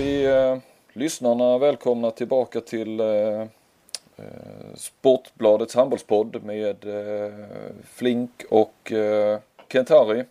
vi 0.00 0.24
eh, 0.24 0.56
lyssnarna 0.92 1.58
välkomna 1.58 2.10
tillbaka 2.10 2.60
till 2.60 3.00
eh, 3.00 3.06
eh 3.06 3.46
Sportbladets 4.74 5.74
handbollspodd 5.74 6.44
med 6.44 6.84
eh, 6.84 7.32
Flink 7.84 8.30
och 8.50 8.92
eh, 8.92 9.38
Kent-Harry. 9.68 10.24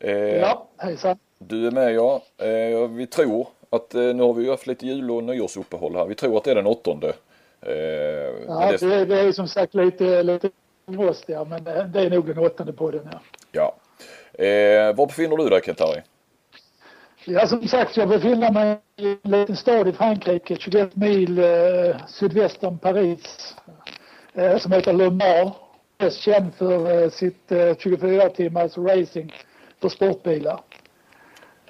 Eh, 0.00 0.12
ja, 0.12 0.66
hejsan. 0.76 1.18
Du 1.38 1.66
är 1.66 1.70
med 1.70 1.94
ja. 1.94 2.22
Eh, 2.38 2.88
vi 2.88 3.06
tror 3.06 3.48
att 3.70 3.92
nu 3.92 4.22
har 4.22 4.34
vi 4.34 4.50
haft 4.50 4.66
lite 4.66 4.86
jul 4.86 5.10
och 5.10 5.24
nyårsuppehåll 5.24 5.96
här. 5.96 6.06
Vi 6.06 6.14
tror 6.14 6.36
att 6.36 6.44
det 6.44 6.50
är 6.50 6.54
den 6.54 6.66
åttonde. 6.66 7.12
Ja, 7.60 8.70
det... 8.70 8.76
Det, 8.80 9.04
det, 9.04 9.20
är 9.20 9.32
som 9.32 9.48
sagt 9.48 9.74
lite, 9.74 10.22
lite 10.22 10.50
rostiga 10.86 11.44
men 11.44 11.64
det 11.64 12.00
är 12.00 12.10
nog 12.10 12.26
den 12.26 12.38
åttonde 12.38 12.72
podden 12.72 13.08
ja. 13.12 13.20
Ja. 13.52 13.74
Var 14.92 15.06
befinner 15.06 15.36
du 15.36 15.48
dig 15.48 15.60
Kent-Harry? 15.60 16.02
Ja, 17.30 17.46
som 17.46 17.68
sagt, 17.68 17.96
jag 17.96 18.08
befinner 18.08 18.52
mig 18.52 18.78
i 18.96 19.16
en 19.22 19.30
liten 19.30 19.56
stad 19.56 19.88
i 19.88 19.92
Frankrike, 19.92 20.56
21 20.56 20.96
mil 20.96 21.38
eh, 21.38 21.96
sydväst 22.06 22.64
om 22.64 22.78
Paris, 22.78 23.54
eh, 24.34 24.58
som 24.58 24.72
heter 24.72 24.92
Le 24.92 25.10
Mans. 25.10 25.54
Mest 25.98 26.20
känd 26.20 26.54
för 26.54 27.02
eh, 27.02 27.10
sitt 27.10 27.52
eh, 27.52 27.76
24 27.78 28.28
timmars 28.28 28.78
racing 28.78 29.34
för 29.80 29.88
sportbilar. 29.88 30.60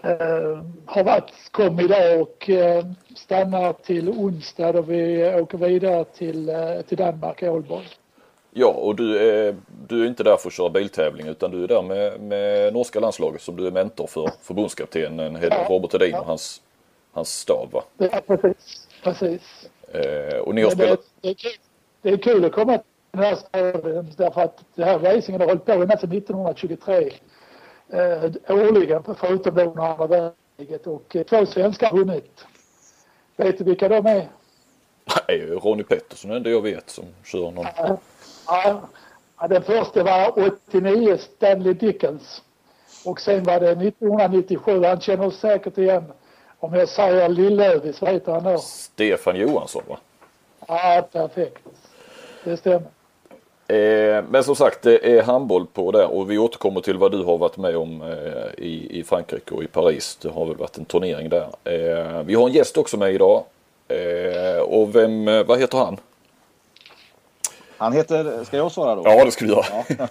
Eh, 0.02 0.62
har 0.86 1.04
varit, 1.04 1.32
kom 1.50 1.80
idag 1.80 2.20
och 2.20 2.50
eh, 2.50 2.84
stannar 3.16 3.72
till 3.72 4.08
onsdag 4.08 4.72
då 4.72 4.82
vi 4.82 5.34
åker 5.34 5.58
vidare 5.58 6.04
till, 6.04 6.48
eh, 6.48 6.80
till 6.88 6.98
Danmark, 6.98 7.42
Ålborg. 7.42 7.86
Ja, 8.50 8.66
och 8.66 8.96
du 8.96 9.18
är, 9.18 9.56
du 9.88 10.02
är 10.02 10.06
inte 10.06 10.22
där 10.22 10.36
för 10.36 10.48
att 10.48 10.52
köra 10.54 10.70
biltävling 10.70 11.26
utan 11.26 11.50
du 11.50 11.64
är 11.64 11.68
där 11.68 11.82
med, 11.82 12.20
med 12.20 12.72
norska 12.72 13.00
landslaget 13.00 13.42
som 13.42 13.56
du 13.56 13.66
är 13.66 13.70
mentor 13.70 14.06
för 14.06 14.30
förbundskaptenen 14.42 15.36
Robert 15.68 15.92
Hedin 15.92 16.14
och 16.14 16.26
hans, 16.26 16.62
hans 17.12 17.38
stab 17.38 17.72
va? 17.72 17.84
Ja, 17.98 18.20
precis. 18.26 18.88
precis. 19.02 19.68
Eh, 19.92 20.38
och 20.38 20.54
ni 20.54 20.62
har 20.62 20.70
spelat... 20.70 21.00
Det, 21.20 21.28
det, 21.28 21.48
det, 22.02 22.10
är 22.10 22.16
kul 22.16 22.44
att 22.44 22.52
komma 22.52 22.78
till 22.78 22.84
den 23.10 23.22
här 23.22 23.34
staden 23.34 24.12
därför 24.16 24.40
att 24.40 24.64
det 24.74 24.84
här 24.84 24.98
racingen 24.98 25.40
har 25.40 25.48
hållit 25.48 25.64
på 25.64 25.72
ända 25.72 25.98
sedan 25.98 26.12
1923. 26.12 27.12
Eh, 27.88 28.30
årligen 28.48 29.02
förutom 29.18 29.54
då 29.54 29.62
under 29.62 29.82
andra 29.82 30.06
världskriget 30.06 30.86
och 30.86 31.16
eh, 31.16 31.22
två 31.22 31.46
svenskar 31.46 31.90
har 31.90 31.98
vunnit. 31.98 32.44
Vet 33.36 33.58
du 33.58 33.64
vilka 33.64 33.88
de 33.88 34.06
är? 34.06 34.28
Nej, 35.28 35.46
Ronny 35.46 35.82
Pettersson 35.82 36.30
är 36.30 36.40
det 36.40 36.50
jag 36.50 36.62
vet 36.62 36.90
som 36.90 37.04
kör 37.24 37.50
någon. 37.50 37.66
Ja, 37.76 37.98
den 39.48 39.62
första 39.62 40.02
var 40.02 40.32
89, 40.70 41.18
Stanley 41.18 41.72
Dickens. 41.72 42.42
Och 43.04 43.20
sen 43.20 43.44
var 43.44 43.60
det 43.60 43.70
1997, 43.70 44.84
han 44.84 45.00
känner 45.00 45.30
säkert 45.30 45.78
igen 45.78 46.04
om 46.60 46.74
jag 46.74 46.88
säger 46.88 47.28
Lillövis, 47.28 48.00
vad 48.00 48.10
heter 48.10 48.32
han 48.32 48.44
då? 48.44 48.58
Stefan 48.58 49.36
Johansson 49.36 49.82
va? 49.88 49.98
Ja, 50.66 51.08
perfekt. 51.12 51.62
Det 52.44 52.56
stämmer. 52.56 52.88
Eh, 53.68 54.24
men 54.30 54.44
som 54.44 54.56
sagt 54.56 54.82
det 54.82 55.18
är 55.18 55.22
handboll 55.22 55.66
på 55.66 55.90
där 55.92 56.06
och 56.06 56.30
vi 56.30 56.38
återkommer 56.38 56.80
till 56.80 56.98
vad 56.98 57.12
du 57.12 57.24
har 57.24 57.38
varit 57.38 57.56
med 57.56 57.76
om 57.76 58.02
eh, 58.02 58.64
i, 58.64 58.98
i 59.00 59.04
Frankrike 59.04 59.54
och 59.54 59.62
i 59.62 59.66
Paris. 59.66 60.18
Det 60.22 60.28
har 60.28 60.46
väl 60.46 60.56
varit 60.56 60.78
en 60.78 60.84
turnering 60.84 61.28
där. 61.28 61.48
Eh, 61.64 62.22
vi 62.22 62.34
har 62.34 62.46
en 62.46 62.52
gäst 62.52 62.76
också 62.76 62.96
med 62.96 63.14
idag. 63.14 63.44
Och 64.64 64.96
vem, 64.96 65.24
vad 65.24 65.60
heter 65.60 65.78
han? 65.78 65.96
Han 67.78 67.92
heter, 67.92 68.44
ska 68.44 68.56
jag 68.56 68.72
svara 68.72 68.94
då? 68.94 69.02
Ja 69.04 69.24
det 69.24 69.30
ska 69.30 69.44
du 69.44 69.50
göra. 69.50 69.64
Ja. 69.98 70.08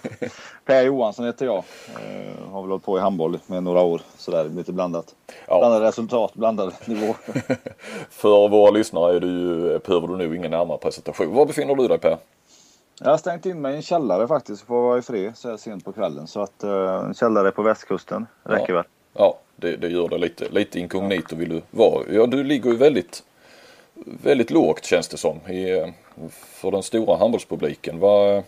Per 0.66 0.84
Johansson 0.84 1.26
heter 1.26 1.46
jag. 1.46 1.58
Eh, 1.58 2.52
har 2.52 2.62
väl 2.62 2.70
hållit 2.70 2.86
på 2.86 2.98
i 2.98 3.02
handboll 3.02 3.40
med 3.48 3.64
några 3.64 3.82
år 3.82 4.02
sådär 4.18 4.44
lite 4.44 4.74
blandat. 4.74 5.16
Ja. 5.48 5.60
Blandade 5.60 5.88
resultat, 5.88 6.34
blandad 6.34 6.74
nivå. 6.86 7.16
För 8.10 8.48
våra 8.48 8.72
lyssnare 8.72 9.16
är 9.16 9.20
du, 9.20 9.80
behöver 9.86 10.08
du 10.08 10.18
nog 10.18 10.36
ingen 10.36 10.52
närmare 10.52 10.78
presentation. 10.78 11.34
Var 11.34 11.46
befinner 11.46 11.76
du 11.76 11.88
dig 11.88 11.98
Per? 11.98 12.18
Jag 13.00 13.10
har 13.10 13.18
stängt 13.18 13.46
in 13.46 13.62
mig 13.62 13.74
i 13.74 13.76
en 13.76 13.82
källare 13.82 14.28
faktiskt 14.28 14.62
för 14.62 14.78
att 14.78 14.84
vara 14.84 14.98
i 14.98 15.02
fred 15.02 15.38
så 15.38 15.50
här 15.50 15.58
sent 15.58 15.86
på 15.86 15.94
kvällen. 15.94 16.28
Så 16.28 16.42
att 16.42 16.64
uh, 16.64 16.72
en 16.72 17.14
källare 17.14 17.52
på 17.52 17.62
västkusten 17.62 18.26
räcker 18.44 18.74
ja. 18.74 18.76
väl. 18.76 18.86
Ja, 19.14 19.40
det, 19.56 19.76
det, 19.76 19.88
gör 19.88 20.08
det 20.08 20.18
lite, 20.18 20.50
lite 20.50 20.80
inkognito 20.80 21.36
vill 21.36 21.50
du 21.50 21.62
vara. 21.72 22.04
Ja, 22.12 22.26
du 22.26 22.44
ligger 22.44 22.70
ju 22.70 22.78
väldigt, 22.78 23.24
väldigt 24.24 24.52
lågt 24.52 24.86
känns 24.86 25.08
det 25.08 25.18
som 25.18 25.38
i, 25.38 25.94
för 26.32 26.72
den 26.72 26.84
stora 26.84 27.18
handbollspubliken. 27.18 28.00
Vad, 28.00 28.44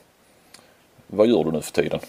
vad 1.07 1.27
gör 1.27 1.43
du 1.43 1.51
nu 1.51 1.61
för 1.61 1.71
tiden? 1.71 1.99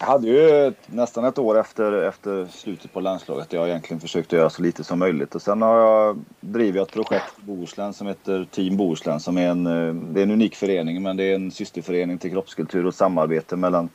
Jag 0.00 0.06
hade 0.06 0.28
ju 0.28 0.72
nästan 0.86 1.24
ett 1.24 1.38
år 1.38 1.58
efter, 1.58 1.92
efter 2.02 2.46
slutet 2.50 2.92
på 2.92 3.00
landslaget 3.00 3.52
jag 3.52 3.68
egentligen 3.68 4.00
försökte 4.00 4.36
göra 4.36 4.50
så 4.50 4.62
lite 4.62 4.84
som 4.84 4.98
möjligt. 4.98 5.34
Och 5.34 5.42
sen 5.42 5.62
har 5.62 5.78
jag 5.78 6.18
drivit 6.40 6.82
ett 6.82 6.92
projekt 6.92 7.38
i 7.38 7.46
Bohuslän 7.46 7.92
som 7.92 8.06
heter 8.06 8.46
Team 8.50 8.76
Bohuslän 8.76 9.20
som 9.20 9.38
är 9.38 9.48
en, 9.48 9.66
eh, 9.66 9.94
det 9.94 10.20
är 10.20 10.22
en 10.22 10.30
unik 10.30 10.56
förening 10.56 11.02
men 11.02 11.16
det 11.16 11.24
är 11.24 11.34
en 11.34 11.50
systerförening 11.50 12.18
till 12.18 12.30
kroppskultur 12.30 12.86
och 12.86 12.94
samarbete 12.94 13.56
mellan 13.56 13.88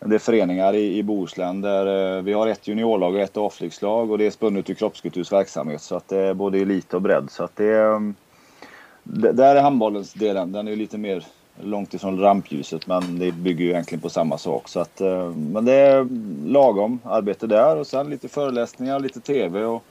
det 0.00 0.14
är 0.14 0.18
föreningar 0.18 0.74
i, 0.74 0.98
i 0.98 1.02
Bohuslän 1.02 1.60
där 1.60 2.16
eh, 2.16 2.22
vi 2.22 2.32
har 2.32 2.46
ett 2.46 2.68
juniorlag 2.68 3.14
och 3.14 3.20
ett 3.20 3.36
avflygslag 3.36 4.10
och 4.10 4.18
det 4.18 4.26
är 4.26 4.30
spunnet 4.30 4.70
ur 4.70 4.74
kroppskulturs 4.74 5.32
verksamhet 5.32 5.82
så 5.82 5.96
att 5.96 6.08
det 6.08 6.18
är 6.18 6.34
både 6.34 6.58
elit 6.58 6.94
och 6.94 7.02
bredd. 7.02 7.30
Så 7.30 7.44
att 7.44 7.56
det 7.56 7.66
är, 7.66 8.12
där 9.12 9.56
är 9.56 9.62
handbollens 9.62 10.12
delen, 10.12 10.52
den 10.52 10.68
är 10.68 10.76
lite 10.76 10.98
mer 10.98 11.26
långt 11.62 11.94
ifrån 11.94 12.20
rampljuset 12.20 12.86
men 12.86 13.18
det 13.18 13.32
bygger 13.32 13.64
ju 13.64 13.70
egentligen 13.70 14.00
på 14.00 14.08
samma 14.08 14.38
sak. 14.38 14.68
Så 14.68 14.80
att, 14.80 15.00
eh, 15.00 15.30
men 15.30 15.64
det 15.64 15.72
är 15.72 16.08
lagom 16.46 17.00
arbete 17.04 17.46
där 17.46 17.76
och 17.76 17.86
sen 17.86 18.10
lite 18.10 18.28
föreläsningar, 18.28 19.00
lite 19.00 19.20
TV 19.20 19.64
och 19.64 19.82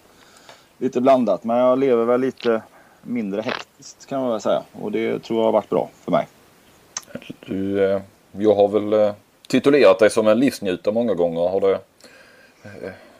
lite 0.77 1.01
blandat. 1.01 1.43
Men 1.43 1.57
jag 1.57 1.79
lever 1.79 2.05
väl 2.05 2.21
lite 2.21 2.61
mindre 3.01 3.41
hektiskt 3.41 4.05
kan 4.05 4.21
man 4.21 4.31
väl 4.31 4.41
säga 4.41 4.63
och 4.81 4.91
det 4.91 5.19
tror 5.19 5.39
jag 5.39 5.45
har 5.45 5.51
varit 5.51 5.69
bra 5.69 5.89
för 6.03 6.11
mig. 6.11 6.27
Du, 7.45 7.85
eh, 7.85 8.01
jag 8.31 8.55
har 8.55 8.67
väl 8.67 8.93
eh, 8.93 9.13
titulerat 9.47 9.99
dig 9.99 10.09
som 10.09 10.27
en 10.27 10.39
livsnjutare 10.39 10.93
många 10.93 11.13
gånger. 11.13 11.49
Har 11.49 11.61
det, 11.61 11.79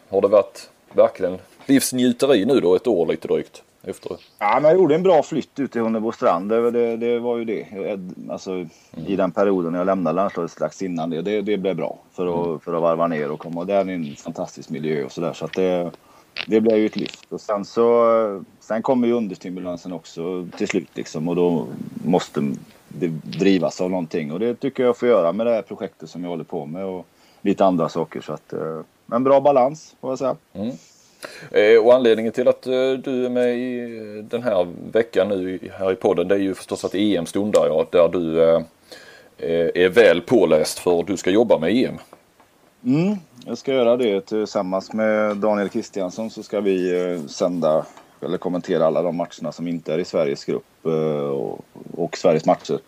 har 0.08 0.20
det 0.20 0.28
varit 0.28 0.70
verkligen 0.92 1.38
livsnjuteri 1.66 2.44
nu 2.44 2.60
då 2.60 2.74
ett 2.74 2.86
år 2.86 3.06
lite 3.06 3.28
drygt? 3.28 3.62
Efteråt? 3.86 4.20
Ja, 4.38 4.58
men 4.62 4.70
jag 4.70 4.80
gjorde 4.80 4.94
en 4.94 5.02
bra 5.02 5.22
flytt 5.22 5.58
ut 5.58 5.72
till 5.72 5.80
Hunnebostrand. 5.80 6.48
Det, 6.48 6.70
det, 6.70 6.96
det 6.96 7.18
var 7.18 7.36
ju 7.36 7.44
det. 7.44 7.66
Alltså, 8.30 8.52
mm. 8.52 8.68
I 9.06 9.16
den 9.16 9.30
perioden 9.30 9.74
jag 9.74 9.86
lämnade 9.86 10.16
landslaget 10.16 10.50
strax 10.50 10.82
innan 10.82 11.10
det. 11.10 11.22
Det, 11.22 11.40
det 11.40 11.56
blev 11.56 11.76
bra 11.76 11.98
för 12.12 12.26
att, 12.26 12.46
mm. 12.46 12.60
för 12.60 12.74
att 12.74 12.82
varva 12.82 13.06
ner 13.06 13.30
och 13.30 13.40
komma. 13.40 13.60
Och 13.60 13.66
där 13.66 13.76
är 13.76 13.88
en 13.88 14.16
fantastisk 14.16 14.70
miljö 14.70 15.04
och 15.04 15.12
sådär. 15.12 15.32
Så 15.32 15.44
att 15.44 15.52
det, 15.52 15.90
det 16.46 16.60
blev 16.60 16.76
ju 16.78 16.86
ett 16.86 16.96
lyft. 16.96 17.32
Och 17.32 17.40
sen 17.40 17.64
så 17.64 18.42
sen 18.60 18.82
kommer 18.82 19.06
ju 19.06 19.12
understimulansen 19.12 19.92
också 19.92 20.46
till 20.56 20.68
slut 20.68 20.88
liksom. 20.94 21.28
Och 21.28 21.36
då 21.36 21.66
måste 22.04 22.52
det 22.88 23.08
drivas 23.38 23.80
av 23.80 23.90
någonting. 23.90 24.32
Och 24.32 24.40
det 24.40 24.54
tycker 24.54 24.82
jag 24.82 24.96
får 24.96 25.08
göra 25.08 25.32
med 25.32 25.46
det 25.46 25.52
här 25.52 25.62
projektet 25.62 26.10
som 26.10 26.22
jag 26.22 26.30
håller 26.30 26.44
på 26.44 26.66
med. 26.66 26.84
Och 26.84 27.06
lite 27.42 27.64
andra 27.64 27.88
saker. 27.88 28.20
Så 28.20 28.32
att, 28.32 28.52
eh, 28.52 28.80
en 29.12 29.24
bra 29.24 29.40
balans 29.40 29.96
får 30.00 30.10
jag 30.10 30.18
säga. 30.18 30.36
Mm. 30.52 30.76
Eh, 31.50 31.84
och 31.84 31.94
anledningen 31.94 32.32
till 32.32 32.48
att 32.48 32.66
eh, 32.66 32.92
du 32.92 33.26
är 33.26 33.28
med 33.28 33.58
i 33.58 34.22
den 34.28 34.42
här 34.42 34.66
veckan 34.92 35.28
nu 35.28 35.58
här 35.78 35.92
i 35.92 35.96
podden 35.96 36.28
det 36.28 36.34
är 36.34 36.38
ju 36.38 36.54
förstås 36.54 36.84
att 36.84 36.94
EM 36.94 37.26
stundar 37.26 37.66
ja, 37.66 37.86
där 37.90 38.08
du 38.08 38.42
eh, 38.42 38.62
är 39.84 39.88
väl 39.88 40.20
påläst 40.20 40.78
för 40.78 41.00
att 41.00 41.06
du 41.06 41.16
ska 41.16 41.30
jobba 41.30 41.58
med 41.58 41.70
EM. 41.70 41.98
Mm, 42.84 43.16
jag 43.46 43.58
ska 43.58 43.72
göra 43.72 43.96
det 43.96 44.20
tillsammans 44.20 44.92
med 44.92 45.36
Daniel 45.36 45.68
Kristiansson 45.68 46.30
så 46.30 46.42
ska 46.42 46.60
vi 46.60 47.20
sända 47.28 47.86
eller 48.20 48.38
kommentera 48.38 48.86
alla 48.86 49.02
de 49.02 49.16
matcherna 49.16 49.52
som 49.52 49.68
inte 49.68 49.94
är 49.94 49.98
i 49.98 50.04
Sveriges 50.04 50.44
grupp 50.44 50.86
och, 51.32 51.60
och 51.94 52.16
Sveriges 52.16 52.46
matcher. 52.46 52.78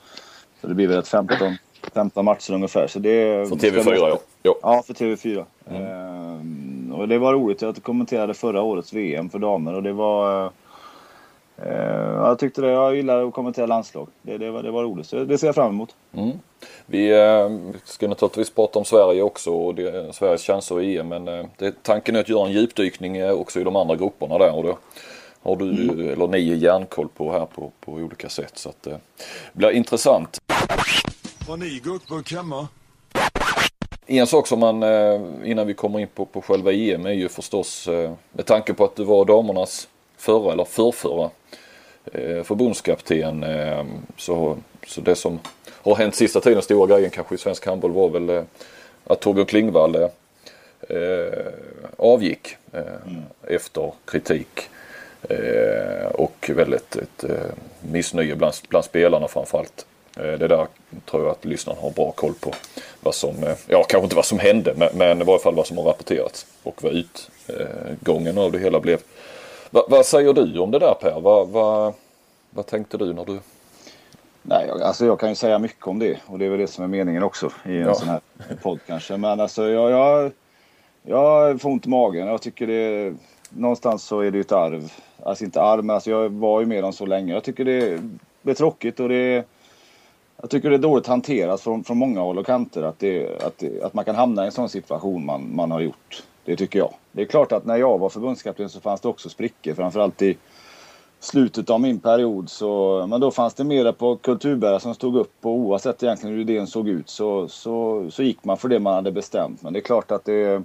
Så 0.61 0.67
det 0.67 0.75
blir 0.75 0.89
väl 0.89 0.99
ett 0.99 1.09
15, 1.09 1.57
15 1.95 2.25
matcher 2.25 2.53
ungefär. 2.53 2.87
Så 2.87 2.99
det 2.99 3.49
för 3.49 3.57
TV4 3.57 4.19
ja. 4.43 4.55
Ja, 4.63 4.83
för 4.87 4.95
TV4. 4.95 5.45
Mm. 5.71 5.83
Ehm, 5.83 6.68
och 6.99 7.09
det 7.09 7.19
var 7.19 7.33
roligt. 7.33 7.63
Jag 7.63 7.83
kommenterade 7.83 8.35
förra 8.35 8.63
årets 8.63 8.93
VM 8.93 9.31
för 9.31 9.39
damer 9.39 9.75
och 9.75 9.83
det 9.83 9.93
var... 9.93 10.51
Eh, 11.63 12.13
jag 12.15 12.39
tyckte 12.39 12.61
det. 12.61 12.71
Jag 12.71 12.97
gillar 12.97 13.29
att 13.29 13.35
kommentera 13.35 13.67
landslag. 13.67 14.09
Det, 14.23 14.39
det, 14.39 14.51
var, 14.51 14.63
det 14.63 14.71
var 14.71 14.83
roligt. 14.83 15.07
Så 15.07 15.25
det 15.25 15.39
ser 15.39 15.47
jag 15.47 15.55
fram 15.55 15.71
emot. 15.71 15.95
Mm. 16.13 16.31
Vi 16.87 17.11
eh, 17.11 17.75
ska 17.85 18.09
naturligtvis 18.09 18.51
prata 18.51 18.79
om 18.79 18.85
Sverige 18.85 19.23
också 19.23 19.51
och 19.51 19.75
det, 19.75 20.15
Sveriges 20.15 20.43
chanser 20.43 20.81
i 20.81 20.99
EM. 20.99 21.09
Men 21.09 21.29
eh, 21.29 21.47
det, 21.57 21.83
tanken 21.83 22.17
är 22.17 22.21
att 22.21 22.29
göra 22.29 22.47
en 22.47 22.53
djupdykning 22.53 23.17
eh, 23.17 23.31
också 23.31 23.61
i 23.61 23.65
de 23.65 23.77
andra 23.77 23.97
grupperna 23.97 24.39
där. 24.39 24.55
Och 24.55 24.65
då 24.65 24.79
har 25.43 25.57
du, 25.57 25.71
mm. 25.71 26.09
eller 26.09 26.27
ni, 26.29 26.55
järnkoll 26.57 27.09
på 27.09 27.33
här 27.33 27.47
på, 27.47 27.73
på 27.81 27.93
olika 27.93 28.29
sätt. 28.29 28.59
Så 28.59 28.69
att, 28.69 28.87
eh, 28.87 28.97
det 29.53 29.59
blir 29.59 29.71
intressant. 29.71 30.39
Har 31.49 31.57
ni 31.57 31.81
guckburk 31.85 32.33
hemma? 32.33 32.69
En 34.11 34.27
sak 34.27 34.47
som 34.47 34.61
man, 34.61 34.83
eh, 34.83 35.21
innan 35.45 35.67
vi 35.67 35.75
kommer 35.75 36.01
in 36.01 36.09
på, 36.15 36.25
på 36.25 36.43
själva 36.43 36.73
EM 36.73 37.07
är 37.07 37.13
ju 37.13 37.29
förstås, 37.29 37.89
eh, 37.89 38.13
med 38.33 38.47
tanke 38.47 38.75
på 38.75 38.85
att 38.85 38.97
du 38.97 39.05
var 39.05 39.25
damernas 39.25 39.89
förra 40.17 40.53
eller 40.53 40.65
förrförra 40.65 41.31
eh, 42.13 42.43
förbundskapten. 42.43 43.45
Så, 44.17 44.57
så 44.87 45.01
det 45.01 45.15
som 45.15 45.39
har 45.67 45.97
hänt 45.97 46.15
sista 46.15 46.41
tiden, 46.41 46.63
stora 46.63 46.87
grejen 46.87 47.11
kanske 47.11 47.35
i 47.35 47.39
svensk 47.39 47.67
handboll 47.67 47.93
var 47.93 48.09
väl 48.09 48.45
att 49.05 49.21
Torbjörn 49.21 49.47
Klingvall 49.47 49.95
eh, 49.95 50.11
avgick 51.97 52.57
eh, 52.73 52.81
mm. 52.81 53.23
efter 53.49 53.93
kritik. 54.05 54.69
Eh, 55.23 56.07
och 56.07 56.51
väldigt 56.55 56.97
ett 56.97 57.25
ett 57.25 57.55
missnöje 57.81 58.37
bland, 58.37 58.55
bland 58.69 58.85
spelarna 58.85 59.29
framförallt. 59.29 59.87
Eh, 60.19 60.39
det 60.39 60.49
där 60.49 60.67
tror 61.11 61.23
jag 61.23 61.31
att 61.31 61.45
lyssnarna 61.45 61.81
har 61.81 61.91
bra 61.91 62.11
koll 62.11 62.35
på. 62.35 62.55
Vad 63.01 63.15
som, 63.15 63.35
ja 63.67 63.83
kanske 63.89 64.05
inte 64.05 64.17
vad 64.17 64.25
som 64.25 64.39
hände 64.39 64.75
men, 64.77 64.89
men 64.95 65.21
i 65.21 65.25
varje 65.25 65.39
fall 65.39 65.55
vad 65.55 65.67
som 65.67 65.79
har 65.79 65.85
rapporterats 65.85 66.47
och 66.63 66.83
vad 66.83 66.93
utgången 66.93 68.39
av 68.39 68.53
det 68.53 68.59
hela 68.59 68.81
blev. 68.81 69.01
Va, 69.71 69.87
vad 69.89 70.07
säger 70.07 70.33
du 70.33 70.59
om 70.59 70.71
det 70.71 70.79
där 70.79 70.95
Per? 71.01 71.21
Va, 71.21 71.45
va, 71.45 71.93
vad 72.51 72.67
tänkte 72.67 72.97
du 72.97 73.13
när 73.13 73.25
du 73.25 73.39
Nej, 74.43 74.71
alltså 74.71 75.07
jag 75.07 75.21
kan 75.21 75.29
ju 75.29 75.35
säga 75.35 75.59
mycket 75.59 75.87
om 75.87 75.99
det 75.99 76.19
och 76.27 76.39
det 76.39 76.47
är 76.47 76.51
väl 76.51 76.59
det 76.59 76.67
som 76.67 76.85
är 76.85 76.89
meningen 76.89 77.23
också 77.23 77.51
i 77.67 77.77
en 77.77 77.87
ja. 77.87 77.95
sån 77.95 78.09
här 78.09 78.21
podd 78.63 78.79
kanske. 78.87 79.17
Men 79.17 79.41
alltså 79.41 79.69
jag, 79.69 79.91
jag, 79.91 80.33
jag 81.03 81.61
får 81.61 81.71
ont 81.71 81.87
i 81.87 81.89
magen. 81.89 82.27
Jag 82.27 82.43
tycker 82.43 82.67
det 82.67 83.15
någonstans 83.51 84.05
så 84.05 84.21
är 84.21 84.31
det 84.31 84.37
ju 84.37 84.41
ett 84.41 84.53
arv. 84.53 84.93
Alltså 85.23 85.45
inte 85.45 85.63
arv, 85.63 85.85
men 85.85 85.95
alltså 85.95 86.11
jag 86.11 86.29
var 86.29 86.61
ju 86.61 86.67
med 86.67 86.83
dem 86.85 86.93
så 86.93 87.07
länge. 87.07 87.33
Jag 87.33 87.45
tycker 87.45 87.65
det, 87.65 88.01
det 88.43 88.51
är 88.51 88.55
tråkigt 88.55 89.01
och 89.01 89.09
det 89.09 89.15
är, 89.15 89.45
jag 90.41 90.51
tycker 90.51 90.71
det 90.71 90.77
är 90.77 90.79
dåligt 90.79 91.07
hanterat 91.07 91.61
från, 91.61 91.85
från 91.85 91.99
många 91.99 92.21
håll 92.21 92.39
och 92.39 92.47
kanter 92.47 92.83
att, 92.83 92.99
det, 92.99 93.43
att, 93.43 93.59
det, 93.59 93.83
att 93.83 93.95
man 93.95 94.05
kan 94.05 94.15
hamna 94.15 94.43
i 94.43 94.47
en 94.47 94.53
sån 94.53 94.69
situation 94.69 95.25
man, 95.25 95.57
man 95.57 95.71
har 95.71 95.81
gjort. 95.81 96.23
Det 96.45 96.57
tycker 96.57 96.79
jag. 96.79 96.95
Det 97.13 97.23
är 97.23 97.27
klart 97.27 97.53
att 97.53 97.67
när 97.67 97.77
jag 97.77 97.99
var 97.99 98.09
förbundskapten 98.09 98.69
så 98.69 98.81
fanns 98.81 99.01
det 99.01 99.09
också 99.09 99.29
sprickor, 99.29 99.75
framförallt 99.75 100.23
i 100.23 100.37
slutet 101.21 101.71
av 101.71 101.81
min 101.81 101.99
period. 101.99 102.51
Så, 102.51 103.07
men 103.11 103.21
då 103.21 103.31
fanns 103.31 103.55
det 103.55 103.65
mera 103.65 103.93
på 103.93 104.17
kulturbärare 104.17 104.81
som 104.81 104.95
stod 104.95 105.17
upp 105.17 105.35
och 105.43 105.51
oavsett 105.51 106.03
egentligen 106.03 106.35
hur 106.37 106.43
idén 106.43 106.67
såg 106.67 106.89
ut 106.89 107.09
så, 107.09 107.49
så, 107.49 108.07
så 108.11 108.23
gick 108.23 108.45
man 108.45 108.57
för 108.57 108.69
det 108.69 108.79
man 108.79 108.95
hade 108.95 109.13
bestämt. 109.13 109.63
Men 109.63 109.73
det 109.73 109.79
är 109.79 109.83
klart 109.83 110.11
att 110.11 110.25
det 110.25 110.63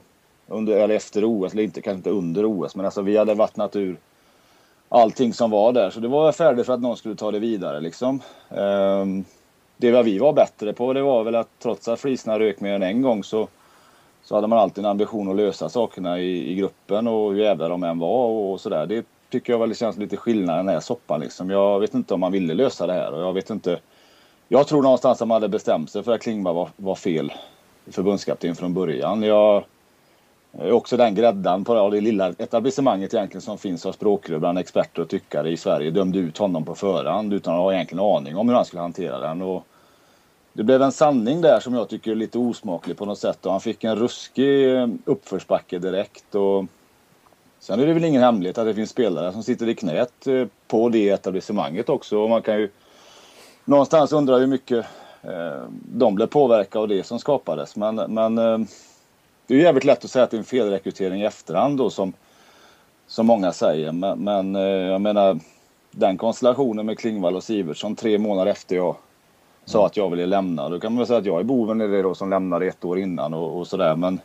under, 0.47 0.77
eller 0.77 0.95
efter 0.95 1.25
OS, 1.25 1.53
eller 1.53 1.63
inte, 1.63 1.81
kanske 1.81 1.97
inte 1.97 2.09
under 2.09 2.45
OS, 2.45 2.75
men 2.75 2.85
alltså 2.85 3.01
vi 3.01 3.17
hade 3.17 3.33
vattnat 3.33 3.75
ur 3.75 3.97
allting 4.89 5.33
som 5.33 5.51
var 5.51 5.73
där. 5.73 5.89
Så 5.89 5.99
det 5.99 6.07
var 6.07 6.31
färdigt 6.31 6.65
för 6.65 6.73
att 6.73 6.81
någon 6.81 6.97
skulle 6.97 7.15
ta 7.15 7.31
det 7.31 7.39
vidare 7.39 7.79
liksom. 7.79 8.21
Um, 8.49 9.25
det 9.91 10.03
vi 10.03 10.17
var 10.17 10.33
bättre 10.33 10.73
på 10.73 10.93
det 10.93 11.01
var 11.01 11.23
väl 11.23 11.35
att 11.35 11.49
trots 11.59 11.87
att 11.87 11.99
flisarna 11.99 12.39
rök 12.39 12.59
mer 12.59 12.73
än 12.73 12.83
en 12.83 13.01
gång 13.01 13.23
så, 13.23 13.47
så 14.23 14.35
hade 14.35 14.47
man 14.47 14.59
alltid 14.59 14.85
en 14.85 14.91
ambition 14.91 15.29
att 15.29 15.35
lösa 15.35 15.69
sakerna 15.69 16.19
i, 16.19 16.51
i 16.51 16.55
gruppen 16.55 17.07
och 17.07 17.33
hur 17.33 17.43
jävla 17.43 17.67
de 17.67 17.83
än 17.83 17.99
var 17.99 18.25
och, 18.25 18.51
och 18.51 18.61
sådär. 18.61 18.85
Det 18.85 19.05
tycker 19.29 19.53
jag 19.53 19.59
väl 19.59 19.75
känns 19.75 19.97
lite 19.97 20.17
skillnad 20.17 20.55
i 20.55 20.57
den 20.57 20.69
här 20.69 20.79
soppan 20.79 21.19
liksom. 21.19 21.49
Jag 21.49 21.79
vet 21.79 21.93
inte 21.93 22.13
om 22.13 22.19
man 22.19 22.31
ville 22.31 22.53
lösa 22.53 22.87
det 22.87 22.93
här 22.93 23.13
och 23.13 23.21
jag 23.21 23.33
vet 23.33 23.49
inte. 23.49 23.79
Jag 24.47 24.67
tror 24.67 24.81
någonstans 24.81 25.21
att 25.21 25.27
man 25.27 25.35
hade 25.35 25.49
bestämt 25.49 25.89
sig 25.89 26.03
för 26.03 26.11
att 26.11 26.21
Klingberg 26.21 26.53
var, 26.53 26.69
var 26.75 26.95
fel 26.95 27.33
förbundskapten 27.91 28.55
från 28.55 28.73
början. 28.73 29.23
Jag 29.23 29.63
är 30.59 30.71
också 30.71 30.97
den 30.97 31.15
gräddan 31.15 31.63
på 31.63 31.89
det 31.89 32.01
lilla 32.01 32.29
etablissemanget 32.29 33.13
egentligen 33.13 33.41
som 33.41 33.57
finns 33.57 33.85
av 33.85 33.91
språkrör 33.91 34.39
bland 34.39 34.57
experter 34.57 35.01
och 35.01 35.09
tyckare 35.09 35.49
i 35.49 35.57
Sverige 35.57 35.91
dömde 35.91 36.19
ut 36.19 36.37
honom 36.37 36.65
på 36.65 36.75
förhand 36.75 37.33
utan 37.33 37.53
att 37.53 37.59
ha 37.59 37.73
egentligen 37.73 38.05
aning 38.05 38.37
om 38.37 38.49
hur 38.49 38.55
han 38.55 38.65
skulle 38.65 38.81
hantera 38.81 39.19
den. 39.19 39.41
Och 39.41 39.65
det 40.53 40.63
blev 40.63 40.81
en 40.81 40.91
sanning 40.91 41.41
där 41.41 41.59
som 41.59 41.73
jag 41.73 41.89
tycker 41.89 42.11
är 42.11 42.15
lite 42.15 42.37
osmaklig 42.37 42.97
på 42.97 43.05
något 43.05 43.19
sätt 43.19 43.45
och 43.45 43.51
han 43.51 43.61
fick 43.61 43.83
en 43.83 43.95
ruskig 43.95 44.75
eh, 44.75 44.87
uppförsbacke 45.05 45.79
direkt. 45.79 46.35
Och 46.35 46.65
Sen 47.59 47.79
är 47.79 47.87
det 47.87 47.93
väl 47.93 48.03
ingen 48.03 48.23
hemlighet 48.23 48.57
att 48.57 48.65
det 48.65 48.75
finns 48.75 48.89
spelare 48.89 49.31
som 49.31 49.43
sitter 49.43 49.69
i 49.69 49.75
knät 49.75 50.27
eh, 50.27 50.47
på 50.67 50.89
det 50.89 51.09
etablissemanget 51.09 51.89
också. 51.89 52.17
Och 52.17 52.29
man 52.29 52.41
kan 52.41 52.59
ju 52.59 52.69
någonstans 53.65 54.11
undra 54.11 54.37
hur 54.37 54.47
mycket 54.47 54.85
eh, 55.21 55.63
de 55.71 56.15
blev 56.15 56.27
påverkade 56.27 56.81
av 56.81 56.87
det 56.87 57.03
som 57.03 57.19
skapades. 57.19 57.75
Men, 57.75 57.95
men 57.95 58.35
det 59.47 59.55
är 59.55 59.59
jävligt 59.59 59.83
lätt 59.83 60.05
att 60.05 60.11
säga 60.11 60.23
att 60.23 60.31
det 60.31 60.37
är 60.37 60.39
en 60.39 60.45
felrekrytering 60.45 61.21
i 61.21 61.25
efterhand 61.25 61.77
då 61.77 61.89
som, 61.89 62.13
som 63.07 63.25
många 63.25 63.51
säger. 63.51 63.91
Men, 63.91 64.19
men 64.19 64.55
jag 64.55 65.01
menar 65.01 65.39
den 65.91 66.17
konstellationen 66.17 66.85
med 66.85 66.99
Klingvall 66.99 67.35
och 67.35 67.43
Sivertsson 67.43 67.95
tre 67.95 68.17
månader 68.17 68.51
efter 68.51 68.75
jag 68.75 68.95
sa 69.65 69.85
att 69.85 69.97
jag 69.97 70.09
ville 70.09 70.25
lämna. 70.25 70.69
Då 70.69 70.79
kan 70.79 70.91
man 70.91 70.97
väl 70.97 71.07
säga 71.07 71.19
att 71.19 71.25
jag 71.25 71.39
är 71.39 71.43
boven 71.43 71.81
i 71.81 71.87
det 71.87 72.01
då 72.01 72.15
som 72.15 72.29
lämnade 72.29 72.65
ett 72.65 72.85
år 72.85 72.99
innan 72.99 73.33
och, 73.33 73.59
och 73.59 73.67
sådär. 73.67 73.95
Men 73.95 74.19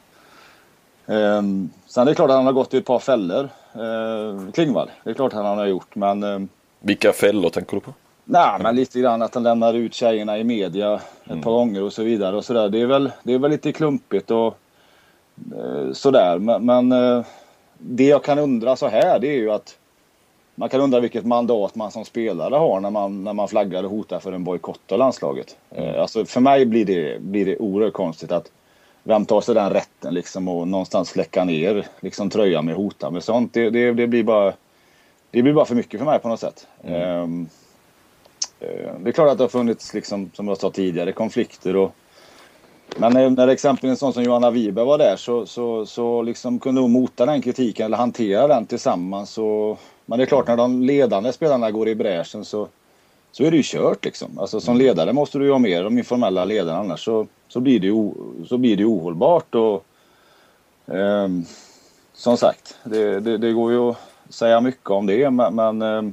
Um, 1.11 1.71
sen 1.87 2.03
är 2.03 2.07
det 2.07 2.15
klart 2.15 2.31
att 2.31 2.37
han 2.37 2.47
har 2.47 2.53
gått 2.53 2.75
i 2.75 2.77
ett 2.77 2.85
par 2.85 2.99
fällor, 2.99 3.49
uh, 3.77 4.51
Klingvall. 4.53 4.91
Det 5.05 5.11
är 5.11 5.15
klart 5.15 5.33
att 5.33 5.45
han 5.45 5.59
har 5.59 5.67
gjort, 5.67 5.95
men... 5.95 6.23
Um, 6.23 6.49
Vilka 6.81 7.13
fällor 7.13 7.51
tänker 7.51 7.75
du 7.75 7.81
på? 7.81 7.95
Nej, 8.25 8.59
men 8.63 8.77
lite 8.77 9.01
grann 9.01 9.23
att 9.23 9.35
han 9.35 9.43
lämnar 9.43 9.75
ut 9.75 9.95
tjejerna 9.95 10.39
i 10.39 10.45
media 10.45 10.95
ett 10.95 11.31
mm. 11.31 11.43
par 11.43 11.53
gånger 11.53 11.83
och 11.83 11.93
så 11.93 12.03
vidare 12.03 12.37
och 12.37 12.45
sådär. 12.45 12.69
Det 12.69 12.81
är 12.81 12.87
väl, 12.87 13.11
det 13.23 13.35
är 13.35 13.39
väl 13.39 13.51
lite 13.51 13.73
klumpigt 13.73 14.31
och 14.31 14.59
uh, 15.57 15.93
sådär. 15.93 16.39
Men, 16.39 16.67
men 16.67 16.93
uh, 16.93 17.25
det 17.79 18.07
jag 18.07 18.25
kan 18.25 18.39
undra 18.39 18.77
så 18.77 18.89
här, 18.89 19.19
det 19.19 19.29
är 19.29 19.39
ju 19.39 19.51
att 19.51 19.78
man 20.59 20.69
kan 20.69 20.81
undra 20.81 21.01
vilket 21.01 21.27
mandat 21.27 21.75
man 21.75 21.91
som 21.91 22.05
spelare 22.05 22.55
har 22.55 22.81
när 22.81 22.91
man, 22.91 23.25
när 23.25 23.33
man 23.33 23.49
flaggar 23.49 23.85
och 23.85 23.91
hotar 23.91 24.21
för 24.21 24.33
en 24.33 24.45
bojkott 24.45 24.93
av 24.93 24.99
landslaget. 24.99 25.57
Mm. 25.71 26.01
Alltså 26.01 26.25
för 26.25 26.41
mig 26.41 26.67
blir 26.67 26.85
det, 26.85 27.23
blir 27.23 27.47
det 27.47 27.57
oerhört 27.57 27.93
konstigt 27.93 28.33
att 28.33 28.51
vem 29.03 29.27
tar 29.27 29.41
sig 29.41 29.55
den 29.55 29.71
rätten 29.71 30.15
liksom 30.15 30.49
och 30.49 30.69
någonstans 30.69 31.09
släcka 31.09 31.45
ner 31.45 31.87
liksom 32.01 32.31
tröjan 32.31 32.67
med 32.67 32.75
hota 32.75 33.11
med 33.11 33.25
sånt. 33.25 33.53
Det, 33.53 33.71
det, 33.71 33.93
det, 33.93 34.07
blir 34.07 34.23
bara, 34.23 34.53
det 35.31 35.43
blir 35.43 35.53
bara 35.53 35.65
för 35.65 35.75
mycket 35.75 36.01
för 36.01 36.07
mig 36.07 36.19
på 36.19 36.29
något 36.29 36.41
sätt. 36.41 36.67
Mm. 36.85 37.23
Um, 37.23 37.49
det 39.01 39.09
är 39.09 39.13
klart 39.13 39.31
att 39.31 39.39
det 39.39 39.45
har 39.45 39.49
funnits, 39.49 39.95
liksom, 39.95 40.31
som 40.35 40.49
jag 40.49 40.59
sa 40.59 40.71
tidigare, 40.71 41.13
konflikter. 41.13 41.77
Och, 41.77 41.95
men 42.97 43.13
när, 43.13 43.31
när 43.31 43.49
exempelvis 43.49 43.91
en 43.91 43.97
sån 43.97 44.13
som 44.13 44.23
Johanna 44.23 44.51
Wiberg 44.51 44.87
var 44.87 44.99
där 44.99 45.17
så, 45.17 45.47
så, 45.47 45.87
så 45.87 46.23
liksom 46.23 46.59
kunde 46.59 46.81
hon 46.81 46.93
mota 46.93 47.27
den 47.27 47.43
kritiken 47.43 47.87
eller 47.87 47.97
hantera 47.97 48.49
den 48.49 48.67
tillsammans. 48.67 49.39
Och, 49.39 49.79
men 50.09 50.19
det 50.19 50.25
är 50.25 50.27
klart 50.27 50.47
när 50.47 50.57
de 50.57 50.83
ledande 50.83 51.33
spelarna 51.33 51.71
går 51.71 51.89
i 51.89 51.95
bräschen 51.95 52.45
så, 52.45 52.69
så 53.33 53.45
är 53.45 53.51
det 53.51 53.57
ju 53.57 53.63
kört 53.63 54.05
liksom. 54.05 54.39
Alltså 54.39 54.61
som 54.61 54.75
mm. 54.75 54.87
ledare 54.87 55.13
måste 55.13 55.39
du 55.39 55.45
ju 55.45 55.51
ha 55.51 55.59
med 55.59 55.85
de 55.85 55.99
informella 55.99 56.45
ledarna 56.45 56.79
annars 56.79 57.05
så, 57.05 57.27
så 57.49 57.61
blir 57.61 57.81
det, 57.81 57.91
o, 57.91 58.15
så 58.49 58.59
blir 58.59 58.77
det 58.77 58.85
ohållbart. 58.85 59.55
Och, 59.55 59.85
eh, 60.95 61.29
som 62.13 62.37
sagt, 62.37 62.77
det, 62.85 63.21
det, 63.21 63.39
det, 63.39 63.53
går 63.53 63.73
ju 63.73 63.91
att 63.91 63.97
säga 64.29 64.61
mycket 64.61 64.91
om 64.91 65.07
det 65.07 65.31
men, 65.31 65.55
men 65.55 65.83
eh, 65.83 66.13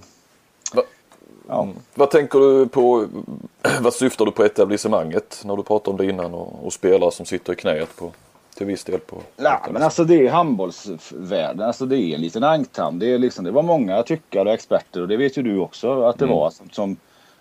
ja. 1.48 1.64
Mm. 1.64 1.76
Vad 1.94 2.12
tänker 2.12 2.40
du 2.40 2.68
på, 2.68 3.08
vad 3.82 3.94
syftar 3.94 4.26
du 4.26 4.32
på 4.32 4.44
etablissemanget 4.44 5.42
när 5.46 5.56
du 5.56 5.64
pratar 5.64 5.92
om 5.92 5.98
det 5.98 6.06
innan 6.06 6.34
och, 6.34 6.66
och 6.66 6.74
spelare 6.74 7.12
som 7.12 7.26
sitter 7.26 7.54
i 7.54 7.56
knät 7.56 7.96
på 7.96 8.12
till 8.56 8.66
viss 8.66 8.84
del 8.84 9.00
på. 9.00 9.22
Nej, 9.38 9.60
men 9.72 9.84
alltså 9.84 10.04
det 10.04 10.28
är 10.28 10.32
handbollsvärlden. 10.32 11.68
Alltså 11.68 11.86
det 11.86 11.98
är 11.98 12.16
en 12.16 12.22
liten 12.22 12.44
anktam. 12.44 13.00
Det, 13.00 13.14
är 13.14 13.18
liksom, 13.18 13.46
det 13.46 13.52
var 13.52 13.64
många 13.64 14.04
tyckare 14.04 14.50
och 14.50 14.54
experter 14.54 15.02
och 15.02 15.08
det 15.08 15.18
vet 15.18 15.38
ju 15.38 15.42
du 15.42 15.60
också 15.60 16.04
att 16.04 16.20
det 16.20 16.26
mm. 16.26 16.38
var 16.38 16.50
som, 16.50 16.70
som 16.70 16.98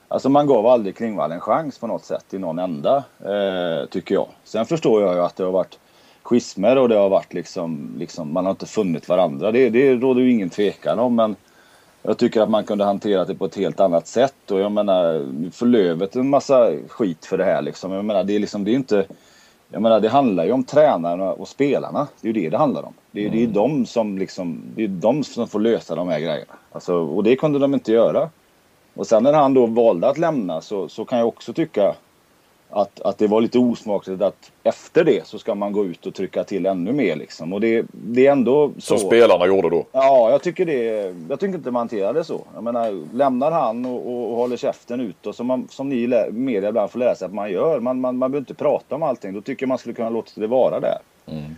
Alltså 0.09 0.29
man 0.29 0.47
gav 0.47 0.67
aldrig 0.67 0.97
Klingvall 0.97 1.33
en 1.33 1.41
chans 1.41 1.79
på 1.79 1.87
något 1.87 2.05
sätt 2.05 2.35
i 2.35 2.39
någon 2.39 2.59
enda, 2.59 2.97
eh, 3.21 3.89
tycker 3.91 4.15
jag. 4.15 4.29
Sen 4.45 4.67
förstår 4.67 5.03
jag 5.03 5.15
ju 5.15 5.21
att 5.21 5.37
det 5.37 5.45
har 5.45 5.53
varit 5.53 5.79
schismer 6.23 6.79
och 6.79 6.89
det 6.89 6.97
har 6.97 7.09
varit 7.09 7.35
liksom, 7.35 7.95
liksom 7.99 8.33
man 8.33 8.45
har 8.45 8.51
inte 8.51 8.67
funnit 8.67 9.09
varandra. 9.09 9.53
Det, 9.53 9.71
det 9.71 9.95
råder 9.95 10.21
ju 10.21 10.31
ingen 10.31 10.51
tvekan 10.51 10.99
om 10.99 11.15
men 11.15 11.37
jag 12.03 12.19
tycker 12.19 12.41
att 12.41 12.51
man 12.51 12.65
kunde 12.65 12.85
hantera 12.85 13.25
det 13.25 13.35
på 13.35 13.45
ett 13.45 13.57
helt 13.57 13.81
annat 13.81 14.07
sätt 14.07 14.51
och 14.51 14.61
jag 14.61 14.73
menar, 14.73 15.27
för 15.51 15.67
Lövet 15.67 16.17
en 16.17 16.31
massa 16.31 16.71
skit 16.89 17.27
för 17.27 17.39
det 17.39 17.45
här 17.45 17.63
liksom. 17.63 17.93
Jag 17.93 18.05
menar, 18.05 18.25
det 18.25 18.37
är 18.37 18.41
liksom, 18.41 18.65
det 18.65 18.71
är 18.71 18.75
inte 18.75 19.07
jag 19.71 19.83
menar 19.83 20.01
det 20.01 20.09
handlar 20.09 20.45
ju 20.45 20.53
om 20.53 20.65
tränarna 20.65 21.33
och 21.33 21.49
spelarna. 21.49 22.09
Det 22.21 22.29
är 22.29 22.33
ju 22.33 22.43
det 22.43 22.51
det 22.51 22.59
handlar 22.59 22.83
om. 22.83 22.93
Det 23.11 23.21
är, 23.21 23.27
mm. 23.27 23.39
det 23.39 23.45
är 23.45 23.55
de 23.55 23.87
som 23.87 24.19
liksom, 24.19 24.63
det 24.77 24.85
är 24.85 24.89
de 24.89 25.25
som 25.25 25.49
får 25.49 25.61
lösa 25.61 25.95
de 25.95 26.09
här 26.09 26.21
grejerna. 26.21 26.53
Alltså, 26.73 26.95
och 26.95 27.25
det 27.25 27.37
kunde 27.37 27.59
de 27.59 27.75
inte 27.75 27.93
göra. 27.93 28.29
Och 28.95 29.07
sen 29.07 29.23
när 29.23 29.33
han 29.33 29.55
då 29.55 29.67
valde 29.67 30.09
att 30.09 30.19
lämna 30.19 30.61
så, 30.61 30.89
så 30.89 31.05
kan 31.05 31.19
jag 31.19 31.29
också 31.29 31.53
tycka 31.53 31.95
att, 32.75 33.01
att 33.01 33.19
det 33.19 33.27
var 33.27 33.41
lite 33.41 33.59
osmakligt 33.59 34.23
att 34.23 34.53
efter 34.63 35.05
det 35.05 35.27
så 35.27 35.39
ska 35.39 35.55
man 35.55 35.73
gå 35.73 35.85
ut 35.85 36.07
och 36.07 36.15
trycka 36.15 36.45
till 36.45 36.67
ännu 36.67 36.93
mer 36.93 37.17
liksom. 37.17 37.53
Och 37.53 37.61
det, 37.61 37.87
det 37.93 38.27
är 38.27 38.33
ändå 38.33 38.71
så. 38.79 38.99
Som 38.99 39.09
spelarna 39.09 39.47
gjorde 39.47 39.71
då? 39.71 39.85
Ja, 39.93 40.31
jag 40.31 40.43
tycker 40.43 40.67
det. 40.67 41.15
Jag 41.29 41.41
tycker 41.41 41.55
inte 41.55 41.71
man 41.71 41.81
hanterar 41.81 42.15
det 42.15 42.25
så. 42.25 42.41
Jag 42.55 42.65
menar, 42.65 43.15
lämnar 43.17 43.51
han 43.51 43.87
och, 43.87 44.07
och, 44.07 44.31
och 44.31 44.37
håller 44.37 44.57
käften 44.57 45.01
ut 45.01 45.27
och 45.27 45.35
som, 45.35 45.47
man, 45.47 45.69
som 45.71 45.89
ni 45.89 45.97
i 45.97 46.31
media 46.33 46.69
ibland 46.69 46.91
får 46.91 47.15
sig 47.15 47.27
att 47.27 47.35
man 47.35 47.51
gör. 47.51 47.81
Man, 47.81 48.01
man, 48.01 48.17
man 48.17 48.31
behöver 48.31 48.43
inte 48.43 48.55
prata 48.55 48.95
om 48.95 49.03
allting. 49.03 49.35
Då 49.35 49.41
tycker 49.41 49.63
jag 49.63 49.69
man 49.69 49.79
skulle 49.79 49.95
kunna 49.95 50.11
låta 50.11 50.41
det 50.41 50.47
vara 50.47 50.81
där. 50.81 50.99
Mm. 51.27 51.55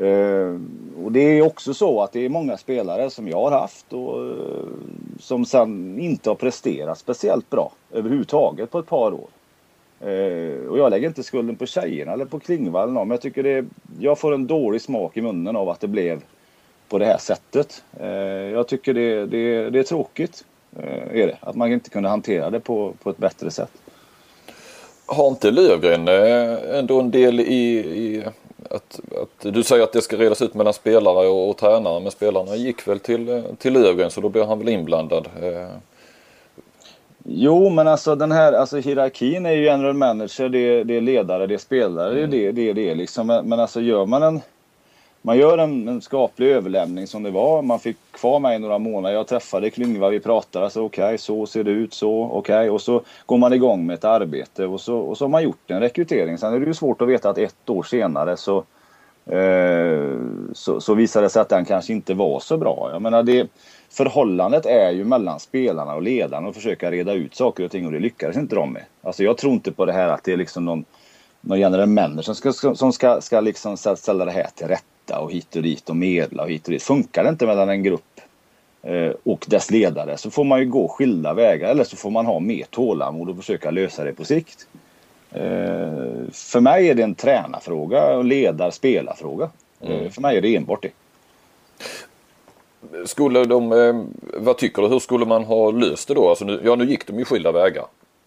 Uh, 0.00 0.60
och 1.04 1.12
det 1.12 1.20
är 1.20 1.42
också 1.42 1.74
så 1.74 2.02
att 2.02 2.12
det 2.12 2.24
är 2.24 2.28
många 2.28 2.56
spelare 2.56 3.10
som 3.10 3.28
jag 3.28 3.50
har 3.50 3.50
haft 3.50 3.92
och 3.92 4.20
uh, 4.20 4.66
som 5.20 5.44
sen 5.44 5.98
inte 6.00 6.30
har 6.30 6.34
presterat 6.34 6.98
speciellt 6.98 7.50
bra 7.50 7.72
överhuvudtaget 7.92 8.70
på 8.70 8.78
ett 8.78 8.86
par 8.86 9.12
år. 9.12 9.28
Eh, 10.00 10.68
och 10.68 10.78
jag 10.78 10.90
lägger 10.90 11.08
inte 11.08 11.22
skulden 11.22 11.56
på 11.56 11.66
tjejerna 11.66 12.12
eller 12.12 12.24
på 12.24 12.40
Klingvall 12.40 12.90
men 12.90 13.10
jag 13.10 13.20
tycker 13.20 13.42
det, 13.42 13.64
jag 13.98 14.18
får 14.18 14.34
en 14.34 14.46
dålig 14.46 14.80
smak 14.80 15.16
i 15.16 15.20
munnen 15.20 15.56
av 15.56 15.68
att 15.68 15.80
det 15.80 15.88
blev 15.88 16.20
på 16.88 16.98
det 16.98 17.04
här 17.04 17.18
sättet. 17.18 17.82
Eh, 18.00 18.08
jag 18.52 18.68
tycker 18.68 18.94
det, 18.94 19.26
det, 19.26 19.70
det 19.70 19.78
är 19.78 19.82
tråkigt, 19.82 20.44
eh, 20.76 21.20
är 21.20 21.26
det, 21.26 21.36
att 21.40 21.56
man 21.56 21.72
inte 21.72 21.90
kunde 21.90 22.08
hantera 22.08 22.50
det 22.50 22.60
på, 22.60 22.92
på 23.02 23.10
ett 23.10 23.18
bättre 23.18 23.50
sätt. 23.50 23.70
Har 25.06 25.28
inte 25.28 25.50
Lövgren 25.50 26.08
ändå 26.74 27.00
en 27.00 27.10
del 27.10 27.40
i, 27.40 27.78
i 27.78 28.24
att, 28.70 29.00
att, 29.22 29.54
du 29.54 29.62
säger 29.62 29.82
att 29.82 29.92
det 29.92 30.02
ska 30.02 30.16
redas 30.16 30.42
ut 30.42 30.54
mellan 30.54 30.74
spelare 30.74 31.28
och, 31.28 31.50
och 31.50 31.56
tränare 31.56 32.00
men 32.00 32.10
spelarna 32.10 32.56
gick 32.56 32.88
väl 32.88 32.98
till, 33.00 33.42
till 33.58 33.72
Löfgren 33.72 34.10
så 34.10 34.20
då 34.20 34.28
blir 34.28 34.44
han 34.44 34.58
väl 34.58 34.68
inblandad. 34.68 35.28
Jo, 37.30 37.68
men 37.68 37.88
alltså 37.88 38.14
den 38.14 38.32
här 38.32 38.52
alltså, 38.52 38.78
hierarkin 38.78 39.46
är 39.46 39.52
ju 39.52 39.64
general 39.64 39.94
manager, 39.94 40.48
det 40.48 40.58
är, 40.58 40.84
det 40.84 40.96
är 40.96 41.00
ledare, 41.00 41.46
det 41.46 41.54
är 41.54 41.58
spelare, 41.58 42.18
mm. 42.18 42.30
det 42.30 42.46
är 42.46 42.52
det, 42.52 42.72
det, 42.72 42.90
är 42.90 42.94
liksom. 42.94 43.26
Men, 43.26 43.48
men 43.48 43.60
alltså 43.60 43.80
gör 43.80 44.06
man 44.06 44.22
en 44.22 44.40
man 45.22 45.38
gör 45.38 45.58
en, 45.58 45.88
en 45.88 46.00
skaplig 46.00 46.48
överlämning 46.48 47.06
som 47.06 47.22
det 47.22 47.30
var. 47.30 47.62
Man 47.62 47.80
fick 47.80 47.96
kvar 48.10 48.40
mig 48.40 48.58
några 48.58 48.78
månader. 48.78 49.14
Jag 49.14 49.26
träffade 49.26 49.70
Klyngva, 49.70 50.08
vi 50.08 50.20
pratade. 50.20 50.64
Alltså, 50.64 50.84
Okej, 50.84 51.04
okay, 51.04 51.18
så 51.18 51.46
ser 51.46 51.64
det 51.64 51.70
ut. 51.70 51.94
så, 51.94 52.30
okej. 52.32 52.56
Okay. 52.56 52.68
Och 52.68 52.80
så 52.80 53.02
går 53.26 53.38
man 53.38 53.52
igång 53.52 53.86
med 53.86 53.94
ett 53.94 54.04
arbete 54.04 54.66
och 54.66 54.80
så, 54.80 54.98
och 54.98 55.18
så 55.18 55.24
har 55.24 55.30
man 55.30 55.42
gjort 55.42 55.70
en 55.70 55.80
rekrytering. 55.80 56.38
Sen 56.38 56.54
är 56.54 56.60
det 56.60 56.66
ju 56.66 56.74
svårt 56.74 57.02
att 57.02 57.08
veta 57.08 57.30
att 57.30 57.38
ett 57.38 57.70
år 57.70 57.82
senare 57.82 58.36
så, 58.36 58.64
eh, 59.26 60.16
så, 60.52 60.80
så 60.80 60.94
visade 60.94 61.26
det 61.26 61.30
sig 61.30 61.42
att 61.42 61.48
den 61.48 61.64
kanske 61.64 61.92
inte 61.92 62.14
var 62.14 62.40
så 62.40 62.56
bra. 62.56 62.90
Jag 62.92 63.02
menar, 63.02 63.22
det, 63.22 63.48
förhållandet 63.90 64.66
är 64.66 64.90
ju 64.90 65.04
mellan 65.04 65.40
spelarna 65.40 65.94
och 65.94 66.02
ledarna 66.02 66.48
att 66.48 66.54
försöka 66.54 66.90
reda 66.90 67.12
ut 67.12 67.34
saker 67.34 67.64
och 67.64 67.70
ting 67.70 67.86
och 67.86 67.92
det 67.92 67.98
lyckades 67.98 68.36
inte 68.36 68.54
de 68.54 68.72
med. 68.72 68.82
Alltså 69.02 69.24
jag 69.24 69.36
tror 69.36 69.52
inte 69.52 69.72
på 69.72 69.84
det 69.84 69.92
här 69.92 70.08
att 70.08 70.24
det 70.24 70.32
är 70.32 70.36
liksom 70.36 70.64
någon, 70.64 70.84
någon 71.40 71.58
generell 71.58 71.88
manager 71.88 72.22
som 72.22 72.52
ska, 72.52 72.74
som 72.74 72.92
ska, 72.92 73.20
ska 73.20 73.40
liksom 73.40 73.76
ställa 73.76 74.24
det 74.24 74.30
här 74.30 74.48
till 74.54 74.66
rätta 74.66 75.18
och 75.18 75.32
hit 75.32 75.56
och 75.56 75.62
dit 75.62 75.90
och 75.90 75.96
medla 75.96 76.42
och 76.42 76.50
hit 76.50 76.64
och 76.64 76.72
dit. 76.72 76.82
Funkar 76.82 77.24
det 77.24 77.28
inte 77.30 77.46
mellan 77.46 77.68
en 77.68 77.82
grupp 77.82 78.20
eh, 78.82 79.12
och 79.22 79.46
dess 79.48 79.70
ledare 79.70 80.16
så 80.16 80.30
får 80.30 80.44
man 80.44 80.60
ju 80.60 80.66
gå 80.66 80.88
skilda 80.88 81.34
vägar 81.34 81.70
eller 81.70 81.84
så 81.84 81.96
får 81.96 82.10
man 82.10 82.26
ha 82.26 82.40
mer 82.40 82.64
tålamod 82.70 83.30
och 83.30 83.36
försöka 83.36 83.70
lösa 83.70 84.04
det 84.04 84.12
på 84.12 84.24
sikt. 84.24 84.66
Eh, 85.30 85.40
för 86.32 86.60
mig 86.60 86.88
är 86.88 86.94
det 86.94 87.02
en 87.02 87.14
tränarfråga 87.14 88.16
och 88.16 88.24
ledar-spelarfråga. 88.24 89.50
Eh, 89.80 89.90
mm. 89.90 90.10
För 90.10 90.22
mig 90.22 90.36
är 90.36 90.42
det 90.42 90.56
enbart 90.56 90.82
det. 90.82 90.92
Skulle 93.04 93.44
de, 93.44 93.72
eh, 93.72 94.04
vad 94.34 94.58
tycker 94.58 94.82
du, 94.82 94.88
hur 94.88 94.98
skulle 94.98 95.26
man 95.26 95.44
ha 95.44 95.70
löst 95.70 96.08
det 96.08 96.14
då? 96.14 96.28
Alltså 96.28 96.44
nu, 96.44 96.60
ja 96.64 96.74
nu 96.74 96.84
gick 96.84 97.06
de 97.06 97.18
ju 97.18 97.24
skilda 97.24 97.52
vägar. 97.52 97.86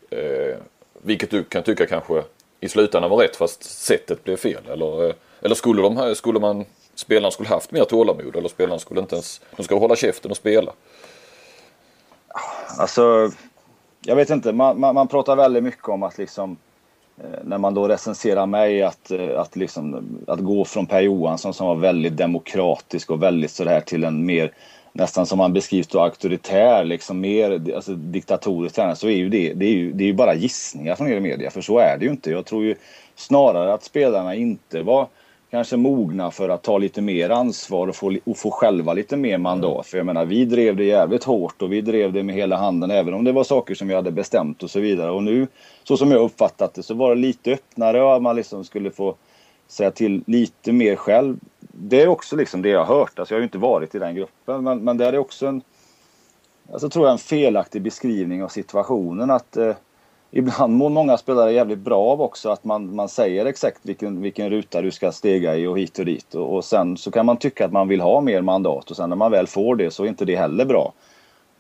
Eh, 0.10 0.58
vilket 1.02 1.32
du 1.32 1.44
kan 1.44 1.64
tycka 1.64 1.86
kanske 1.86 2.24
i 2.60 2.70
slutändan 2.70 3.10
var 3.12 3.18
rätt 3.18 3.36
fast 3.36 3.64
sättet 3.64 4.24
blev 4.24 4.38
fel. 4.38 4.64
Eller, 4.72 5.08
eh, 5.08 5.16
eller 5.42 5.56
skulle, 5.56 5.82
de, 5.82 6.16
skulle 6.16 6.40
man, 6.40 6.66
spelarna 6.96 7.32
skulle 7.32 7.50
haft 7.50 7.72
mer 7.72 7.84
tålamod 7.84 8.36
eller 8.36 8.50
spelarna 8.50 8.80
skulle 8.80 9.02
inte 9.02 9.16
ens, 9.16 9.42
de 9.56 9.64
ska 9.64 9.76
hålla 9.76 9.96
käften 9.96 10.32
och 10.32 10.38
spela? 10.38 10.74
Alltså, 12.78 13.32
jag 14.06 14.16
vet 14.16 14.30
inte, 14.30 14.54
man, 14.54 14.80
man, 14.80 14.96
man 14.96 15.08
pratar 15.08 15.36
väldigt 15.36 15.64
mycket 15.64 15.90
om 15.90 16.04
att 16.04 16.18
liksom 16.18 16.58
Eh, 17.18 17.40
när 17.44 17.58
man 17.58 17.74
då 17.74 17.88
recenserar 17.88 18.46
mig 18.46 18.84
att, 18.84 19.12
eh, 19.12 19.40
att, 19.40 19.56
liksom, 19.56 20.18
att 20.28 20.40
gå 20.40 20.66
från 20.66 20.86
Per 20.86 21.02
Johansson 21.02 21.54
som 21.54 21.68
var 21.68 21.76
väldigt 21.76 22.18
demokratisk 22.18 23.10
och 23.10 23.24
väldigt 23.24 23.52
sådär 23.52 23.82
till 23.82 24.04
en 24.04 24.26
mer 24.26 24.52
nästan 24.94 25.26
som 25.26 25.38
man 25.38 25.54
beskrivs 25.54 25.88
då 25.88 26.00
auktoritär, 26.00 26.84
liksom 26.84 27.20
mer 27.20 27.76
alltså, 27.76 27.94
diktatorisk 27.94 28.76
tränare 28.76 28.96
så 28.96 29.08
är 29.08 29.16
ju 29.16 29.30
det, 29.30 29.54
det 29.54 29.66
är 29.66 29.74
ju, 29.74 29.92
det 29.92 30.04
är 30.04 30.06
ju 30.06 30.14
bara 30.14 30.36
gissningar 30.36 30.96
från 30.96 31.08
er 31.08 31.20
media 31.20 31.52
för 31.52 31.62
så 31.62 31.80
är 31.80 31.98
det 31.98 32.06
ju 32.06 32.12
inte. 32.12 32.32
Jag 32.32 32.46
tror 32.46 32.64
ju 32.64 32.76
snarare 33.16 33.74
att 33.74 33.84
spelarna 33.84 34.36
inte 34.36 34.82
var 34.82 35.08
kanske 35.52 35.78
mogna 35.78 36.32
för 36.32 36.50
att 36.50 36.62
ta 36.62 36.78
lite 36.78 37.02
mer 37.02 37.30
ansvar 37.30 37.88
och 37.88 37.96
få, 37.96 38.18
och 38.24 38.38
få 38.38 38.52
själva 38.52 38.94
lite 38.94 39.18
mer 39.18 39.38
mandat. 39.38 39.88
För 39.88 39.98
jag 39.98 40.06
menar, 40.06 40.26
vi 40.26 40.46
drev 40.46 40.76
det 40.76 40.84
jävligt 40.84 41.24
hårt 41.24 41.62
och 41.62 41.72
vi 41.72 41.82
drev 41.82 42.14
det 42.14 42.24
med 42.24 42.36
hela 42.36 42.58
handen 42.58 42.92
även 42.92 43.14
om 43.14 43.24
det 43.24 43.32
var 43.32 43.44
saker 43.44 43.76
som 43.76 43.88
vi 43.88 43.96
hade 43.96 44.12
bestämt 44.12 44.64
och 44.64 44.70
så 44.70 44.80
vidare. 44.80 45.12
Och 45.12 45.24
nu, 45.24 45.48
så 45.84 45.98
som 45.98 46.12
jag 46.12 46.22
uppfattat 46.22 46.74
det, 46.74 46.84
så 46.84 46.94
var 46.94 47.16
det 47.16 47.22
lite 47.22 47.52
öppnare 47.52 48.02
och 48.02 48.22
man 48.22 48.36
liksom 48.36 48.64
skulle 48.64 48.92
få 48.92 49.16
säga 49.68 49.92
till 49.92 50.24
lite 50.28 50.72
mer 50.72 50.96
själv. 50.96 51.40
Det 51.60 52.02
är 52.02 52.08
också 52.08 52.36
liksom 52.36 52.62
det 52.62 52.70
jag 52.70 52.86
har 52.86 52.96
hört. 52.96 53.20
Alltså 53.20 53.34
jag 53.34 53.38
har 53.38 53.42
ju 53.42 53.48
inte 53.48 53.58
varit 53.58 53.96
i 53.96 54.00
den 54.00 54.16
gruppen, 54.16 54.64
men, 54.64 54.80
men 54.80 54.98
det 54.98 55.06
är 55.06 55.18
också 55.18 55.48
en, 55.48 55.62
alltså 56.72 56.90
tror 56.90 57.06
jag 57.06 57.12
en 57.12 57.18
felaktig 57.18 57.82
beskrivning 57.82 58.44
av 58.44 58.48
situationen 58.48 59.32
att 59.32 59.58
eh, 59.58 59.76
ibland 60.32 60.74
mår 60.74 60.90
många 60.90 61.18
spelare 61.18 61.54
jävligt 61.54 61.80
bra 61.80 62.00
av 62.00 62.22
också 62.22 62.50
att 62.50 62.64
man, 62.64 62.96
man 62.96 63.10
säger 63.10 63.46
exakt 63.46 63.80
vilken, 63.82 64.22
vilken 64.22 64.50
ruta 64.50 64.82
du 64.82 64.92
ska 64.92 65.12
stega 65.12 65.56
i 65.56 65.68
och 65.68 65.80
hit 65.80 66.00
och 66.00 66.06
dit. 66.06 66.36
Och, 66.36 66.56
och 66.56 66.66
sen 66.66 66.98
så 66.98 67.12
kan 67.12 67.26
man 67.26 67.38
tycka 67.38 67.66
att 67.66 67.72
man 67.72 67.88
vill 67.88 68.02
ha 68.02 68.22
mer 68.22 68.42
mandat 68.42 68.92
och 68.92 68.96
sen 68.96 69.10
när 69.10 69.16
man 69.16 69.32
väl 69.32 69.48
får 69.48 69.76
det 69.76 69.92
så 69.92 70.04
är 70.04 70.08
inte 70.08 70.26
det 70.26 70.36
heller 70.36 70.66
bra. 70.66 70.94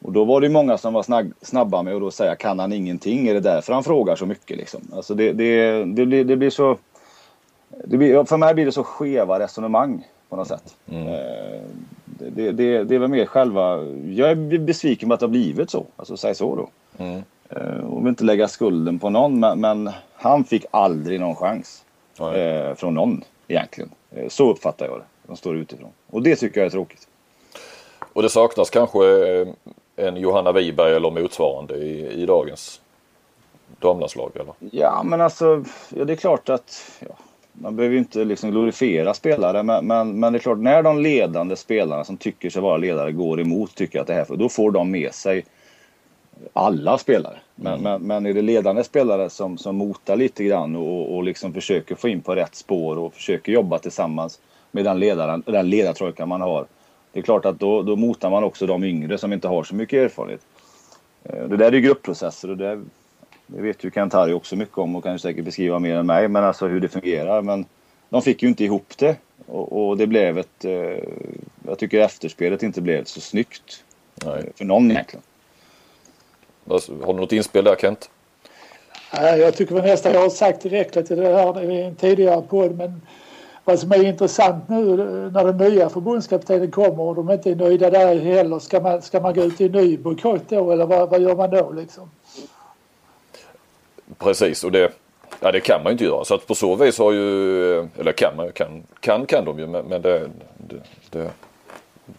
Och 0.01 0.11
då 0.11 0.25
var 0.25 0.41
det 0.41 0.49
många 0.49 0.77
som 0.77 0.93
var 0.93 1.03
snabba, 1.03 1.33
snabba 1.41 1.83
med 1.83 1.95
att 1.95 2.01
då 2.01 2.11
säga 2.11 2.35
kan 2.35 2.59
han 2.59 2.73
ingenting? 2.73 3.27
Är 3.27 3.33
det 3.33 3.39
därför 3.39 3.73
han 3.73 3.83
frågar 3.83 4.15
så 4.15 4.25
mycket 4.25 4.57
liksom? 4.57 4.81
Alltså 4.95 5.13
det, 5.13 5.33
det, 5.33 5.83
det, 5.85 6.05
blir, 6.05 6.23
det 6.23 6.35
blir 6.35 6.49
så... 6.49 6.77
Det 7.85 7.97
blir, 7.97 8.23
för 8.23 8.37
mig 8.37 8.53
blir 8.53 8.65
det 8.65 8.71
så 8.71 8.83
skeva 8.83 9.39
resonemang 9.39 10.07
på 10.29 10.35
något 10.35 10.47
sätt. 10.47 10.75
Mm. 10.91 11.07
Eh, 11.07 11.61
det, 12.05 12.51
det, 12.51 12.83
det, 12.83 12.95
är 12.95 12.99
väl 12.99 13.09
mer 13.09 13.25
själva... 13.25 13.77
Jag 14.09 14.31
är 14.31 14.59
besviken 14.59 15.09
på 15.09 15.13
att 15.13 15.19
det 15.19 15.25
har 15.25 15.31
blivit 15.31 15.69
så. 15.69 15.85
Alltså 15.95 16.17
säg 16.17 16.35
så 16.35 16.55
då. 16.55 16.69
Mm. 17.03 17.21
Eh, 17.55 17.85
och 17.85 18.01
vill 18.01 18.09
inte 18.09 18.23
lägga 18.23 18.47
skulden 18.47 18.99
på 18.99 19.09
någon 19.09 19.39
men, 19.39 19.59
men 19.59 19.89
han 20.13 20.43
fick 20.43 20.65
aldrig 20.71 21.19
någon 21.19 21.35
chans. 21.35 21.83
Eh, 22.19 22.75
från 22.75 22.93
någon 22.93 23.23
egentligen. 23.47 23.89
Eh, 24.11 24.27
så 24.27 24.51
uppfattar 24.51 24.85
jag 24.85 24.99
det. 24.99 25.03
De 25.27 25.37
står 25.37 25.55
utifrån. 25.55 25.89
Och 26.09 26.21
det 26.21 26.35
tycker 26.35 26.59
jag 26.59 26.65
är 26.65 26.71
tråkigt. 26.71 27.07
Och 28.13 28.21
det 28.21 28.29
saknas 28.29 28.69
kanske 28.69 28.99
eh, 29.07 29.47
en 29.95 30.17
Johanna 30.17 30.51
Wiberg 30.51 30.95
eller 30.95 31.11
motsvarande 31.11 31.75
i, 31.75 32.21
i 32.21 32.25
dagens 32.25 32.81
damlandslag 33.79 34.31
eller? 34.35 34.53
Ja 34.71 35.03
men 35.03 35.21
alltså, 35.21 35.63
ja, 35.89 36.05
det 36.05 36.13
är 36.13 36.17
klart 36.17 36.49
att 36.49 36.81
ja, 36.99 37.15
man 37.53 37.75
behöver 37.75 37.93
ju 37.93 37.99
inte 37.99 38.23
liksom 38.23 38.51
glorifiera 38.51 39.13
spelare 39.13 39.63
men, 39.63 39.87
men, 39.87 40.19
men, 40.19 40.33
det 40.33 40.39
är 40.39 40.41
klart 40.41 40.57
när 40.57 40.83
de 40.83 40.99
ledande 40.99 41.55
spelarna 41.55 42.03
som 42.03 42.17
tycker 42.17 42.49
sig 42.49 42.61
vara 42.61 42.77
ledare 42.77 43.11
går 43.11 43.41
emot 43.41 43.75
tycker 43.75 44.01
att 44.01 44.07
det 44.07 44.13
här, 44.13 44.25
då 44.29 44.49
får 44.49 44.71
de 44.71 44.91
med 44.91 45.13
sig 45.13 45.45
alla 46.53 46.97
spelare. 46.97 47.37
Men, 47.55 47.73
mm. 47.73 47.83
men, 47.83 48.07
men 48.07 48.25
är 48.25 48.33
det 48.33 48.41
ledande 48.41 48.83
spelare 48.83 49.29
som, 49.29 49.57
som 49.57 49.75
motar 49.75 50.15
lite 50.15 50.43
grann 50.43 50.75
och, 50.75 51.15
och 51.15 51.23
liksom 51.23 51.53
försöker 51.53 51.95
få 51.95 52.09
in 52.09 52.21
på 52.21 52.35
rätt 52.35 52.55
spår 52.55 52.97
och 52.97 53.13
försöker 53.13 53.51
jobba 53.51 53.77
tillsammans 53.77 54.39
med 54.71 54.85
den, 54.85 54.99
ledaren, 54.99 55.43
den 55.45 55.69
ledartrojka 55.69 56.25
man 56.25 56.41
har. 56.41 56.65
Det 57.11 57.19
är 57.19 57.23
klart 57.23 57.45
att 57.45 57.59
då, 57.59 57.83
då 57.83 57.95
motar 57.95 58.29
man 58.29 58.43
också 58.43 58.65
de 58.65 58.83
yngre 58.83 59.17
som 59.17 59.33
inte 59.33 59.47
har 59.47 59.63
så 59.63 59.75
mycket 59.75 59.97
erfarenhet. 59.97 60.41
Eh, 61.23 61.43
det 61.43 61.57
där 61.57 61.65
är 61.65 61.71
ju 61.71 61.81
gruppprocesser 61.81 62.49
och 62.49 62.57
det, 62.57 62.81
det 63.47 63.61
vet 63.61 63.83
ju 63.83 63.91
Kent 63.91 64.13
Harry 64.13 64.33
också 64.33 64.55
mycket 64.55 64.77
om 64.77 64.95
och 64.95 65.03
kan 65.03 65.19
säkert 65.19 65.45
beskriva 65.45 65.79
mer 65.79 65.95
än 65.95 66.05
mig. 66.05 66.27
Men 66.27 66.43
alltså 66.43 66.67
hur 66.67 66.79
det 66.79 66.87
fungerar. 66.87 67.41
Men 67.41 67.65
de 68.09 68.21
fick 68.21 68.43
ju 68.43 68.49
inte 68.49 68.63
ihop 68.63 68.93
det. 68.97 69.15
Och, 69.47 69.89
och 69.89 69.97
det 69.97 70.07
blev 70.07 70.37
ett... 70.37 70.65
Eh, 70.65 71.03
jag 71.67 71.77
tycker 71.77 71.99
efterspelet 71.99 72.63
inte 72.63 72.81
blev 72.81 73.03
så 73.03 73.21
snyggt. 73.21 73.83
Nej. 74.25 74.51
För 74.55 74.65
någon 74.65 74.91
egentligen. 74.91 75.23
Har 76.71 77.13
du 77.13 77.19
något 77.19 77.31
inspel 77.31 77.63
där 77.63 77.75
Kent? 77.75 78.09
Jag 79.13 79.55
tycker 79.55 79.75
väl 79.75 79.83
nästan 79.83 80.13
jag 80.13 80.21
har 80.21 80.29
sagt 80.29 80.61
tillräckligt 80.61 81.11
i 81.11 81.15
det 81.15 81.27
här 81.27 81.71
i 81.71 81.81
en 81.81 81.95
tidigare 81.95 82.41
podd 82.41 82.77
men 82.77 83.01
vad 83.63 83.79
som 83.79 83.91
är 83.91 84.03
intressant 84.03 84.69
nu 84.69 84.97
när 85.33 85.45
den 85.45 85.57
nya 85.57 85.89
förbundskaptenen 85.89 86.71
kommer 86.71 87.03
och 87.03 87.15
de 87.15 87.31
inte 87.31 87.51
är 87.51 87.55
nöjda 87.55 87.89
där 87.89 88.19
heller. 88.19 88.59
Ska 88.59 88.79
man, 88.79 89.01
ska 89.01 89.19
man 89.19 89.33
gå 89.33 89.43
ut 89.43 89.61
i 89.61 89.65
en 89.65 89.71
ny 89.71 89.97
bojkott 89.97 90.49
då 90.49 90.71
eller 90.71 90.85
vad, 90.85 91.09
vad 91.09 91.21
gör 91.21 91.35
man 91.35 91.49
då 91.49 91.71
liksom? 91.71 92.11
Precis 94.17 94.63
och 94.63 94.71
det, 94.71 94.91
ja, 95.39 95.51
det 95.51 95.59
kan 95.59 95.83
man 95.83 95.89
ju 95.89 95.91
inte 95.91 96.03
göra. 96.03 96.25
Så 96.25 96.35
att 96.35 96.47
på 96.47 96.55
så 96.55 96.75
vis 96.75 96.97
har 96.97 97.11
ju, 97.11 97.79
eller 97.79 98.11
kan 98.11 98.35
man 98.35 98.51
kan, 98.51 98.83
kan, 98.99 99.25
kan 99.25 99.45
de 99.45 99.59
ju 99.59 99.67
men, 99.67 99.85
men 99.85 100.01
det, 100.01 100.29
det, 100.57 100.75
det 101.09 101.29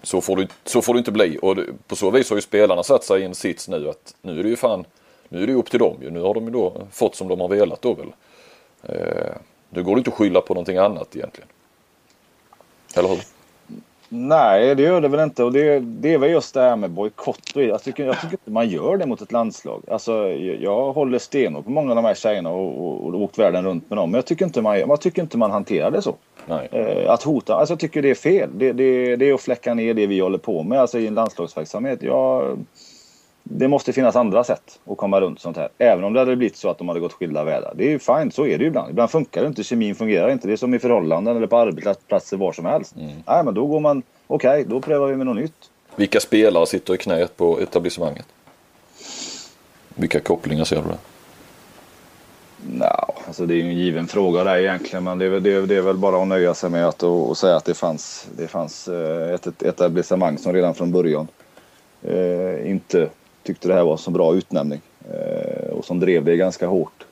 så 0.02 0.20
får, 0.20 0.36
det, 0.36 0.48
så 0.64 0.82
får 0.82 0.92
du 0.94 0.98
inte 0.98 1.12
bli 1.12 1.38
och 1.42 1.58
på 1.86 1.96
så 1.96 2.10
vis 2.10 2.30
har 2.30 2.36
ju 2.36 2.42
spelarna 2.42 2.82
satt 2.82 3.04
sig 3.04 3.20
i 3.20 3.24
en 3.24 3.34
sits 3.34 3.68
nu 3.68 3.88
att 3.88 4.14
nu 4.22 4.38
är 4.38 4.42
det 4.42 4.48
ju 4.48 4.56
fan, 4.56 4.84
nu 5.28 5.42
är 5.42 5.46
det 5.46 5.52
upp 5.52 5.70
till 5.70 5.78
dem 5.78 5.96
ju. 6.02 6.10
Nu 6.10 6.20
har 6.20 6.34
de 6.34 6.44
ju 6.44 6.50
då 6.50 6.86
fått 6.90 7.14
som 7.14 7.28
de 7.28 7.40
har 7.40 7.48
velat 7.48 7.82
då 7.82 7.94
väl. 7.94 8.12
Eh, 8.82 9.34
nu 9.70 9.82
går 9.82 9.94
det 9.94 9.98
inte 9.98 10.10
att 10.10 10.16
skylla 10.16 10.40
på 10.40 10.54
någonting 10.54 10.76
annat 10.76 11.16
egentligen. 11.16 11.48
Eller 12.96 13.08
hur? 13.08 13.18
Nej, 14.14 14.74
det 14.74 14.82
gör 14.82 15.00
det 15.00 15.08
väl 15.08 15.20
inte. 15.20 15.44
Och 15.44 15.52
det, 15.52 15.80
det 15.80 16.14
är 16.14 16.18
väl 16.18 16.30
just 16.30 16.54
det 16.54 16.60
här 16.60 16.76
med 16.76 16.90
bojkott. 16.90 17.50
Jag 17.54 17.82
tycker, 17.82 18.06
jag 18.06 18.20
tycker 18.20 18.32
inte 18.32 18.50
man 18.50 18.68
gör 18.68 18.96
det 18.96 19.06
mot 19.06 19.20
ett 19.20 19.32
landslag. 19.32 19.82
Alltså, 19.90 20.28
jag 20.60 20.92
håller 20.92 21.18
stenhårt 21.18 21.64
på 21.64 21.70
många 21.70 21.90
av 21.90 21.96
de 21.96 22.04
här 22.04 22.14
tjejerna 22.14 22.50
och, 22.50 22.86
och, 22.86 23.06
och 23.06 23.22
åkt 23.22 23.38
världen 23.38 23.64
runt 23.64 23.90
med 23.90 23.98
dem. 23.98 24.10
Men 24.10 24.18
jag 24.18 24.26
tycker 24.26 24.44
inte 24.44 24.62
man, 24.62 24.78
jag 24.78 25.00
tycker 25.00 25.22
inte 25.22 25.38
man 25.38 25.50
hanterar 25.50 25.90
det 25.90 26.02
så. 26.02 26.16
Eh, 26.48 27.10
att 27.10 27.22
hota, 27.22 27.54
alltså 27.54 27.72
jag 27.72 27.80
tycker 27.80 28.02
det 28.02 28.10
är 28.10 28.14
fel. 28.14 28.50
Det, 28.54 28.72
det, 28.72 29.16
det 29.16 29.28
är 29.28 29.34
att 29.34 29.40
fläcka 29.40 29.74
ner 29.74 29.94
det 29.94 30.06
vi 30.06 30.20
håller 30.20 30.38
på 30.38 30.62
med 30.62 30.80
alltså 30.80 30.98
i 30.98 31.06
en 31.06 31.14
landslagsverksamhet. 31.14 32.02
Jag, 32.02 32.58
det 33.42 33.68
måste 33.68 33.92
finnas 33.92 34.16
andra 34.16 34.44
sätt 34.44 34.80
att 34.84 34.96
komma 34.96 35.20
runt 35.20 35.40
sånt 35.40 35.56
här. 35.56 35.68
Även 35.78 36.04
om 36.04 36.12
det 36.12 36.18
hade 36.18 36.36
blivit 36.36 36.56
så 36.56 36.68
att 36.68 36.78
de 36.78 36.88
hade 36.88 37.00
gått 37.00 37.12
skilda 37.12 37.44
vägar. 37.44 37.72
Det 37.76 37.84
är 37.84 37.90
ju 37.90 37.98
fint, 37.98 38.34
så 38.34 38.46
är 38.46 38.58
det 38.58 38.64
ju 38.64 38.68
ibland. 38.68 38.90
Ibland 38.90 39.10
funkar 39.10 39.42
det 39.42 39.48
inte, 39.48 39.64
kemin 39.64 39.94
fungerar 39.94 40.30
inte. 40.30 40.46
Det 40.46 40.52
är 40.52 40.56
som 40.56 40.74
i 40.74 40.78
förhållanden 40.78 41.36
eller 41.36 41.46
på 41.46 41.56
arbetsplatser 41.56 42.36
var 42.36 42.52
som 42.52 42.64
helst. 42.64 42.96
Mm. 42.96 43.10
Nej 43.26 43.44
men 43.44 43.54
då 43.54 43.66
går 43.66 43.80
man, 43.80 44.02
okej 44.26 44.50
okay, 44.50 44.64
då 44.64 44.80
prövar 44.80 45.06
vi 45.06 45.16
med 45.16 45.26
något 45.26 45.36
nytt. 45.36 45.70
Vilka 45.96 46.20
spelare 46.20 46.66
sitter 46.66 46.94
i 46.94 46.98
knät 46.98 47.36
på 47.36 47.60
etablissemanget? 47.60 48.26
Vilka 49.94 50.20
kopplingar 50.20 50.64
ser 50.64 50.76
du 50.76 50.82
där? 50.82 50.98
No, 52.70 53.14
alltså 53.26 53.46
det 53.46 53.54
är 53.54 53.56
ju 53.56 53.62
en 53.62 53.76
given 53.76 54.06
fråga 54.08 54.44
där 54.44 54.56
egentligen. 54.56 55.04
Men 55.04 55.18
det 55.18 55.24
är, 55.24 55.28
väl- 55.28 55.42
det 55.42 55.52
är, 55.52 55.62
det 55.62 55.76
är 55.76 55.82
väl 55.82 55.96
bara 55.96 56.22
att 56.22 56.28
nöja 56.28 56.54
sig 56.54 56.70
med 56.70 56.88
att 56.88 57.02
och, 57.02 57.28
och 57.28 57.36
säga 57.36 57.56
att 57.56 57.64
det 57.64 57.74
fanns, 57.74 58.26
det 58.36 58.48
fanns 58.48 58.88
eh, 58.88 59.34
ett, 59.34 59.46
ett 59.46 59.62
etablissemang 59.62 60.38
som 60.38 60.52
redan 60.52 60.74
från 60.74 60.92
början 60.92 61.28
eh, 62.02 62.70
inte 62.70 63.08
tyckte 63.42 63.68
det 63.68 63.74
här 63.74 63.84
var 63.84 63.92
en 63.92 63.98
så 63.98 64.10
bra 64.10 64.34
utnämning. 64.34 64.80
Eh, 65.10 65.70
och 65.70 65.84
som 65.84 66.00
drev 66.00 66.24
det 66.24 66.36
ganska 66.36 66.66
hårt. 66.66 67.04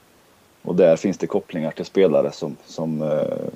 Och 0.63 0.75
där 0.75 0.97
finns 0.97 1.19
det 1.19 1.27
kopplingar 1.27 1.71
till 1.71 1.85
spelare 1.85 2.33
som, 2.33 2.57
som 2.67 3.03
eh, 3.03 3.49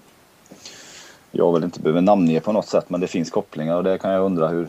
jag 1.31 1.53
väl 1.53 1.65
inte 1.65 1.81
behöver 1.81 2.01
namnge 2.01 2.41
på 2.41 2.53
något 2.53 2.69
sätt. 2.69 2.91
Men 2.91 3.01
det 3.01 3.07
finns 3.07 3.31
kopplingar 3.31 3.77
och 3.77 3.85
det 3.85 3.99
kan 3.99 4.11
jag 4.11 4.25
undra 4.25 4.49
hur, 4.49 4.69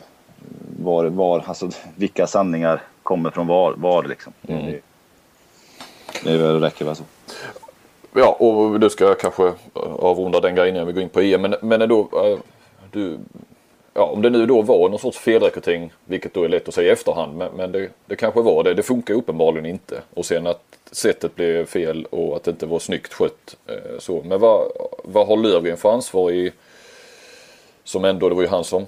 var, 0.79 1.05
var, 1.05 1.43
alltså 1.47 1.69
vilka 1.95 2.27
sanningar 2.27 2.81
kommer 3.03 3.29
från 3.29 3.47
var, 3.47 3.73
var 3.73 4.03
liksom. 4.03 4.33
Mm. 4.47 4.75
Det, 6.23 6.59
räcker 6.59 6.85
väl 6.85 6.95
så. 6.95 7.03
Ja, 8.17 8.31
och 8.39 8.79
du 8.79 8.89
ska 8.89 9.15
kanske 9.15 9.47
eh, 9.47 9.53
avrunda 9.99 10.39
den 10.39 10.55
grejen 10.55 10.75
innan 10.75 10.87
vi 10.87 10.93
går 10.93 11.03
in 11.03 11.09
på 11.09 11.21
EM. 11.21 11.41
Men, 11.41 11.55
men 11.61 11.81
ändå, 11.81 11.99
eh, 11.99 12.39
du, 12.91 13.17
ja, 13.93 14.03
om 14.03 14.21
det 14.21 14.29
nu 14.29 14.45
då 14.45 14.61
var 14.61 14.89
någon 14.89 14.99
sorts 14.99 15.17
felrekrytering, 15.17 15.93
vilket 16.05 16.33
då 16.33 16.43
är 16.43 16.49
lätt 16.49 16.67
att 16.67 16.73
säga 16.73 16.89
i 16.89 16.91
efterhand, 16.91 17.37
men, 17.37 17.51
men 17.55 17.71
det, 17.71 17.89
det 18.05 18.15
kanske 18.15 18.41
var 18.41 18.63
det. 18.63 18.73
Det 18.73 18.83
funkar 18.83 19.13
uppenbarligen 19.13 19.65
inte. 19.65 20.01
Och 20.13 20.25
sen 20.25 20.47
att 20.47 20.63
sättet 20.91 21.35
blev 21.35 21.65
fel 21.65 22.05
och 22.05 22.35
att 22.35 22.43
det 22.43 22.51
inte 22.51 22.65
var 22.65 22.79
snyggt 22.79 23.13
skött. 23.13 23.57
Eh, 23.67 23.99
så. 23.99 24.21
Men 24.25 24.39
vad, 24.39 24.71
vad 25.03 25.27
har 25.27 25.37
Löfgren 25.37 25.77
för 25.77 25.93
ansvar 25.93 26.31
i, 26.31 26.51
som 27.83 28.05
ändå, 28.05 28.29
det 28.29 28.35
var 28.35 28.41
ju 28.41 28.47
han 28.47 28.63
som 28.63 28.85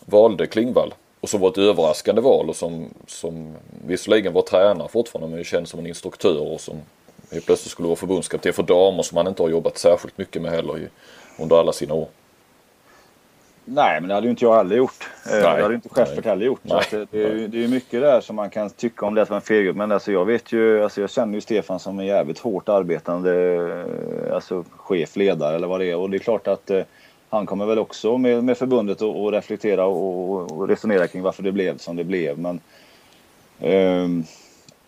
valde 0.00 0.46
Klingvall. 0.46 0.94
Och 1.20 1.28
som 1.28 1.40
var 1.40 1.48
ett 1.48 1.58
överraskande 1.58 2.20
val 2.20 2.48
och 2.48 2.56
som, 2.56 2.88
som 3.06 3.54
visserligen 3.86 4.32
var 4.32 4.42
tränare 4.42 4.88
fortfarande 4.88 5.36
men 5.36 5.44
känns 5.44 5.70
som 5.70 5.80
en 5.80 5.86
instruktör 5.86 6.52
och 6.52 6.60
som 6.60 6.76
helt 7.32 7.46
plötsligt 7.46 7.70
skulle 7.72 7.88
vara 7.88 7.96
förbundskapten 7.96 8.52
för 8.52 8.62
damer 8.62 9.02
som 9.02 9.16
han 9.16 9.26
inte 9.26 9.42
har 9.42 9.48
jobbat 9.48 9.78
särskilt 9.78 10.18
mycket 10.18 10.42
med 10.42 10.50
heller 10.50 10.78
i, 10.78 10.88
under 11.38 11.56
alla 11.56 11.72
sina 11.72 11.94
år. 11.94 12.08
Nej, 13.66 14.00
men 14.00 14.08
det 14.08 14.14
hade 14.14 14.26
ju 14.26 14.30
inte 14.30 14.44
jag 14.44 14.56
heller 14.56 14.76
gjort. 14.76 15.10
Eh, 15.26 15.30
Nej, 15.32 15.40
det 15.42 15.48
hade 15.48 15.68
ju 15.68 15.74
inte 15.74 15.88
Schäffert 15.88 16.24
heller 16.24 16.46
gjort. 16.46 16.60
Så 16.66 16.74
Nej, 16.74 17.02
att 17.02 17.10
det, 17.10 17.22
är, 17.24 17.30
ju- 17.34 17.48
det 17.48 17.64
är 17.64 17.68
mycket 17.68 18.00
där 18.00 18.20
som 18.20 18.36
man 18.36 18.50
kan 18.50 18.70
tycka 18.70 19.06
om 19.06 19.14
det 19.14 19.26
som 19.26 19.34
en 19.36 19.42
felgrupp. 19.42 19.76
Men 19.76 19.92
alltså 19.92 20.12
jag 20.12 20.24
vet 20.24 20.52
ju, 20.52 20.82
alltså 20.82 21.00
jag 21.00 21.10
känner 21.10 21.34
ju 21.34 21.40
Stefan 21.40 21.80
som 21.80 21.98
en 21.98 22.06
jävligt 22.06 22.38
hårt 22.38 22.68
arbetande 22.68 23.54
eh, 24.28 24.34
alltså 24.34 24.64
chef, 24.76 25.16
ledare 25.16 25.56
eller 25.56 25.66
vad 25.66 25.80
det 25.80 25.90
är. 25.90 25.96
Och 25.96 26.10
det 26.10 26.16
är 26.16 26.18
klart 26.18 26.46
att 26.48 26.70
eh, 26.70 26.82
han 27.30 27.46
kommer 27.46 27.66
väl 27.66 27.78
också 27.78 28.18
med, 28.18 28.44
med 28.44 28.58
förbundet 28.58 29.02
och, 29.02 29.22
och 29.24 29.32
reflektera 29.32 29.84
och, 29.84 30.52
och 30.52 30.68
resonera 30.68 31.06
kring 31.06 31.22
varför 31.22 31.42
det 31.42 31.52
blev 31.52 31.78
som 31.78 31.96
det 31.96 32.04
blev. 32.04 32.38
Men, 32.38 32.60
ehm, 33.60 34.24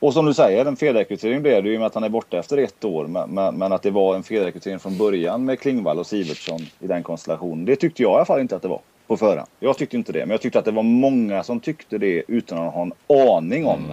och 0.01 0.13
som 0.13 0.27
du 0.27 0.35
säger, 0.35 0.67
en 0.67 0.77
felrekrytering 0.77 1.43
blev 1.43 1.63
det 1.63 1.69
ju 1.69 1.79
med 1.79 1.87
att 1.87 1.95
han 1.95 2.05
är 2.05 2.09
borta 2.09 2.39
efter 2.39 2.59
ett 2.59 2.85
år. 2.85 3.07
Men, 3.07 3.59
men, 3.59 3.73
att 3.73 3.83
det 3.83 3.91
var 3.91 4.15
en 4.15 4.23
felrekrytering 4.23 4.79
från 4.79 4.99
början 4.99 5.45
med 5.45 5.61
Klingvall 5.61 5.99
och 5.99 6.07
Sivertsson 6.07 6.61
i 6.81 6.87
den 6.87 7.03
konstellationen. 7.03 7.65
Det 7.65 7.77
tyckte 7.77 8.03
jag 8.03 8.13
i 8.13 8.15
alla 8.15 8.25
fall 8.25 8.41
inte 8.41 8.57
att 8.57 8.63
det 8.63 8.69
var 8.69 8.81
på 9.07 9.17
förhand. 9.17 9.49
Jag 9.61 9.79
tyckte 9.79 9.97
inte 9.97 10.13
det. 10.13 10.19
Men 10.19 10.31
jag 10.31 10.41
tyckte 10.41 10.59
att 10.59 10.65
det 10.65 10.71
var 10.71 10.83
många 10.83 11.43
som 11.43 11.61
tyckte 11.61 11.99
det 11.99 12.23
utan 12.29 12.59
att 12.59 12.75
ha 12.75 12.83
en 12.83 12.93
aning 13.37 13.67
om 13.67 13.93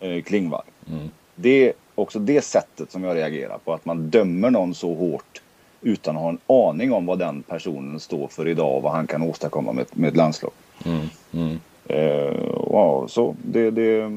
eh, 0.00 0.22
Klingvall. 0.22 0.64
Mm. 0.90 1.10
Det 1.34 1.68
är 1.68 1.72
också 1.94 2.18
det 2.18 2.44
sättet 2.44 2.90
som 2.90 3.04
jag 3.04 3.16
reagerar 3.16 3.58
på. 3.64 3.72
Att 3.72 3.84
man 3.84 4.10
dömer 4.10 4.50
någon 4.50 4.74
så 4.74 4.94
hårt 4.94 5.42
utan 5.80 6.16
att 6.16 6.22
ha 6.22 6.28
en 6.28 6.38
aning 6.46 6.92
om 6.92 7.06
vad 7.06 7.18
den 7.18 7.42
personen 7.42 8.00
står 8.00 8.28
för 8.28 8.48
idag 8.48 8.76
och 8.76 8.82
vad 8.82 8.92
han 8.92 9.06
kan 9.06 9.22
åstadkomma 9.22 9.72
med, 9.72 9.86
med 9.92 10.08
ett 10.08 10.16
landslag. 10.16 10.52
Mm. 10.84 11.06
Mm. 11.32 11.58
Eh, 11.88 12.36
ja, 12.70 13.06
så 13.08 13.36
det, 13.42 13.70
det, 13.70 14.10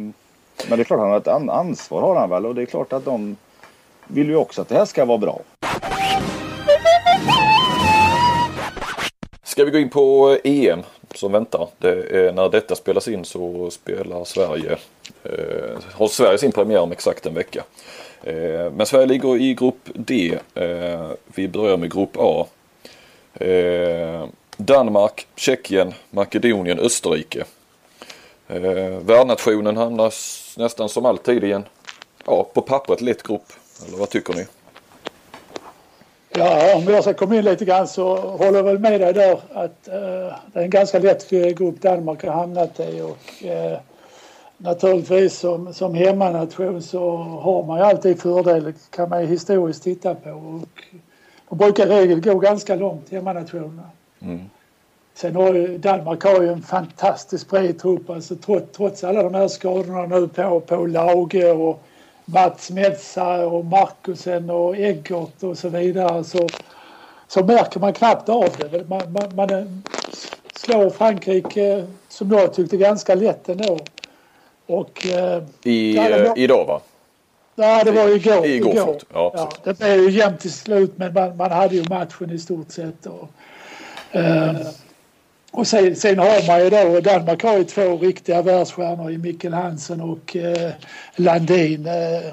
men 0.67 0.77
det 0.77 0.81
är 0.81 0.85
klart 0.85 0.99
han 0.99 1.09
har 1.09 1.17
ett 1.17 1.27
ansvar 1.49 2.01
har 2.01 2.15
han 2.15 2.29
väl 2.29 2.45
och 2.45 2.55
det 2.55 2.61
är 2.61 2.65
klart 2.65 2.93
att 2.93 3.05
de 3.05 3.37
vill 4.07 4.29
ju 4.29 4.35
också 4.35 4.61
att 4.61 4.69
det 4.69 4.75
här 4.75 4.85
ska 4.85 5.05
vara 5.05 5.17
bra. 5.17 5.41
Ska 9.43 9.65
vi 9.65 9.71
gå 9.71 9.77
in 9.77 9.89
på 9.89 10.37
EM 10.43 10.83
som 11.15 11.31
väntar. 11.31 11.67
Det 11.77 11.89
är, 11.89 12.33
när 12.33 12.49
detta 12.49 12.75
spelas 12.75 13.07
in 13.07 13.25
så 13.25 13.69
spelar 13.69 14.23
Sverige, 14.23 14.77
eh, 15.23 15.77
har 15.93 16.07
Sverige 16.07 16.37
sin 16.37 16.51
premiär 16.51 16.79
om 16.79 16.91
exakt 16.91 17.25
en 17.25 17.33
vecka. 17.33 17.63
Eh, 18.23 18.71
men 18.71 18.85
Sverige 18.85 19.05
ligger 19.05 19.37
i 19.41 19.53
grupp 19.53 19.89
D. 19.93 20.37
Eh, 20.55 21.09
vi 21.25 21.47
börjar 21.47 21.77
med 21.77 21.93
grupp 21.93 22.17
A. 22.17 22.47
Eh, 23.33 24.25
Danmark, 24.57 25.27
Tjeckien, 25.35 25.93
Makedonien, 26.09 26.79
Österrike. 26.79 27.45
Eh, 28.47 28.99
värdnationen 29.01 29.77
hamnar 29.77 30.09
nästan 30.59 30.89
som 30.89 31.05
alltid 31.05 31.43
i 31.43 31.51
en, 31.51 31.65
ja 32.25 32.43
på 32.53 32.61
pappret 32.61 33.01
lätt 33.01 33.23
grupp. 33.23 33.53
Eller 33.87 33.97
vad 33.97 34.09
tycker 34.09 34.33
ni? 34.33 34.45
Ja, 36.29 36.75
om 36.75 36.83
jag 36.83 37.03
ska 37.03 37.13
komma 37.13 37.35
in 37.35 37.45
lite 37.45 37.65
grann 37.65 37.87
så 37.87 38.15
håller 38.15 38.53
jag 38.53 38.63
väl 38.63 38.79
med 38.79 39.01
dig 39.01 39.13
där 39.13 39.39
att 39.53 39.87
eh, 39.87 40.35
det 40.53 40.59
är 40.59 40.63
en 40.63 40.69
ganska 40.69 40.99
lätt 40.99 41.29
grupp 41.29 41.81
Danmark 41.81 42.23
har 42.23 42.31
hamnat 42.31 42.79
i 42.79 43.01
och 43.01 43.45
eh, 43.45 43.79
naturligtvis 44.57 45.39
som, 45.39 45.73
som 45.73 45.95
hemmanation 45.95 46.81
så 46.81 47.17
har 47.17 47.63
man 47.63 47.79
ju 47.79 47.85
alltid 47.85 48.21
fördel 48.21 48.73
kan 48.89 49.09
man 49.09 49.21
ju 49.21 49.27
historiskt 49.27 49.83
titta 49.83 50.15
på 50.15 50.29
och 50.29 50.83
de 51.49 51.57
brukar 51.57 51.87
i 51.87 51.89
regel 51.89 52.21
gå 52.21 52.39
ganska 52.39 52.75
långt 52.75 53.09
hemmanationerna. 53.11 53.89
Mm. 54.21 54.49
Sen 55.21 55.35
har 55.35 55.53
ju 55.53 55.77
Danmark 55.77 56.23
har 56.23 56.41
ju 56.41 56.47
en 56.49 56.61
fantastiskt 56.61 57.49
bred 57.49 57.79
trupp 57.79 58.09
alltså 58.09 58.35
trots, 58.35 58.77
trots 58.77 59.03
alla 59.03 59.23
de 59.23 59.33
här 59.33 59.47
skadorna 59.47 60.05
nu 60.05 60.27
på, 60.27 60.59
på 60.59 60.85
Lauge 60.85 61.51
och 61.51 61.83
Mats 62.25 62.71
Metsa 62.71 63.47
och 63.47 63.65
Markusen 63.65 64.49
och 64.49 64.77
Eggert 64.77 65.43
och 65.43 65.57
så 65.57 65.69
vidare 65.69 66.23
så, 66.23 66.47
så 67.27 67.43
märker 67.43 67.79
man 67.79 67.93
knappt 67.93 68.29
av 68.29 68.45
det. 68.71 68.89
Man, 68.89 69.01
man, 69.11 69.35
man 69.35 69.49
eh, 69.49 69.65
slår 70.55 70.89
Frankrike 70.89 71.87
som 72.09 72.31
jag 72.31 72.53
tyckte 72.53 72.77
ganska 72.77 73.15
lätt 73.15 73.49
ändå. 73.49 73.79
Och 74.65 75.07
eh, 75.07 75.43
I, 75.63 75.95
Ja, 75.95 76.09
det 76.09 76.23
var- 76.23 76.37
eh, 76.37 76.43
idag 76.43 76.65
va? 76.65 76.81
nej, 77.55 77.85
det 77.85 77.91
var 77.91 78.07
ju 78.07 78.15
igår. 78.15 78.45
Igår, 78.45 78.73
igår. 78.73 78.97
Ja, 79.13 79.31
Ja, 79.35 79.49
det 79.63 79.79
blev 79.79 79.99
ju 79.99 80.09
jämnt 80.11 80.39
till 80.39 80.53
slut 80.53 80.91
men 80.95 81.13
man, 81.13 81.37
man 81.37 81.51
hade 81.51 81.75
ju 81.75 81.83
matchen 81.89 82.31
i 82.31 82.39
stort 82.39 82.71
sett. 82.71 83.05
Och, 83.05 83.27
eh, 84.11 84.55
och 85.51 85.67
sen, 85.67 85.95
sen 85.95 86.19
har 86.19 86.47
man 86.47 86.59
ju 86.63 86.69
då, 86.69 86.99
Danmark 86.99 87.43
har 87.43 87.57
ju 87.57 87.63
två 87.63 87.97
riktiga 87.97 88.41
världsstjärnor 88.41 89.11
i 89.11 89.17
Mikkel 89.17 89.53
Hansen 89.53 90.01
och 90.01 90.35
eh, 90.35 90.71
Landin. 91.15 91.85
Eh, 91.85 92.31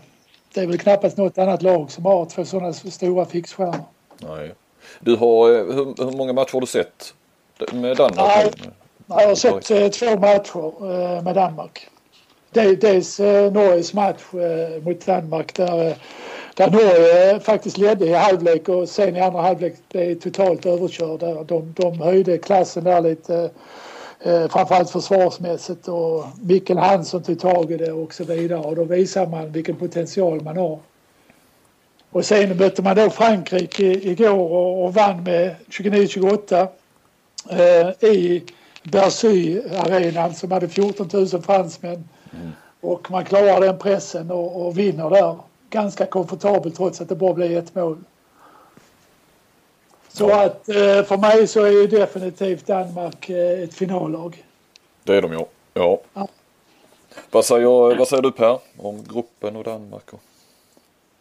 det 0.54 0.60
är 0.60 0.66
väl 0.66 0.78
knappast 0.78 1.16
något 1.16 1.38
annat 1.38 1.62
lag 1.62 1.90
som 1.90 2.04
har 2.04 2.24
två 2.26 2.44
sådana 2.44 2.72
stora 2.72 3.24
fixstjärnor. 3.26 3.84
Nej. 4.18 4.54
Du 5.00 5.16
har, 5.16 5.50
eh, 5.50 5.64
hur, 5.74 6.04
hur 6.04 6.16
många 6.16 6.32
matcher 6.32 6.52
har 6.52 6.60
du 6.60 6.66
sett 6.66 7.14
med 7.72 7.96
Danmark? 7.96 8.16
Nej. 8.18 8.50
Jag 9.08 9.28
har 9.28 9.34
sett 9.34 9.70
eh, 9.70 9.88
två 9.88 10.18
matcher 10.20 10.92
eh, 11.16 11.22
med 11.22 11.34
Danmark. 11.34 11.88
De- 12.50 12.76
Dels 12.76 13.20
eh, 13.20 13.52
Norges 13.52 13.94
match 13.94 14.22
eh, 14.34 14.82
mot 14.82 15.06
Danmark 15.06 15.54
där, 15.54 15.88
eh, 15.88 15.94
där 16.56 16.70
Norge 16.70 17.40
faktiskt 17.40 17.78
ledde 17.78 18.06
i 18.06 18.12
halvlek 18.12 18.68
och 18.68 18.88
sen 18.88 19.16
i 19.16 19.20
andra 19.20 19.42
halvlek 19.42 19.74
blev 19.92 20.14
totalt 20.14 20.66
överkörda. 20.66 21.44
De, 21.44 21.74
de 21.76 22.00
höjde 22.00 22.38
klassen 22.38 22.84
där 22.84 23.00
lite 23.00 23.50
eh, 24.20 24.48
framförallt 24.48 24.90
försvarsmässigt 24.90 25.88
och 25.88 26.24
Mikkel 26.42 26.78
Hansson 26.78 27.22
tog 27.22 27.40
tag 27.40 27.72
i 27.72 27.76
det 27.76 27.92
och 27.92 28.14
så 28.14 28.24
vidare 28.24 28.60
och 28.60 28.76
då 28.76 28.84
visar 28.84 29.26
man 29.26 29.52
vilken 29.52 29.76
potential 29.76 30.40
man 30.42 30.56
har. 30.56 30.78
Och 32.10 32.24
sen 32.24 32.56
mötte 32.56 32.82
man 32.82 32.96
då 32.96 33.10
Frankrike 33.10 33.84
i- 33.84 34.10
igår 34.10 34.38
och, 34.52 34.84
och 34.84 34.94
vann 34.94 35.22
med 35.22 35.54
29-28 35.70 36.68
eh, 37.50 38.08
i 38.10 38.42
Bercy-arenan 38.82 40.34
som 40.34 40.52
hade 40.52 40.68
14 40.68 41.08
000 41.12 41.28
fransmän. 41.42 42.08
Och 42.80 43.10
man 43.10 43.24
klarar 43.24 43.60
den 43.60 43.78
pressen 43.78 44.30
och, 44.30 44.66
och 44.66 44.78
vinner 44.78 45.10
där 45.10 45.36
ganska 45.70 46.06
komfortabelt 46.06 46.76
trots 46.76 47.00
att 47.00 47.08
det 47.08 47.14
bara 47.14 47.34
blev 47.34 47.58
ett 47.58 47.74
mål. 47.74 47.98
Så 50.08 50.30
att 50.30 50.68
eh, 50.68 51.02
för 51.02 51.16
mig 51.16 51.46
så 51.46 51.64
är 51.64 51.70
ju 51.70 51.86
definitivt 51.86 52.66
Danmark 52.66 53.30
eh, 53.30 53.62
ett 53.62 53.74
finallag. 53.74 54.44
Det 55.04 55.16
är 55.16 55.22
de 55.22 55.32
ju. 55.32 55.44
Ja. 55.74 56.00
Ja. 56.14 56.28
Vad, 57.30 57.44
säger, 57.44 57.96
vad 57.96 58.08
säger 58.08 58.22
du 58.22 58.32
Per 58.32 58.58
om 58.78 59.04
gruppen 59.04 59.56
och 59.56 59.64
Danmark? 59.64 60.12
Och... 60.12 60.20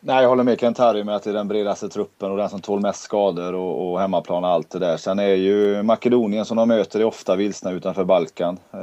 Nej, 0.08 0.22
jag 0.22 0.30
håller 0.30 0.44
med 0.44 0.60
Kent-Harry 0.60 1.04
med 1.04 1.16
att 1.16 1.24
det 1.24 1.30
är 1.30 1.34
den 1.34 1.48
bredaste 1.48 1.90
truppen 1.90 2.32
och 2.32 2.38
den 2.38 2.50
som 2.50 2.62
tål 2.62 2.80
mest 2.80 3.02
skador 3.02 3.54
och, 3.54 3.92
och 3.92 4.00
hemmaplan 4.00 4.44
och 4.44 4.50
allt 4.50 4.70
det 4.70 4.80
där. 4.80 4.98
Sen 4.98 5.20
är 5.20 5.34
ju 5.34 5.84
Makedonien 5.84 6.46
som 6.46 6.58
de 6.58 6.68
möter 6.68 7.00
är 7.00 7.04
ofta 7.04 7.36
vilsna 7.36 7.72
utanför 7.72 8.04
Balkan. 8.04 8.58
Eh, 8.74 8.80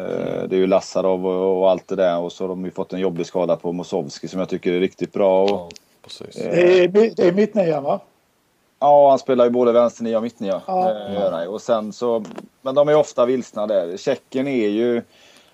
det 0.48 0.56
är 0.56 0.58
ju 0.58 0.66
Lassarov 0.66 1.26
och, 1.26 1.62
och 1.62 1.70
allt 1.70 1.88
det 1.88 1.96
där 1.96 2.18
och 2.18 2.32
så 2.32 2.44
har 2.44 2.48
de 2.48 2.64
ju 2.64 2.70
fått 2.70 2.92
en 2.92 3.00
jobbig 3.00 3.26
skada 3.26 3.56
på 3.56 3.72
Mosovski 3.72 4.28
som 4.28 4.38
jag 4.38 4.48
tycker 4.48 4.72
är 4.72 4.80
riktigt 4.80 5.12
bra. 5.12 5.42
Och, 5.42 5.50
Ja, 5.50 5.68
precis. 6.02 6.37
Eh, 6.37 6.50
Det 6.52 6.85
är, 6.85 6.88
det 7.16 7.28
är 7.28 7.32
mittnian 7.32 7.82
va? 7.82 8.00
Ja, 8.78 9.11
han 9.11 9.18
spelar 9.18 9.44
ju 9.44 9.50
både 9.50 9.72
vänsternia 9.72 10.16
och 10.16 10.22
mittnia. 10.22 10.61
Ja. 10.66 11.42
Eh, 11.42 11.48
och 11.48 11.62
sen 11.62 11.92
så, 11.92 12.24
men 12.62 12.74
de 12.74 12.88
är 12.88 12.96
ofta 12.96 13.26
vilsna 13.26 13.66
där. 13.66 13.96
Tjeckien 13.96 14.48
är 14.48 14.68
ju 14.68 15.02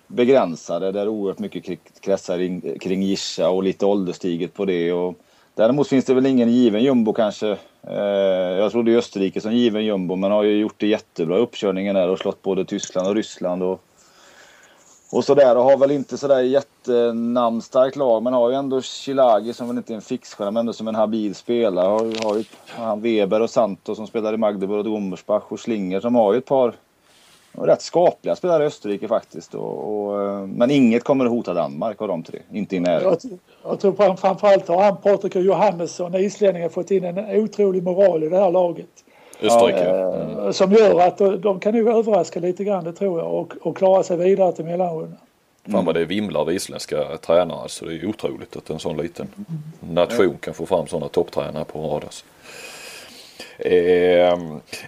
begränsade 0.07 0.91
där 0.91 1.07
oerhört 1.07 1.39
mycket 1.39 1.79
kretsar 2.01 2.37
kring, 2.37 2.79
kring 2.79 3.03
Gisha 3.03 3.49
och 3.49 3.63
lite 3.63 3.85
ålderstiget 3.85 4.53
på 4.53 4.65
det. 4.65 4.93
Och 4.93 5.15
Däremot 5.59 5.87
finns 5.87 6.05
det 6.05 6.13
väl 6.13 6.25
ingen 6.25 6.49
given 6.49 6.83
jumbo 6.83 7.13
kanske. 7.13 7.57
Eh, 7.87 7.97
jag 8.59 8.71
trodde 8.71 8.97
Österrike 8.97 9.41
som 9.41 9.53
given 9.53 9.85
jumbo 9.85 10.15
men 10.15 10.31
har 10.31 10.43
ju 10.43 10.59
gjort 10.59 10.75
det 10.77 10.87
jättebra 10.87 11.37
i 11.37 11.41
uppkörningen 11.41 11.95
där 11.95 12.09
och 12.09 12.19
slått 12.19 12.41
både 12.41 12.65
Tyskland 12.65 13.07
och 13.07 13.15
Ryssland. 13.15 13.63
Och, 13.63 13.81
och 15.11 15.23
sådär 15.23 15.57
och 15.57 15.63
har 15.63 15.77
väl 15.77 15.91
inte 15.91 16.17
sådär 16.17 16.41
jättenamnstarkt 16.41 17.95
lag 17.95 18.23
men 18.23 18.33
har 18.33 18.49
ju 18.49 18.55
ändå 18.55 18.81
Chilagi 18.81 19.53
som 19.53 19.67
väl 19.67 19.77
inte 19.77 19.93
är 19.93 19.95
en 19.95 20.01
fixstjärna 20.01 20.51
men 20.51 20.59
ändå 20.59 20.73
som 20.73 20.87
en 20.87 20.95
habil 20.95 21.35
spelare. 21.35 21.87
Har, 21.87 22.25
har 22.25 22.37
ju 22.37 22.43
han 22.67 23.01
Weber 23.01 23.41
och 23.41 23.49
Santos 23.49 23.97
som 23.97 24.07
spelar 24.07 24.33
i 24.33 24.37
Magdeburg 24.37 24.77
och 24.77 24.83
Domersbach 24.83 25.43
och 25.47 25.59
Slinger 25.59 25.99
som 25.99 26.15
har 26.15 26.33
ju 26.33 26.37
ett 26.37 26.45
par 26.45 26.73
rätt 27.51 27.81
skapliga 27.81 28.35
spelare 28.35 28.63
i 28.63 28.65
Österrike 28.65 29.07
faktiskt. 29.07 29.55
Och, 29.55 30.07
och, 30.07 30.21
eh, 30.21 30.47
men 30.47 30.71
inget 30.71 31.03
kommer 31.03 31.25
att 31.25 31.31
hota 31.31 31.53
Danmark 31.53 32.01
av 32.01 32.07
de 32.07 32.23
tre. 32.23 32.39
Inte 32.51 32.75
i 32.75 32.79
närheten. 32.79 33.39
Jag, 33.63 33.71
jag 33.71 33.79
tror 33.79 34.15
framförallt 34.15 34.67
har 34.67 34.83
han 34.83 34.97
Patrik 34.97 35.35
och 35.35 35.41
Johannesson, 35.41 36.15
islänningen, 36.15 36.69
fått 36.69 36.91
in 36.91 37.03
en 37.03 37.43
otrolig 37.43 37.83
moral 37.83 38.23
i 38.23 38.29
det 38.29 38.37
här 38.37 38.51
laget. 38.51 39.03
Österrike. 39.41 39.89
Mm. 39.89 40.53
Som 40.53 40.71
gör 40.71 40.99
att 40.99 41.17
de 41.17 41.59
kan 41.59 41.75
nog 41.75 41.87
överraska 41.87 42.39
lite 42.39 42.63
grann, 42.63 42.83
det 42.83 42.93
tror 42.93 43.19
jag, 43.19 43.33
och, 43.33 43.53
och 43.61 43.77
klara 43.77 44.03
sig 44.03 44.17
vidare 44.17 44.51
till 44.51 44.65
mellanrundan. 44.65 45.17
Mm. 45.63 45.77
Fan 45.77 45.85
vad 45.85 45.95
det 45.95 46.05
vimlar 46.05 46.41
av 46.41 46.51
isländska 46.51 47.17
tränare. 47.17 47.61
Alltså 47.61 47.85
det 47.85 47.95
är 47.95 48.05
otroligt 48.05 48.57
att 48.57 48.69
en 48.69 48.79
sån 48.79 48.97
liten 48.97 49.27
nation 49.79 50.37
kan 50.39 50.53
få 50.53 50.65
fram 50.65 50.87
sådana 50.87 51.07
topptränare 51.07 51.65
på 51.65 51.79
rad. 51.79 52.03
Alltså. 52.03 52.25
Eh, 53.59 54.37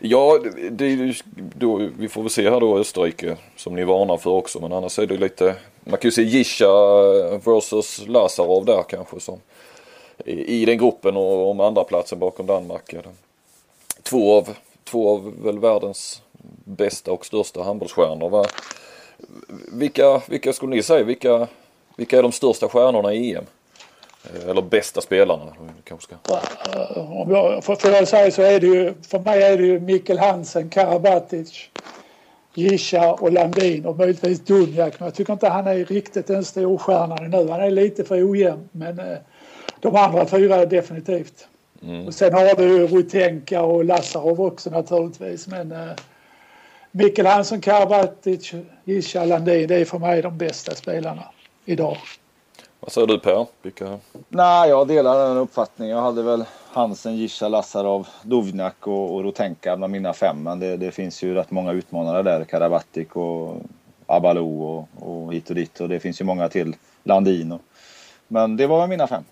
ja, 0.01 0.39
det, 0.71 1.15
då, 1.55 1.89
vi 1.97 2.09
får 2.09 2.21
väl 2.21 2.29
se 2.29 2.49
här 2.49 2.59
då 2.59 2.77
Österrike 2.77 3.37
som 3.55 3.75
ni 3.75 3.83
varnar 3.83 4.17
för 4.17 4.29
också. 4.29 4.59
Men 4.59 4.73
annars 4.73 4.99
är 4.99 5.07
det 5.07 5.17
lite, 5.17 5.55
man 5.83 5.99
kan 5.99 6.07
ju 6.07 6.11
se 6.11 6.23
Gisha 6.23 6.67
versus 7.45 8.07
Lazarov 8.07 8.65
där 8.65 8.83
kanske 8.89 9.19
som 9.19 9.39
i, 10.25 10.61
i 10.61 10.65
den 10.65 10.77
gruppen 10.77 11.17
och 11.17 11.49
om 11.49 11.59
andra 11.59 11.83
platsen 11.83 12.19
bakom 12.19 12.45
Danmark. 12.45 12.95
Två 14.03 14.37
av, 14.37 14.49
två 14.83 15.09
av 15.09 15.43
väl 15.43 15.59
världens 15.59 16.21
bästa 16.65 17.11
och 17.11 17.25
största 17.25 17.63
handbollsstjärnor. 17.63 18.29
Va? 18.29 18.45
Vilka, 19.71 20.21
vilka 20.27 20.53
skulle 20.53 20.75
ni 20.75 20.83
säga, 20.83 21.03
vilka, 21.03 21.47
vilka 21.95 22.17
är 22.17 22.23
de 22.23 22.31
största 22.31 22.67
stjärnorna 22.67 23.13
i 23.13 23.35
EM? 23.35 23.45
Eh, 24.23 24.49
eller 24.49 24.61
bästa 24.61 25.01
spelarna 25.01 25.53
kanske 25.83 26.15
ska. 26.15 26.39
Om 27.01 27.31
jag 27.31 27.63
får 27.63 27.77
jag 27.83 28.07
säga 28.07 28.31
så 28.31 28.41
är 28.41 28.59
det 28.59 28.67
ju, 28.67 28.93
för 29.07 29.19
mig 29.19 29.43
är 29.43 29.57
det 29.57 29.63
ju 29.63 29.79
Mikkel 29.79 30.19
Hansen, 30.19 30.69
Karabatic, 30.69 31.69
Gisha 32.53 33.13
och 33.13 33.31
Landin 33.31 33.85
och 33.85 33.97
möjligtvis 33.97 34.39
Dunjak. 34.39 34.99
Men 34.99 35.05
jag 35.05 35.15
tycker 35.15 35.33
inte 35.33 35.47
han 35.47 35.67
är 35.67 35.85
riktigt 35.85 36.27
den 36.27 36.45
storstjärnan 36.45 37.31
nu. 37.31 37.49
Han 37.49 37.61
är 37.61 37.71
lite 37.71 38.03
för 38.03 38.31
ojämn 38.31 38.69
men 38.71 38.99
eh, 38.99 39.17
de 39.79 39.95
andra 39.95 40.25
fyra 40.25 40.55
är 40.55 40.65
definitivt. 40.65 41.47
Mm. 41.83 42.07
Och 42.07 42.13
sen 42.13 42.33
har 42.33 42.55
du 42.55 42.87
Rutenka 42.87 43.61
och 43.61 43.85
Lazarov 43.85 44.41
också 44.41 44.69
naturligtvis 44.69 45.47
men 45.47 45.71
eh, 45.71 45.91
Mikkel 46.91 47.25
Hansen, 47.25 47.61
Karabatic, 47.61 48.53
Gisha, 48.83 49.25
Landin 49.25 49.67
det 49.67 49.75
är 49.75 49.85
för 49.85 49.99
mig 49.99 50.21
de 50.21 50.37
bästa 50.37 50.75
spelarna 50.75 51.23
idag. 51.65 51.97
Vad 52.83 52.91
säger 52.91 53.07
du 53.07 53.19
Per? 53.19 53.47
Vilka... 53.61 53.99
Nej, 54.29 54.69
jag 54.69 54.87
delar 54.87 55.27
den 55.27 55.37
uppfattningen. 55.37 55.95
Jag 55.95 56.03
hade 56.03 56.23
väl 56.23 56.43
Hansen, 56.71 57.17
Gisha, 57.17 57.47
Lassarov, 57.47 58.07
Dovnak 58.23 58.87
och, 58.87 59.15
och 59.15 59.23
Rotenka 59.23 59.77
bland 59.77 59.91
mina 59.91 60.13
fem. 60.13 60.43
Men 60.43 60.59
det, 60.59 60.77
det, 60.77 60.91
finns 60.91 61.23
ju 61.23 61.33
rätt 61.33 61.51
många 61.51 61.71
utmanare 61.71 62.23
där. 62.23 62.43
Karabatic 62.43 63.07
och 63.11 63.55
Abalou 64.05 64.63
och, 64.63 64.87
och 64.99 65.33
hit 65.33 65.49
och 65.49 65.55
dit. 65.55 65.79
Och 65.79 65.89
det 65.89 65.99
finns 65.99 66.21
ju 66.21 66.25
många 66.25 66.49
till. 66.49 66.75
Landin. 67.03 67.51
Och... 67.51 67.61
Men 68.27 68.57
det 68.57 68.67
var 68.67 68.87
mina 68.87 69.07
fem. 69.07 69.23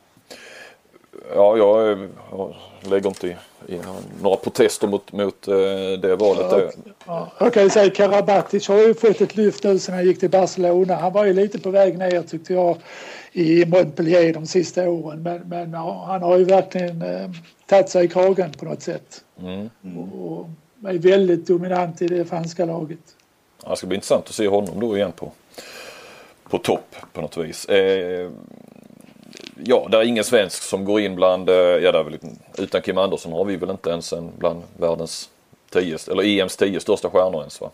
Ja, 1.35 1.57
jag, 1.57 2.07
jag 2.31 2.55
lägger 2.81 3.07
inte 3.07 3.27
i, 3.27 3.35
i 3.67 3.79
några 4.21 4.37
protester 4.37 4.87
mot, 4.87 5.11
mot 5.11 5.47
eh, 5.47 5.55
det 6.01 6.15
valet. 6.15 6.47
Ja, 6.51 6.71
ja. 7.05 7.31
Jag 7.39 7.53
kan 7.53 7.63
ju 7.63 7.69
säga 7.69 7.91
Karabatic 7.91 8.67
har 8.67 8.77
ju 8.77 8.93
fått 8.93 9.21
ett 9.21 9.35
lyft 9.35 9.63
nu 9.63 9.79
sen 9.79 9.95
han 9.95 10.05
gick 10.05 10.19
till 10.19 10.29
Barcelona. 10.29 10.95
Han 10.95 11.13
var 11.13 11.25
ju 11.25 11.33
lite 11.33 11.59
på 11.59 11.69
väg 11.69 11.97
ner 11.97 12.21
tyckte 12.21 12.53
jag 12.53 12.77
i 13.31 13.65
Montpellier 13.65 14.33
de 14.33 14.45
sista 14.45 14.89
åren. 14.89 15.23
Men, 15.23 15.41
men 15.49 15.73
han 15.73 16.21
har 16.21 16.37
ju 16.37 16.43
verkligen 16.43 17.01
eh, 17.01 17.29
tagit 17.65 17.89
sig 17.89 18.05
i 18.05 18.07
kragen 18.07 18.51
på 18.51 18.65
något 18.65 18.81
sätt. 18.81 19.23
Mm. 19.41 19.69
Och, 19.97 20.31
och 20.31 20.47
är 20.89 20.97
väldigt 20.97 21.47
dominant 21.47 22.01
i 22.01 22.07
det 22.07 22.25
franska 22.25 22.65
laget. 22.65 23.15
Ja, 23.63 23.69
det 23.69 23.75
ska 23.75 23.87
bli 23.87 23.95
intressant 23.95 24.27
att 24.27 24.35
se 24.35 24.47
honom 24.47 24.79
då 24.79 24.97
igen 24.97 25.11
på, 25.11 25.31
på 26.49 26.57
topp 26.57 26.95
på 27.13 27.21
något 27.21 27.37
vis. 27.37 27.65
Eh, 27.65 28.31
ja, 29.63 29.87
det 29.91 29.97
är 29.97 30.03
ingen 30.03 30.23
svensk 30.23 30.63
som 30.63 30.85
går 30.85 31.01
in 31.01 31.15
bland, 31.15 31.49
eh, 31.49 31.55
ja 31.55 31.91
det 31.91 31.99
är 31.99 32.03
väl, 32.03 32.19
utan 32.57 32.81
Kim 32.81 32.97
Andersson 32.97 33.31
har 33.31 33.45
vi 33.45 33.55
väl 33.55 33.69
inte 33.69 33.89
ens 33.89 34.13
en 34.13 34.31
bland 34.37 34.63
världens 34.77 35.29
tio, 35.69 35.97
eller 36.11 36.23
EMs 36.23 36.57
tio 36.57 36.79
största 36.79 37.09
stjärnor 37.09 37.39
ens 37.39 37.61
va? 37.61 37.69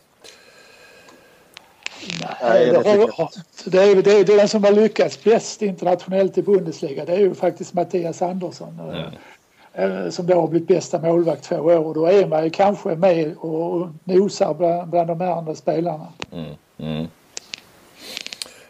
Nej, 2.42 2.66
det, 2.66 2.90
är, 2.90 3.96
det, 3.96 4.12
är, 4.12 4.26
det 4.26 4.34
är 4.34 4.38
den 4.38 4.48
som 4.48 4.64
har 4.64 4.72
lyckats 4.72 5.24
bäst 5.24 5.62
internationellt 5.62 6.38
i 6.38 6.42
Bundesliga. 6.42 7.06
Det 7.06 7.14
är 7.14 7.20
ju 7.20 7.36
faktiskt 7.36 7.74
Mattias 7.74 8.22
Andersson. 8.22 8.80
Mm. 8.80 10.12
Som 10.12 10.28
då 10.28 10.42
har 10.42 10.48
blivit 10.48 10.68
bästa 10.68 11.00
målvakt 11.00 11.44
två 11.44 11.56
år. 11.56 11.94
Då 11.94 12.06
är 12.06 12.28
man 12.28 12.44
ju 12.44 12.50
kanske 12.50 12.96
med 12.96 13.36
och 13.38 13.88
nosar 14.04 14.54
bland, 14.54 14.90
bland 14.90 15.08
de 15.08 15.22
andra 15.22 15.56
spelarna. 15.56 16.08
Mm. 16.32 16.52
Mm. 16.78 17.08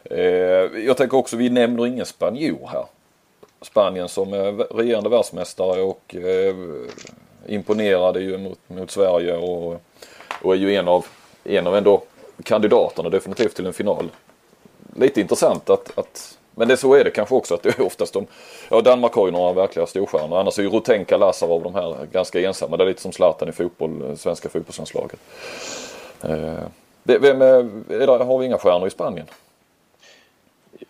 Eh, 0.03 0.85
jag 0.85 0.97
tänker 0.97 1.17
också, 1.17 1.37
vi 1.37 1.49
nämner 1.49 1.87
ingen 1.87 2.05
spanjor 2.05 2.69
här. 2.71 2.85
Spanien 3.61 4.09
som 4.09 4.33
är 4.33 4.75
regerande 4.75 5.09
världsmästare 5.09 5.81
och 5.81 6.15
eh, 6.15 6.55
imponerade 7.47 8.19
ju 8.19 8.37
mot, 8.37 8.59
mot 8.67 8.91
Sverige 8.91 9.37
och, 9.37 9.81
och 10.41 10.53
är 10.53 10.57
ju 10.57 10.75
en 10.75 10.87
av, 10.87 11.05
en 11.43 11.67
av 11.67 11.75
ändå 11.75 12.03
kandidaterna 12.43 13.09
definitivt 13.09 13.55
till 13.55 13.65
en 13.65 13.73
final. 13.73 14.11
Lite 14.95 15.21
intressant 15.21 15.69
att, 15.69 15.97
att 15.97 16.37
men 16.55 16.67
det 16.67 16.77
så 16.77 16.93
är 16.93 17.03
det 17.03 17.11
kanske 17.11 17.35
också 17.35 17.53
att 17.53 17.63
det 17.63 17.79
är 17.79 17.85
oftast 17.85 18.13
de, 18.13 18.27
ja 18.69 18.81
Danmark 18.81 19.13
har 19.13 19.25
ju 19.25 19.31
några 19.31 19.53
verkliga 19.53 19.85
storstjärnor. 19.85 20.39
Annars 20.39 20.59
är 20.59 20.63
ju 20.63 20.69
Rotenka, 20.69 21.17
Lazarov 21.17 21.63
de 21.63 21.75
här 21.75 22.07
ganska 22.11 22.41
ensamma. 22.41 22.77
Det 22.77 22.83
är 22.83 22.87
lite 22.87 23.01
som 23.01 23.11
Zlatan 23.11 23.49
i 23.49 23.51
fotboll, 23.51 24.09
eh, 24.09 24.15
svenska 24.15 24.49
fotbollslandslaget. 24.49 25.19
Eh, 26.21 26.63
vem 27.03 27.41
är, 27.41 27.69
är 27.89 28.07
det, 28.07 28.23
har 28.23 28.37
vi 28.37 28.45
inga 28.45 28.57
stjärnor 28.57 28.87
i 28.87 28.91
Spanien? 28.91 29.27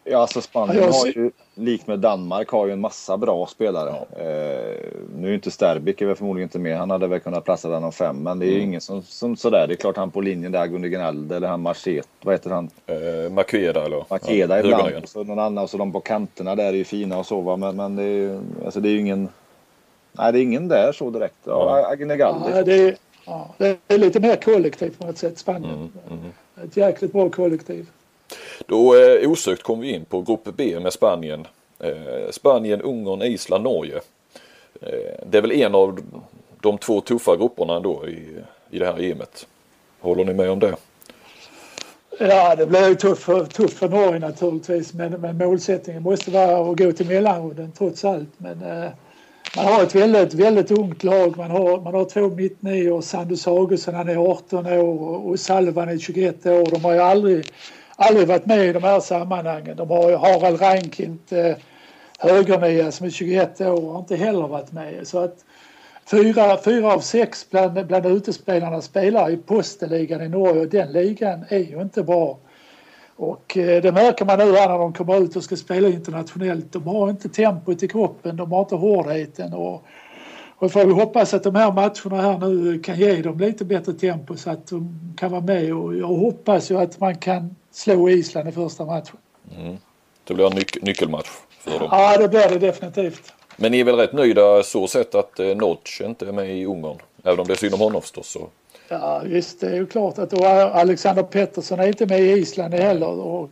Ja, 0.07 0.17
alltså 0.17 0.41
Spanien 0.41 0.83
har 0.93 1.07
ju, 1.07 1.31
likt 1.55 1.87
med 1.87 1.99
Danmark, 1.99 2.49
har 2.49 2.65
ju 2.65 2.73
en 2.73 2.81
massa 2.81 3.17
bra 3.17 3.45
spelare. 3.45 3.89
Eh, 3.89 4.89
nu 5.17 5.27
är 5.27 5.27
ju 5.27 5.35
inte 5.35 5.51
Sterbik 5.51 6.01
är 6.01 6.05
väl 6.05 6.15
förmodligen 6.15 6.45
inte 6.45 6.59
med. 6.59 6.77
Han 6.77 6.89
hade 6.89 7.07
väl 7.07 7.19
kunnat 7.19 7.43
platsa 7.45 7.67
bland 7.67 7.85
de 7.85 7.91
fem. 7.91 8.15
Men 8.15 8.39
det 8.39 8.45
är 8.45 8.47
ju 8.47 8.55
mm. 8.55 8.67
ingen 8.67 8.81
som, 8.81 9.01
som 9.03 9.35
sådär. 9.35 9.67
Det 9.67 9.73
är 9.73 9.75
klart 9.75 9.97
han 9.97 10.11
på 10.11 10.21
linjen 10.21 10.51
där, 10.51 10.67
Gunde 10.67 10.89
Gnalde 10.89 11.35
eller 11.35 11.47
han 11.47 11.61
Marchet. 11.61 12.07
Vad 12.21 12.33
heter 12.33 12.49
han? 12.49 12.69
Eh, 12.85 13.31
Makeda 13.31 13.85
eller? 13.85 14.05
Makeda 14.09 14.57
ja, 14.57 14.63
ibland. 14.63 15.03
Och 15.03 15.09
så 15.09 15.23
någon 15.23 15.39
annan. 15.39 15.63
Och 15.63 15.69
så 15.69 15.77
de 15.77 15.91
på 15.91 15.99
kanterna 15.99 16.55
där 16.55 16.65
är 16.65 16.73
ju 16.73 16.83
fina 16.83 17.17
och 17.17 17.25
så 17.25 17.41
va. 17.41 17.57
Men, 17.57 17.75
men 17.75 17.95
det 17.95 18.03
är 18.03 18.07
ju 18.07 18.39
alltså 18.65 18.79
det 18.79 18.89
är 18.89 18.93
ju 18.93 18.99
ingen. 18.99 19.29
Nej, 20.11 20.33
det 20.33 20.39
är 20.39 20.43
ingen 20.43 20.67
där 20.67 20.91
så 20.91 21.09
direkt. 21.09 21.35
Ja, 21.43 21.87
Agne. 21.91 22.15
Ja, 22.15 22.63
det, 22.65 22.73
är, 22.73 22.95
ja, 23.25 23.55
det 23.57 23.77
är 23.87 23.97
lite 23.97 24.19
mer 24.19 24.35
kollektivt 24.35 24.99
på 24.99 25.07
ett 25.07 25.17
sätt, 25.17 25.37
Spanien. 25.37 25.73
Mm, 25.73 25.89
mm. 26.09 26.31
Ett 26.67 26.77
jäkligt 26.77 27.13
bra 27.13 27.29
kollektiv. 27.29 27.89
Då 28.65 28.95
eh, 28.95 29.31
osökt 29.31 29.63
kom 29.63 29.79
vi 29.79 29.91
in 29.91 30.05
på 30.05 30.21
grupp 30.21 30.55
B 30.57 30.79
med 30.79 30.93
Spanien. 30.93 31.47
Eh, 31.79 32.31
Spanien, 32.31 32.81
Ungern, 32.81 33.21
Island, 33.21 33.63
Norge. 33.63 33.95
Eh, 34.81 35.25
det 35.25 35.37
är 35.37 35.41
väl 35.41 35.51
en 35.51 35.75
av 35.75 35.99
de 36.61 36.77
två 36.77 37.01
tuffa 37.01 37.35
grupperna 37.35 37.75
ändå 37.75 38.07
i, 38.07 38.27
i 38.71 38.79
det 38.79 38.85
här 38.85 39.03
EMet. 39.03 39.47
Håller 39.99 40.25
ni 40.25 40.33
med 40.33 40.49
om 40.49 40.59
det? 40.59 40.75
Ja, 42.19 42.55
det 42.55 42.65
blir 42.65 42.89
ju 42.89 42.95
tufft 42.95 43.23
för, 43.23 43.45
tuff 43.45 43.73
för 43.73 43.89
Norge 43.89 44.19
naturligtvis 44.19 44.93
men, 44.93 45.11
men 45.11 45.37
målsättningen 45.37 46.03
måste 46.03 46.31
vara 46.31 46.71
att 46.71 46.77
gå 46.77 46.91
till 46.91 47.07
mellanrunden 47.07 47.71
trots 47.77 48.05
allt. 48.05 48.29
Men 48.37 48.61
eh, 48.61 48.89
man 49.55 49.65
har 49.65 49.83
ett 49.83 49.95
väldigt, 49.95 50.33
väldigt 50.33 50.71
ungt 50.71 51.03
lag. 51.03 51.37
Man 51.37 51.51
har, 51.51 51.81
man 51.81 51.93
har 51.93 52.05
två 52.05 52.29
mittnior, 52.29 53.01
Sandus 53.01 53.47
Augustsson 53.47 53.95
han 53.95 54.09
är 54.09 54.31
18 54.31 54.65
år 54.65 55.01
och, 55.01 55.29
och 55.29 55.39
Salvan 55.39 55.89
är 55.89 55.97
21 55.97 56.45
år. 56.45 56.65
De 56.71 56.83
har 56.83 56.93
ju 56.93 56.99
aldrig 56.99 57.45
aldrig 57.95 58.27
varit 58.27 58.45
med 58.45 58.65
i 58.65 58.73
de 58.73 58.83
här 58.83 58.99
sammanhangen. 58.99 59.77
De 59.77 59.89
har 59.89 60.09
ju 60.09 60.15
Harald 60.15 60.61
Reinkind, 60.61 61.19
eh, 61.29 61.55
högernia 62.19 62.91
som 62.91 63.05
är 63.05 63.09
21 63.09 63.61
år, 63.61 63.91
har 63.91 63.99
inte 63.99 64.15
heller 64.15 64.47
varit 64.47 64.71
med. 64.71 65.07
Så 65.07 65.19
att 65.19 65.45
fyra, 66.11 66.57
fyra 66.63 66.93
av 66.93 66.99
sex 66.99 67.49
bland, 67.49 67.87
bland 67.87 68.05
utespelarna 68.05 68.81
spelar 68.81 69.29
i 69.29 69.37
posteligan 69.37 70.21
i 70.21 70.29
Norge 70.29 70.61
och 70.61 70.69
den 70.69 70.91
ligan 70.91 71.45
är 71.49 71.59
ju 71.59 71.81
inte 71.81 72.03
bra. 72.03 72.37
Och 73.15 73.57
eh, 73.57 73.81
det 73.81 73.91
märker 73.91 74.25
man 74.25 74.39
nu 74.39 74.51
när 74.51 74.77
de 74.77 74.93
kommer 74.93 75.17
ut 75.17 75.35
och 75.35 75.43
ska 75.43 75.55
spela 75.55 75.87
internationellt. 75.87 76.73
De 76.73 76.87
har 76.87 77.09
inte 77.09 77.29
tempot 77.29 77.83
i 77.83 77.87
kroppen, 77.87 78.35
de 78.35 78.51
har 78.51 78.59
inte 78.59 78.75
hårdheten. 78.75 79.53
Och, 79.53 79.83
och 80.57 80.71
får 80.71 80.85
vi 80.85 80.93
hoppas 80.93 81.33
att 81.33 81.43
de 81.43 81.55
här 81.55 81.71
matcherna 81.71 82.21
här 82.21 82.37
nu 82.37 82.79
kan 82.79 82.95
ge 82.95 83.21
dem 83.21 83.37
lite 83.37 83.65
bättre 83.65 83.93
tempo 83.93 84.37
så 84.37 84.49
att 84.49 84.67
de 84.67 85.13
kan 85.17 85.31
vara 85.31 85.41
med. 85.41 85.73
Och 85.73 85.95
jag 85.95 86.07
hoppas 86.07 86.71
ju 86.71 86.77
att 86.77 86.99
man 86.99 87.15
kan 87.15 87.55
slå 87.75 88.09
Island 88.09 88.49
i 88.49 88.51
första 88.51 88.85
matchen. 88.85 89.17
Mm. 89.57 89.77
Det 90.23 90.33
blir 90.33 90.45
en 90.45 90.55
nyc 90.55 90.81
nyckelmatch 90.81 91.29
för 91.59 91.79
dem. 91.79 91.87
Ja, 91.91 92.17
det 92.17 92.27
blir 92.27 92.49
det 92.49 92.59
definitivt. 92.59 93.33
Men 93.57 93.71
ni 93.71 93.79
är 93.79 93.83
väl 93.83 93.95
rätt 93.95 94.13
nöjda 94.13 94.63
så 94.63 94.87
sett 94.87 95.15
att 95.15 95.39
eh, 95.39 95.47
Notch 95.47 96.01
inte 96.01 96.27
är 96.27 96.31
med 96.31 96.57
i 96.57 96.65
Ungern? 96.65 96.97
Även 97.23 97.39
om 97.39 97.47
det 97.47 97.53
är 97.53 97.57
synd 97.57 97.73
om 97.73 97.79
honom 97.79 98.01
förstås. 98.01 98.27
Så. 98.27 98.47
Ja 98.87 99.21
visst, 99.25 99.59
det 99.59 99.67
är 99.67 99.75
ju 99.75 99.85
klart 99.85 100.17
att 100.17 100.33
Alexander 100.43 101.23
Pettersson 101.23 101.79
är 101.79 101.87
inte 101.87 102.05
med 102.05 102.19
i 102.19 102.31
Island 102.31 102.73
heller. 102.73 103.07
Och 103.07 103.49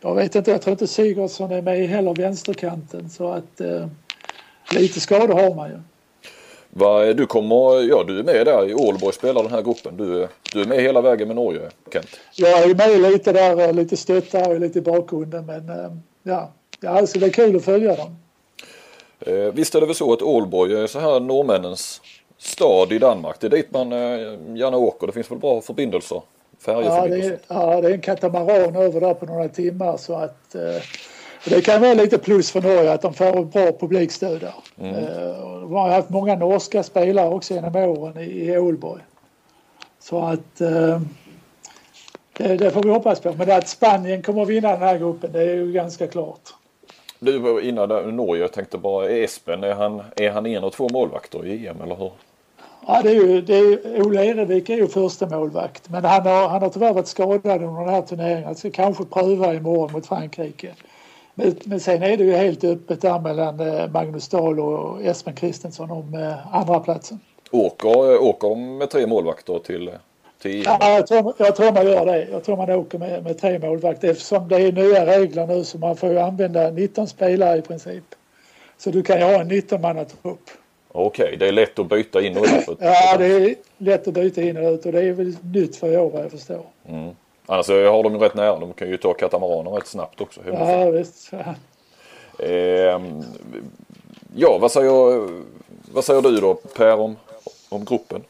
jag 0.00 0.14
vet 0.14 0.34
inte, 0.34 0.50
jag 0.50 0.62
tror 0.62 0.72
inte 0.72 0.86
Sigurdsson 0.86 1.52
är 1.52 1.62
med 1.62 1.88
heller 1.88 2.14
vänsterkanten 2.14 3.10
så 3.10 3.32
att 3.32 3.60
eh, 3.60 3.86
lite 4.70 5.00
skador 5.00 5.34
har 5.34 5.54
man 5.54 5.68
ju. 5.70 5.80
Va, 6.78 7.12
du 7.12 7.26
kommer, 7.26 7.88
ja 7.88 8.04
du 8.04 8.18
är 8.18 8.22
med 8.22 8.46
där 8.46 8.68
i 8.68 8.74
Ålborg 8.74 9.14
spelar 9.14 9.42
den 9.42 9.52
här 9.52 9.62
gruppen. 9.62 9.96
Du, 9.96 10.28
du 10.52 10.60
är 10.60 10.66
med 10.66 10.80
hela 10.80 11.00
vägen 11.00 11.28
med 11.28 11.36
Norge 11.36 11.70
Kent. 11.92 12.08
Jag 12.34 12.62
är 12.62 12.74
med 12.74 13.12
lite 13.12 13.32
där, 13.32 13.72
lite 13.72 13.96
stöttar 13.96 14.50
och 14.50 14.60
lite 14.60 14.78
i 14.78 14.82
bakgrunden 14.82 15.46
men 15.46 15.68
eh, 15.68 15.92
ja, 16.22 16.52
ja 16.80 16.90
alltså 16.90 17.18
det 17.18 17.26
är 17.26 17.30
kul 17.30 17.56
att 17.56 17.64
följa 17.64 17.96
dem. 17.96 18.16
Eh, 19.20 19.34
visst 19.34 19.74
är 19.74 19.80
det 19.80 19.86
väl 19.86 19.94
så 19.94 20.12
att 20.12 20.22
Ålborg 20.22 20.74
är 20.74 20.86
så 20.86 20.98
här 20.98 21.20
norrmännens 21.20 22.00
stad 22.38 22.92
i 22.92 22.98
Danmark. 22.98 23.40
Det 23.40 23.46
är 23.46 23.50
dit 23.50 23.70
man 23.70 23.92
eh, 23.92 23.98
gärna 24.54 24.76
åker. 24.76 25.06
Det 25.06 25.12
finns 25.12 25.30
väl 25.30 25.38
bra 25.38 25.60
förbindelser? 25.60 26.22
Ja 26.66 27.06
det, 27.06 27.16
är, 27.16 27.38
ja, 27.48 27.80
det 27.80 27.88
är 27.88 27.92
en 27.92 28.00
katamaran 28.00 28.76
över 28.76 29.00
där 29.00 29.14
på 29.14 29.26
några 29.26 29.48
timmar 29.48 29.96
så 29.96 30.14
att 30.14 30.54
eh, 30.54 30.82
det 31.50 31.62
kan 31.62 31.80
vara 31.80 31.94
lite 31.94 32.18
plus 32.18 32.50
för 32.50 32.62
Norge 32.62 32.92
att 32.92 33.02
de 33.02 33.14
får 33.14 33.44
bra 33.44 33.72
publikstöd 33.72 34.40
där. 34.40 34.54
Mm. 34.80 34.94
Eh, 34.94 35.60
de 35.60 35.72
har 35.72 35.88
haft 35.88 36.10
många 36.10 36.34
norska 36.34 36.82
spelare 36.82 37.28
också 37.28 37.54
genom 37.54 37.76
åren 37.76 38.18
i, 38.18 38.58
Ålborg. 38.58 39.02
Så 40.00 40.18
att 40.18 40.60
eh, 40.60 41.00
det, 42.32 42.56
det, 42.56 42.70
får 42.70 42.82
vi 42.82 42.90
hoppas 42.90 43.20
på. 43.20 43.32
Men 43.32 43.50
att 43.50 43.68
Spanien 43.68 44.22
kommer 44.22 44.42
att 44.42 44.48
vinna 44.48 44.72
den 44.72 44.82
här 44.82 44.98
gruppen 44.98 45.32
det 45.32 45.42
är 45.42 45.54
ju 45.54 45.72
ganska 45.72 46.06
klart. 46.06 46.40
Du 47.18 47.38
var 47.38 47.60
innan 47.60 47.88
där, 47.88 48.02
Norge, 48.02 48.42
jag 48.42 48.52
tänkte 48.52 48.78
bara 48.78 49.08
Espen, 49.08 49.64
är 49.64 49.74
han, 49.74 50.02
är 50.16 50.30
han 50.30 50.46
en 50.46 50.64
och 50.64 50.72
två 50.72 50.88
målvakter 50.88 51.46
i 51.46 51.66
EM 51.66 51.82
eller 51.82 51.96
hur? 51.96 52.12
Ja, 52.86 53.00
det 53.02 53.10
är 53.10 53.14
ju, 53.14 53.40
det 53.40 53.56
är, 53.56 54.02
Ola 54.06 54.24
Erevik 54.24 54.70
är 54.70 54.76
ju 54.76 54.88
första 54.88 55.26
målvakt 55.26 55.88
men 55.90 56.04
han 56.04 56.26
har, 56.26 56.48
han 56.48 56.62
har 56.62 56.68
tyvärr 56.70 56.92
varit 56.92 57.06
skadad 57.06 57.62
under 57.62 57.84
den 57.84 57.94
här 57.94 58.02
turneringen. 58.02 58.44
Han 58.44 58.54
ska 58.54 58.70
kanske 58.70 59.04
pröva 59.04 59.54
imorgon 59.54 59.92
mot 59.92 60.06
Frankrike. 60.06 60.74
Men, 61.38 61.56
men 61.64 61.80
sen 61.80 62.02
är 62.02 62.16
det 62.16 62.24
ju 62.24 62.32
helt 62.32 62.64
öppet 62.64 63.00
där 63.00 63.20
mellan 63.20 63.60
eh, 63.60 63.90
Magnus 63.90 64.28
Dahl 64.28 64.60
och 64.60 65.02
Espen 65.02 65.34
Kristensson 65.34 65.90
om 65.90 66.14
eh, 66.14 66.56
andra 66.56 66.80
platsen. 66.80 67.20
Åker, 67.50 68.22
åker 68.22 68.54
med 68.54 68.90
tre 68.90 69.06
målvakter 69.06 69.58
till, 69.58 69.90
till 70.42 70.62
ja, 70.64 70.78
jag, 70.80 71.06
tror, 71.06 71.34
jag 71.38 71.56
tror 71.56 71.72
man 71.72 71.86
gör 71.86 72.06
det. 72.06 72.28
Jag 72.32 72.44
tror 72.44 72.56
man 72.56 72.70
åker 72.70 72.98
med, 72.98 73.24
med 73.24 73.38
tre 73.38 73.58
målvakter 73.58 74.10
eftersom 74.10 74.48
det 74.48 74.56
är 74.56 74.72
nya 74.72 75.06
regler 75.06 75.46
nu 75.46 75.64
så 75.64 75.78
man 75.78 75.96
får 75.96 76.10
ju 76.10 76.18
använda 76.18 76.70
19 76.70 77.08
spelare 77.08 77.58
i 77.58 77.62
princip. 77.62 78.04
Så 78.78 78.90
du 78.90 79.02
kan 79.02 79.18
ju 79.18 79.24
ha 79.24 79.40
en 79.40 79.50
19-mannatrupp. 79.50 80.50
Okej, 80.88 81.24
okay, 81.24 81.36
det 81.36 81.48
är 81.48 81.52
lätt 81.52 81.78
att 81.78 81.88
byta 81.88 82.22
in 82.22 82.36
och 82.36 82.44
ut? 82.44 82.78
ja, 82.80 83.16
det 83.18 83.26
är 83.26 83.54
lätt 83.78 84.08
att 84.08 84.14
byta 84.14 84.42
in 84.42 84.56
och 84.56 84.72
ut 84.72 84.86
och 84.86 84.92
det 84.92 85.02
är 85.02 85.12
väl 85.12 85.36
nytt 85.42 85.76
för 85.76 85.92
i 85.92 85.96
år 85.96 86.10
vad 86.10 86.24
jag 86.24 86.30
förstår. 86.30 86.66
Mm. 86.88 87.14
Annars 87.46 87.68
har 87.68 88.02
de 88.02 88.12
ju 88.12 88.18
rätt 88.18 88.34
nära. 88.34 88.58
De 88.58 88.72
kan 88.72 88.88
ju 88.88 88.96
ta 88.96 89.14
katamaranen 89.14 89.72
rätt 89.72 89.86
snabbt 89.86 90.20
också. 90.20 90.40
Ja, 90.46 90.90
visst. 90.90 91.32
Ja. 91.32 91.54
Eh, 92.44 93.00
ja, 94.34 94.58
vad 94.58 94.72
säger, 94.72 95.28
vad 95.92 96.04
säger 96.04 96.22
du 96.22 96.40
då 96.40 96.54
Per 96.54 97.00
om, 97.00 97.16
om 97.68 97.84
gruppen? 97.84 98.24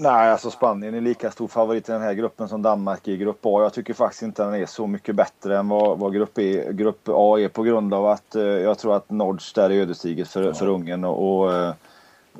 Nej, 0.00 0.30
alltså 0.30 0.50
Spanien 0.50 0.94
är 0.94 1.00
lika 1.00 1.30
stor 1.30 1.48
favorit 1.48 1.88
i 1.88 1.92
den 1.92 2.02
här 2.02 2.12
gruppen 2.12 2.48
som 2.48 2.62
Danmark 2.62 3.08
i 3.08 3.16
grupp 3.16 3.38
A. 3.42 3.62
Jag 3.62 3.72
tycker 3.72 3.94
faktiskt 3.94 4.22
inte 4.22 4.44
den 4.44 4.54
är 4.54 4.66
så 4.66 4.86
mycket 4.86 5.14
bättre 5.14 5.58
än 5.58 5.68
vad, 5.68 5.98
vad 5.98 6.14
grupp, 6.14 6.38
e, 6.38 6.72
grupp 6.72 7.08
A 7.08 7.40
är 7.40 7.48
på 7.48 7.62
grund 7.62 7.94
av 7.94 8.06
att 8.06 8.34
eh, 8.34 8.42
jag 8.42 8.78
tror 8.78 8.96
att 8.96 9.10
Nordst 9.10 9.54
där 9.54 9.70
är 9.70 9.74
ödesdigert 9.74 10.28
för, 10.28 10.42
ja. 10.42 10.54
för 10.54 10.66
Ungern. 10.66 11.04
Och, 11.04 11.40
och, 11.40 11.52
eh, 11.52 11.72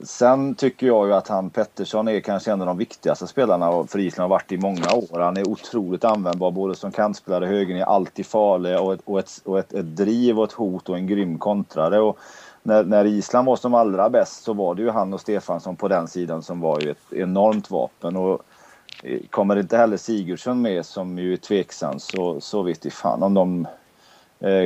sen 0.03 0.55
tycker 0.55 0.87
jag 0.87 1.07
ju 1.07 1.15
att 1.15 1.29
han 1.29 1.51
Pettersson 1.51 2.09
är 2.09 2.21
kanske 2.21 2.53
en 2.53 2.61
av 2.61 2.67
de 2.67 2.79
viktigaste 2.79 3.27
spelarna 3.27 3.85
för 3.87 3.99
Island 3.99 4.31
har 4.31 4.37
varit 4.37 4.53
i 4.53 4.59
många 4.59 4.93
år. 4.93 5.21
Han 5.21 5.37
är 5.37 5.49
otroligt 5.49 6.05
användbar 6.05 6.51
både 6.51 6.75
som 6.75 6.93
kantspelare, 6.93 7.47
högern 7.47 7.77
är 7.77 7.85
alltid 7.85 8.27
farlig 8.27 8.81
och 8.81 8.93
ett, 8.93 9.01
och 9.05 9.19
ett, 9.19 9.41
och 9.45 9.59
ett, 9.59 9.73
ett 9.73 9.97
driv 9.97 10.39
och 10.39 10.45
ett 10.45 10.53
hot 10.53 10.89
och 10.89 10.97
en 10.97 11.07
grym 11.07 11.39
kontrare. 11.39 12.01
Och, 12.01 12.19
när, 12.63 12.85
när 12.85 13.05
Island 13.05 13.47
var 13.47 13.57
som 13.57 13.75
allra 13.75 14.11
bäst 14.11 14.43
så 14.43 14.53
var 14.53 14.75
det 14.75 14.83
ju 14.83 14.91
han 14.91 15.15
och 15.15 15.21
Stefansson 15.21 15.77
på 15.77 15.89
den 15.89 16.09
sidan 16.09 16.43
som 16.43 16.61
var 16.61 16.81
ju 16.81 16.91
ett 16.91 17.13
enormt 17.13 17.71
vapen. 17.71 18.17
Och 18.17 18.43
eh, 19.03 19.21
kommer 19.31 19.57
inte 19.59 19.77
heller 19.77 19.97
Sigurdsson 19.97 20.63
med 20.63 20.87
som 20.87 21.19
ju 21.19 21.33
är 21.33 21.37
tveksam 21.37 21.99
så, 21.99 22.41
så 22.41 22.63
vet 22.63 22.87
i 22.87 22.91
fan 22.91 23.23
om 23.23 23.35
de 23.35 23.67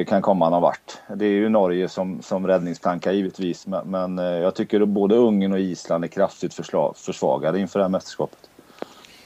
kan 0.06 0.22
komma 0.22 0.50
någon 0.50 0.62
vart. 0.62 0.98
Det 1.16 1.24
är 1.24 1.30
ju 1.30 1.48
Norge 1.48 1.88
som, 1.88 2.22
som 2.22 2.46
räddningsplanka 2.46 3.12
givetvis 3.12 3.66
men, 3.66 3.90
men 3.90 4.18
eh, 4.18 4.24
jag 4.24 4.54
tycker 4.54 4.80
att 4.80 4.88
både 4.88 5.16
Ungern 5.16 5.52
och 5.52 5.60
Island 5.60 6.04
är 6.04 6.08
kraftigt 6.08 6.54
försvagade 6.96 7.60
inför 7.60 7.78
det 7.78 7.84
här 7.84 7.90
mästerskapet. 7.90 8.50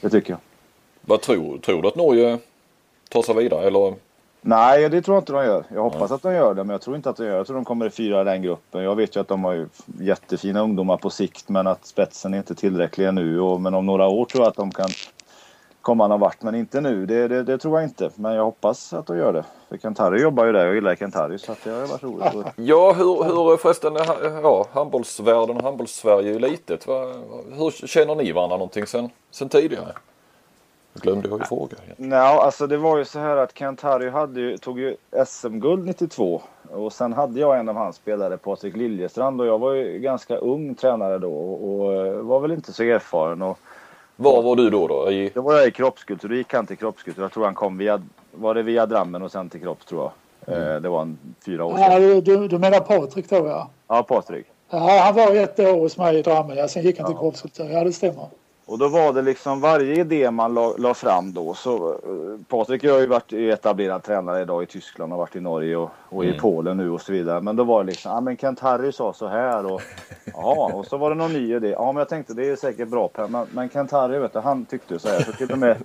Det 0.01 0.09
tycker 0.09 0.33
jag. 0.33 0.39
Vad 1.01 1.21
tror, 1.21 1.57
tror 1.57 1.81
du 1.81 1.87
att 1.87 1.95
Norge 1.95 2.39
tar 3.09 3.21
sig 3.21 3.35
vidare 3.35 3.67
eller 3.67 3.93
Nej, 4.41 4.89
det 4.89 5.01
tror 5.01 5.15
jag 5.15 5.21
inte 5.21 5.33
de 5.33 5.45
gör. 5.45 5.63
Jag 5.73 5.83
hoppas 5.83 6.11
att 6.11 6.21
de 6.21 6.33
gör 6.33 6.53
det, 6.53 6.63
men 6.63 6.69
jag 6.69 6.81
tror 6.81 6.95
inte 6.95 7.09
att 7.09 7.17
de 7.17 7.25
gör 7.25 7.35
Jag 7.35 7.47
tror 7.47 7.55
de 7.55 7.65
kommer 7.65 7.89
fyra 7.89 8.21
i 8.21 8.23
den 8.23 8.41
gruppen. 8.41 8.83
Jag 8.83 8.95
vet 8.95 9.15
ju 9.15 9.19
att 9.19 9.27
de 9.27 9.43
har 9.43 9.53
ju 9.53 9.67
jättefina 9.99 10.61
ungdomar 10.61 10.97
på 10.97 11.09
sikt, 11.09 11.49
men 11.49 11.67
att 11.67 11.85
spetsen 11.85 12.33
är 12.33 12.37
inte 12.37 12.55
tillräcklig 12.55 13.13
nu. 13.13 13.39
Och, 13.39 13.61
men 13.61 13.73
om 13.73 13.85
några 13.85 14.07
år 14.07 14.25
tror 14.25 14.43
jag 14.43 14.49
att 14.49 14.55
de 14.55 14.71
kan 14.71 14.89
komma 15.87 16.07
någon 16.07 16.19
vart, 16.19 16.41
men 16.41 16.55
inte 16.55 16.81
nu. 16.81 17.05
Det, 17.05 17.27
det, 17.27 17.43
det, 17.43 17.57
tror 17.57 17.79
jag 17.79 17.89
inte. 17.89 18.09
Men 18.15 18.33
jag 18.33 18.43
hoppas 18.43 18.93
att 18.93 19.07
de 19.07 19.17
gör 19.17 19.33
det. 19.33 19.43
För 19.69 19.77
Kentari 19.77 20.21
jobbar 20.21 20.45
ju 20.45 20.51
där. 20.51 20.65
Jag 20.65 20.75
gillar 20.75 20.95
Kentari 20.95 21.39
så 21.39 21.51
att 21.51 21.63
det 21.63 21.69
har 21.69 21.87
varit 21.87 22.03
roligt. 22.03 22.47
Ja, 22.55 22.93
hur, 22.93 23.23
hur 23.23 23.57
förresten, 23.57 23.97
ja, 24.43 24.65
handbollsvärlden 24.71 25.57
och 25.57 25.63
handbollssverige 25.63 26.29
är 26.29 26.33
ju 26.33 26.39
litet. 26.39 26.87
Hur 26.87 27.87
känner 27.87 28.15
ni 28.15 28.31
varandra 28.31 28.57
någonting 28.57 28.87
sen, 28.87 29.09
sen 29.31 29.49
tidigare? 29.49 29.91
Jag 30.93 31.01
glömde 31.01 31.29
jag 31.29 31.39
ju 31.39 31.45
fråga. 31.45 31.77
Nej, 31.97 32.19
alltså 32.19 32.67
det 32.67 32.77
var 32.77 32.97
ju 32.97 33.05
så 33.05 33.19
här 33.19 33.37
att 33.37 33.57
Kent 33.57 33.81
Harry 33.81 34.09
hade 34.09 34.39
ju, 34.41 34.57
tog 34.57 34.79
ju 34.79 34.95
SM-guld 35.25 35.85
92 35.85 36.41
och 36.71 36.93
sen 36.93 37.13
hade 37.13 37.39
jag 37.39 37.59
en 37.59 37.69
av 37.69 37.75
hans 37.75 37.95
spelare, 37.95 38.37
Patrik 38.37 38.75
Liljestrand 38.75 39.41
och 39.41 39.47
jag 39.47 39.59
var 39.59 39.73
ju 39.73 39.99
ganska 39.99 40.37
ung 40.37 40.75
tränare 40.75 41.17
då 41.17 41.33
och, 41.33 41.69
och 41.69 42.13
var 42.25 42.39
väl 42.39 42.51
inte 42.51 42.73
så 42.73 42.83
erfaren. 42.83 43.41
Och, 43.41 43.59
var 44.17 44.41
var 44.41 44.55
du 44.55 44.69
då? 44.69 44.87
Då, 44.87 45.11
I... 45.11 45.31
då 45.33 45.41
var 45.41 45.53
jag 45.53 45.67
i 45.67 45.71
kroppskultur. 45.71 46.29
Då 46.29 46.35
gick 46.35 46.53
han 46.53 46.65
till 46.65 46.77
kroppskultur. 46.77 47.21
Jag 47.21 47.31
tror 47.31 47.45
han 47.45 47.53
kom 47.53 47.77
via, 47.77 48.01
var 48.31 48.53
det 48.53 48.63
via 48.63 48.85
Drammen 48.85 49.21
och 49.21 49.31
sen 49.31 49.49
till 49.49 49.61
kropps 49.61 49.85
tror 49.85 50.01
jag. 50.01 50.11
Mm. 50.55 50.75
Eh, 50.75 50.81
det 50.81 50.89
var 50.89 51.01
en 51.01 51.17
fyra 51.45 51.65
år 51.65 51.77
sedan. 51.77 52.03
Ja, 52.03 52.21
du, 52.21 52.47
du 52.47 52.57
menar 52.57 52.79
Patrik 52.79 53.29
då 53.29 53.35
ja? 53.35 53.69
Ja, 53.87 54.03
Patrik. 54.03 54.45
Ja, 54.69 55.01
han 55.05 55.15
var 55.15 55.35
ett 55.35 55.59
år 55.59 55.79
hos 55.79 55.97
mig 55.97 56.19
i 56.19 56.21
Drammen. 56.21 56.57
Ja, 56.57 56.67
sen 56.67 56.83
gick 56.83 56.99
han 56.99 57.07
till 57.07 57.17
kroppskultur. 57.17 57.69
Ja, 57.69 57.83
det 57.83 57.93
stämmer. 57.93 58.27
Och 58.67 58.77
då 58.77 58.87
var 58.87 59.13
det 59.13 59.21
liksom 59.21 59.61
varje 59.61 59.99
idé 59.99 60.31
man 60.31 60.53
la, 60.53 60.73
la 60.77 60.93
fram 60.93 61.33
då. 61.33 61.53
Så 61.53 61.91
uh, 61.91 62.39
Patrik 62.47 62.83
har 62.83 62.99
ju 62.99 63.07
varit 63.07 63.33
etablerad 63.33 64.03
tränare 64.03 64.41
idag 64.41 64.63
i 64.63 64.65
Tyskland 64.65 65.13
och 65.13 65.19
varit 65.19 65.35
i 65.35 65.39
Norge 65.39 65.75
och, 65.75 65.89
och 66.09 66.23
mm. 66.23 66.35
i 66.35 66.39
Polen 66.39 66.77
nu 66.77 66.89
och 66.89 67.01
så 67.01 67.11
vidare. 67.11 67.41
Men 67.41 67.55
då 67.55 67.63
var 67.63 67.83
det 67.83 67.89
liksom, 67.89 68.11
ja 68.11 68.21
men 68.21 68.37
Kent 68.37 68.59
Harry 68.59 68.91
sa 68.91 69.13
så 69.13 69.27
här 69.27 69.73
och 69.73 69.81
ja, 70.33 70.71
och 70.73 70.85
så 70.85 70.97
var 70.97 71.09
det 71.09 71.15
någon 71.15 71.33
ny 71.33 71.55
idé. 71.55 71.69
Ja 71.69 71.91
men 71.91 71.99
jag 71.99 72.09
tänkte 72.09 72.33
det 72.33 72.49
är 72.49 72.55
säkert 72.55 72.89
bra 72.89 73.09
men, 73.29 73.47
men 73.51 73.69
Kent 73.69 73.91
Harry 73.91 74.19
vet 74.19 74.33
du, 74.33 74.39
han 74.39 74.65
tyckte 74.65 74.99
så 74.99 75.09
här. 75.09 75.21
Så 75.21 75.31
till 75.31 75.51
och 75.51 75.59
med 75.59 75.77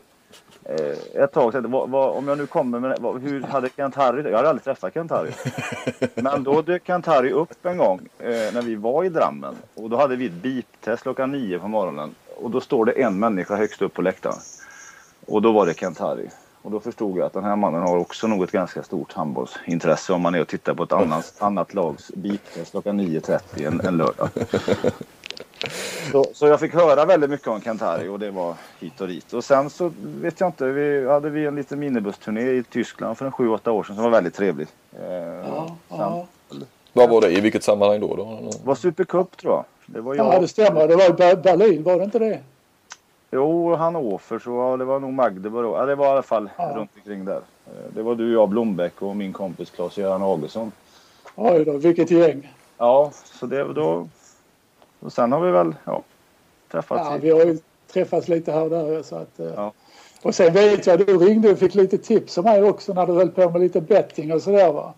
eh, 0.65 1.23
ett 1.23 1.33
tag 1.33 1.53
sedan, 1.53 1.71
vad, 1.71 1.91
vad, 1.91 2.17
om 2.17 2.29
jag 2.29 2.39
nu 2.39 2.47
kommer 2.47 2.81
med 2.81 2.99
vad, 3.01 3.23
hur 3.23 3.43
hade 3.43 3.69
Kent 3.77 3.95
Harry 3.95 4.31
Jag 4.31 4.37
hade 4.37 4.49
aldrig 4.49 4.65
träffat 4.65 4.95
Kent 4.95 5.11
Harry. 5.11 5.31
Men 6.15 6.45
då 6.45 6.63
dök 6.63 6.87
Kent 6.87 7.07
Harry 7.07 7.31
upp 7.31 7.67
en 7.67 7.77
gång 7.77 8.01
eh, 8.19 8.29
när 8.29 8.63
vi 8.63 8.75
var 8.75 9.05
i 9.05 9.09
Drammen 9.09 9.55
och 9.75 9.91
då 9.91 9.97
hade 9.97 10.17
vi 10.17 10.27
ett 10.27 10.33
biptest 10.33 11.03
klockan 11.03 11.33
nio 11.33 11.59
på 11.59 11.69
morgonen 11.69 12.15
och 12.37 12.51
då 12.51 12.61
står 12.61 12.85
det 12.85 12.93
en 12.93 13.19
människa 13.19 13.57
högst 13.57 13.83
upp 13.83 13.95
på 13.95 14.03
läktaren. 14.03 14.39
Och 15.27 15.43
då 15.43 15.53
var 15.53 15.67
det 15.67 15.75
Kent 15.75 15.99
Harry. 15.99 16.29
Och 16.63 16.71
då 16.71 16.81
förstod 16.81 17.19
jag 17.19 17.27
att 17.27 17.33
den 17.33 17.45
här 17.45 17.57
mannen 17.57 17.83
har 17.83 17.97
också 17.97 18.27
nog 18.27 18.45
ett 18.45 18.53
ganska 18.53 18.83
stort 18.83 19.13
handbollsintresse 19.13 20.13
om 20.13 20.23
man 20.23 20.35
är 20.35 20.41
och 20.41 20.49
tittar 20.49 20.75
på 20.75 20.83
ett 20.83 20.93
annat, 20.93 21.35
annat 21.39 21.75
lags 21.75 22.09
bitest 22.15 22.71
klockan 22.71 23.01
9.30 23.01 23.67
en, 23.67 23.81
en 23.81 23.97
lördag. 23.97 24.29
Så, 26.13 26.27
så, 26.35 26.47
jag 26.47 26.61
fick 26.61 26.75
höra 26.75 27.05
väldigt 27.05 27.31
mycket 27.31 27.49
om 27.49 27.61
Kent 27.61 27.81
Harry 27.81 28.09
och 28.09 28.19
det 28.19 28.31
var 28.31 28.55
hit 28.81 29.01
och 29.01 29.09
dit. 29.09 29.33
Och 29.33 29.45
sen 29.45 29.71
så 29.71 29.93
vet 29.99 30.41
jag 30.41 30.49
inte, 30.49 30.67
vi 30.67 31.09
hade 31.09 31.31
vi 31.31 31.47
en 31.47 31.55
liten 31.55 31.79
minibusturné 31.79 32.51
i 32.51 32.63
Tyskland 32.63 33.19
för 33.19 33.27
en 33.27 33.33
7-8 33.33 33.69
år 33.69 33.83
sedan 33.83 33.97
som 33.97 34.05
var 34.05 34.11
väldigt 34.11 34.35
trevlig. 34.35 34.67
Eh, 35.01 35.13
ja, 35.13 35.77
sen, 35.89 35.99
ja. 35.99 36.27
Vad 36.93 37.11
var 37.11 37.21
det? 37.21 37.31
I 37.31 37.41
vilket 37.41 37.65
sammanhang 37.65 38.01
då? 38.01 38.17
då? 38.17 38.39
Det 38.51 38.67
var 38.67 38.75
Supercup 38.75 39.37
tror 39.37 39.53
jag. 39.55 39.65
Det 39.87 40.01
var 40.01 40.15
jag. 40.15 40.35
Ja, 40.35 40.41
det 40.41 40.49
stämmer. 40.49 40.89
Det 40.89 40.97
var 40.97 41.33
i 41.33 41.37
Berlin, 41.37 41.83
var 41.83 41.99
det 41.99 42.05
inte 42.05 42.19
det? 42.19 42.41
Jo, 43.31 43.75
Hannover 43.75 44.39
så 44.39 44.51
ja, 44.51 44.77
det 44.77 44.85
var 44.85 45.01
nog 45.01 45.13
Magdeburg. 45.13 45.67
Ja, 45.67 45.87
det 45.87 45.95
var 45.95 46.07
i 46.07 46.11
alla 46.11 46.23
fall 46.23 46.51
ja. 46.57 46.73
runt 46.77 46.91
omkring 46.97 47.25
där. 47.25 47.41
Eh, 47.67 47.95
det 47.95 48.03
var 48.03 48.15
du, 48.15 48.33
jag, 48.33 48.49
Blombeck 48.49 49.03
och 49.03 49.17
min 49.17 49.33
kompis 49.33 49.71
Claes-Göran 49.71 50.23
Augustsson. 50.23 50.73
Oj 51.35 51.65
då, 51.65 51.73
vilket 51.73 52.11
gäng. 52.11 52.53
Ja, 52.79 53.11
så 53.41 53.47
det 53.47 53.65
då... 53.65 54.09
Och 55.03 55.13
sen 55.13 55.33
har 55.33 55.41
vi 55.41 55.51
väl 55.51 55.75
ja, 55.85 56.03
träffats. 56.71 57.09
Ja, 57.11 57.19
vi 57.23 57.31
har 57.31 57.45
ju 57.45 57.59
träffats 57.93 58.29
lite 58.29 58.53
här 58.53 58.63
och 58.63 58.71
där 58.71 59.03
så 59.03 59.17
att... 59.17 59.41
Eh, 59.41 59.47
ja. 59.57 59.73
Och 60.23 60.35
sen 60.35 60.53
vet 60.53 60.87
jag, 60.87 60.99
du 60.99 61.19
ringde 61.19 61.51
och 61.51 61.59
fick 61.59 61.75
lite 61.75 61.99
tips 61.99 62.39
om 62.39 62.45
mig 62.45 62.63
också 62.63 62.95
när 62.95 63.07
du 63.07 63.13
höll 63.13 63.31
på 63.31 63.51
med 63.51 63.61
lite 63.61 63.81
betting 63.81 64.33
och 64.33 64.43
sådär 64.43 64.73
va. 64.73 64.95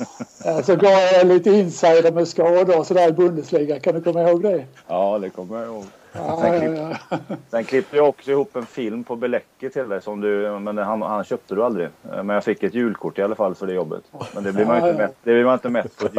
Så 0.64 0.76
gav 0.76 0.92
jag 0.92 1.26
lite 1.26 1.50
insider 1.50 2.12
med 2.12 2.28
skador 2.28 2.78
och 2.78 2.86
sådär 2.86 3.08
i 3.08 3.12
Bundesliga. 3.12 3.80
Kan 3.80 3.94
du 3.94 4.02
komma 4.02 4.22
ihåg 4.22 4.42
det? 4.42 4.64
Ja, 4.86 5.18
det 5.18 5.30
kommer 5.30 5.58
jag 5.58 5.66
ihåg. 5.66 5.84
Ja, 6.12 6.38
Sen, 6.40 6.54
ja, 6.54 6.60
klipp, 6.60 6.78
ja. 7.10 7.18
sen 7.50 7.64
klippte 7.64 7.96
jag 7.96 8.08
också 8.08 8.30
ihop 8.30 8.56
en 8.56 8.66
film 8.66 9.04
på 9.04 9.16
Beläcke 9.16 9.70
till 9.70 9.88
dig 9.88 10.02
som 10.02 10.20
du, 10.20 10.58
men 10.58 10.78
han, 10.78 11.02
han 11.02 11.24
köpte 11.24 11.54
du 11.54 11.64
aldrig. 11.64 11.88
Men 12.02 12.28
jag 12.28 12.44
fick 12.44 12.62
ett 12.62 12.74
julkort 12.74 13.18
i 13.18 13.22
alla 13.22 13.34
fall 13.34 13.54
för 13.54 13.66
det 13.66 13.72
jobbet. 13.72 14.02
Men 14.34 14.44
det 14.44 14.52
blir 14.52 14.66
man 14.66 14.76
inte 14.76 14.98
mätt, 14.98 15.16
det 15.22 15.32
blir 15.32 15.44
man 15.44 15.54
inte 15.54 15.68
mätt 15.68 15.96
på. 15.96 16.08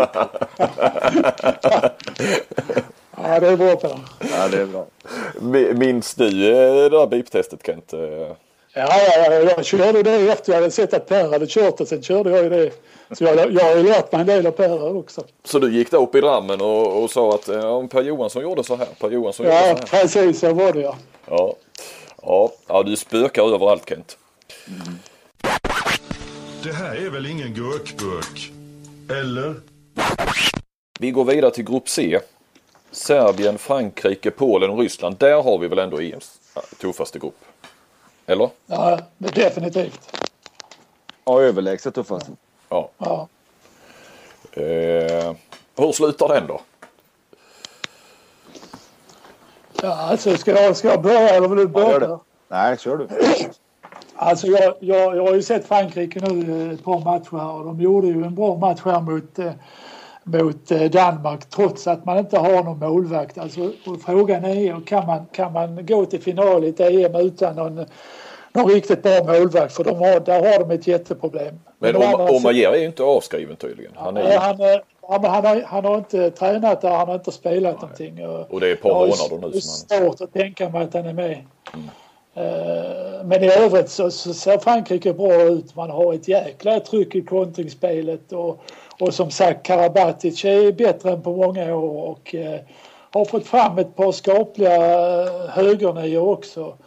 ja, 3.23 3.39
det 3.39 3.47
är 3.47 3.57
bra 3.57 3.75
Per. 3.75 3.99
Ja, 4.31 4.47
det 4.47 4.61
är 4.61 4.65
bra. 4.65 4.85
Mi- 5.39 5.73
Minns 5.73 6.15
du 6.15 6.25
eh, 6.27 6.73
det 6.75 6.89
där 6.89 7.07
beep-testet 7.07 7.65
Kent? 7.65 7.93
Eh, 7.93 7.99
Ja, 8.73 8.87
ja, 8.89 9.33
ja, 9.33 9.33
jag 9.33 9.65
körde 9.65 10.03
det 10.03 10.11
efter 10.31 10.51
jag 10.53 10.59
hade 10.59 10.71
sett 10.71 10.93
att 10.93 11.07
Per 11.09 11.29
hade 11.29 11.45
kört 11.47 11.81
och 11.81 11.87
sen 11.87 12.01
körde 12.03 12.29
jag 12.31 12.43
ju 12.43 12.49
det. 12.49 12.71
Så 13.17 13.23
jag, 13.23 13.51
jag 13.53 13.63
har 13.63 13.75
ju 13.75 13.83
lärt 13.83 14.11
mig 14.11 14.21
en 14.21 14.27
del 14.27 14.47
av 14.47 14.51
Per 14.51 14.97
också. 14.97 15.23
Så 15.43 15.59
du 15.59 15.73
gick 15.73 15.91
där 15.91 15.97
upp 16.01 16.15
i 16.15 16.21
Drammen 16.21 16.61
och, 16.61 17.03
och 17.03 17.09
sa 17.11 17.35
att 17.35 17.47
ja, 17.47 17.69
om 17.69 17.87
Per 17.89 18.01
Johansson 18.01 18.41
gjorde 18.41 18.63
så 18.63 18.75
här, 18.75 18.87
Per 18.99 19.09
Johansson 19.09 19.45
gjorde 19.45 19.55
Ja, 19.57 19.61
så 19.61 19.67
här. 19.95 20.01
precis 20.01 20.39
så 20.39 20.53
var 20.53 20.71
det 20.73 20.81
ja. 20.81 20.95
Ja. 21.29 21.55
Ja, 22.21 22.51
ja 22.67 22.83
du 22.83 22.95
spökar 22.95 23.53
överallt 23.55 23.89
Kent. 23.89 24.17
Det 26.63 26.71
här 26.73 26.95
är 26.95 27.09
väl 27.09 27.25
ingen 27.25 27.53
gurkburk? 27.53 28.51
Eller? 29.21 29.55
Vi 30.99 31.11
går 31.11 31.25
vidare 31.25 31.51
till 31.51 31.63
grupp 31.65 31.89
C. 31.89 32.19
Serbien, 32.97 33.57
Frankrike, 33.57 34.31
Polen 34.31 34.69
och 34.69 34.79
Ryssland. 34.79 35.15
Där 35.17 35.43
har 35.43 35.57
vi 35.57 35.67
väl 35.67 35.79
ändå 35.79 36.01
EMs 36.01 36.39
tuffaste 36.81 37.19
grupp? 37.19 37.45
Eller? 38.25 38.49
Ja, 38.65 38.99
det- 39.17 39.35
definitivt. 39.35 40.17
Ja, 41.25 41.41
överlägset 41.41 41.95
tuffast. 41.95 42.29
Ja. 42.69 42.89
Ja. 42.97 43.27
Eh, 44.51 45.33
hur 45.75 45.91
slutar 45.91 46.27
den 46.27 46.47
då? 46.47 46.61
Ja, 49.81 49.93
alltså 50.09 50.37
ska 50.37 50.61
jag, 50.61 50.77
ska 50.77 50.87
jag 50.87 51.01
börja 51.01 51.29
eller 51.29 51.47
vill 51.47 51.57
du 51.57 51.63
Ja, 51.63 51.67
börja? 51.69 51.99
det. 52.07 52.19
Nej, 52.47 52.77
kör 52.77 52.97
du. 52.97 53.07
Alltså 54.19 54.47
jag, 54.47 54.73
jag, 54.79 55.15
jag 55.17 55.23
har 55.27 55.33
ju 55.33 55.41
sett 55.41 55.67
Frankrike 55.67 56.19
nu 56.19 56.65
eh, 56.67 56.73
ett 56.73 56.83
par 56.83 56.99
matcher 56.99 57.37
här 57.37 57.51
och 57.51 57.65
de 57.65 57.81
gjorde 57.81 58.07
ju 58.07 58.13
en 58.23 58.35
bra 58.35 58.55
match 58.55 58.79
här 58.85 59.01
mot, 59.01 59.39
eh, 59.39 59.51
mot 60.27 60.71
eh, 60.71 60.81
Danmark 60.81 61.49
trots 61.49 61.87
att 61.87 62.05
man 62.05 62.17
inte 62.17 62.37
har 62.37 62.63
någon 62.63 62.79
målvakt. 62.79 63.37
Alltså, 63.37 63.71
frågan 64.05 64.45
är 64.45 64.85
kan 64.85 65.05
man, 65.05 65.25
kan 65.31 65.53
man 65.53 65.85
gå 65.85 66.05
till 66.05 66.21
final 66.21 66.63
i 66.63 66.69
ett 66.69 66.79
EM 66.79 67.15
utan 67.15 67.55
någon, 67.55 67.85
någon 68.53 68.69
riktigt 68.71 69.03
bra 69.03 69.23
målvakt 69.23 69.73
för 69.73 69.83
de 69.83 69.97
har, 69.97 70.19
där 70.19 70.51
har 70.51 70.59
de 70.59 70.71
ett 70.71 70.87
jätteproblem. 70.87 71.59
Men 71.79 71.93
sidan- 71.93 72.29
Omayer 72.35 72.71
är 72.71 72.77
ju 72.77 72.85
inte 72.85 73.03
avskriven 73.03 73.55
tydligen. 73.55 73.91
Han 73.95 74.17
är 74.17 74.23
Nej, 74.23 74.31
ju, 74.31 74.37
han, 74.37 74.61
eh, 74.61 74.77
men 75.21 75.31
han, 75.31 75.45
har, 75.45 75.61
han 75.65 75.85
har 75.85 75.97
inte 75.97 76.31
tränat 76.31 76.81
där, 76.81 76.89
han 76.89 77.07
har 77.07 77.15
inte 77.15 77.31
spelat 77.31 77.81
någonting. 77.81 78.27
Och, 78.27 78.51
och 78.51 78.59
det 78.59 78.67
är 78.69 78.73
ett 78.73 78.81
par 78.81 78.89
månader 78.93 79.47
nu 79.53 79.61
som 79.61 79.87
han... 79.89 80.05
svårt 80.05 80.21
att 80.21 80.33
tänka 80.33 80.69
mig 80.69 80.83
att 80.83 80.93
han 80.93 81.05
är 81.05 81.13
med. 81.13 81.37
Eh, 82.35 83.25
Men 83.25 83.43
i 83.43 83.47
övrigt 83.47 83.89
så, 83.89 84.11
så 84.11 84.33
ser 84.33 84.57
Frankrike 84.57 85.13
bra 85.13 85.41
ut. 85.41 85.75
Man 85.75 85.89
har 85.89 86.13
ett 86.13 86.27
jäkla 86.27 86.79
tryck 86.79 87.15
i 87.15 87.21
kontringsspelet 87.21 88.31
och, 88.31 88.61
och 88.99 89.13
som 89.13 89.31
sagt 89.31 89.65
Karabatic 89.65 90.45
är 90.45 90.71
bättre 90.71 91.11
än 91.11 91.21
på 91.21 91.35
många 91.35 91.75
år 91.75 92.09
och 92.09 92.35
eh, 92.35 92.59
har 93.11 93.25
fått 93.25 93.47
fram 93.47 93.77
ett 93.77 93.95
par 93.95 94.11
skapliga 94.11 94.75
eh, 94.75 95.49
högernior 95.49 96.29
också. 96.29 96.77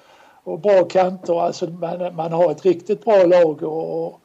Och 0.44 0.58
bra 0.58 0.84
kanter. 0.84 1.40
Alltså 1.40 1.66
man, 1.66 2.14
man 2.14 2.32
har 2.32 2.50
ett 2.50 2.64
riktigt 2.64 3.04
bra 3.04 3.24
lag 3.24 3.62
och, 3.62 4.20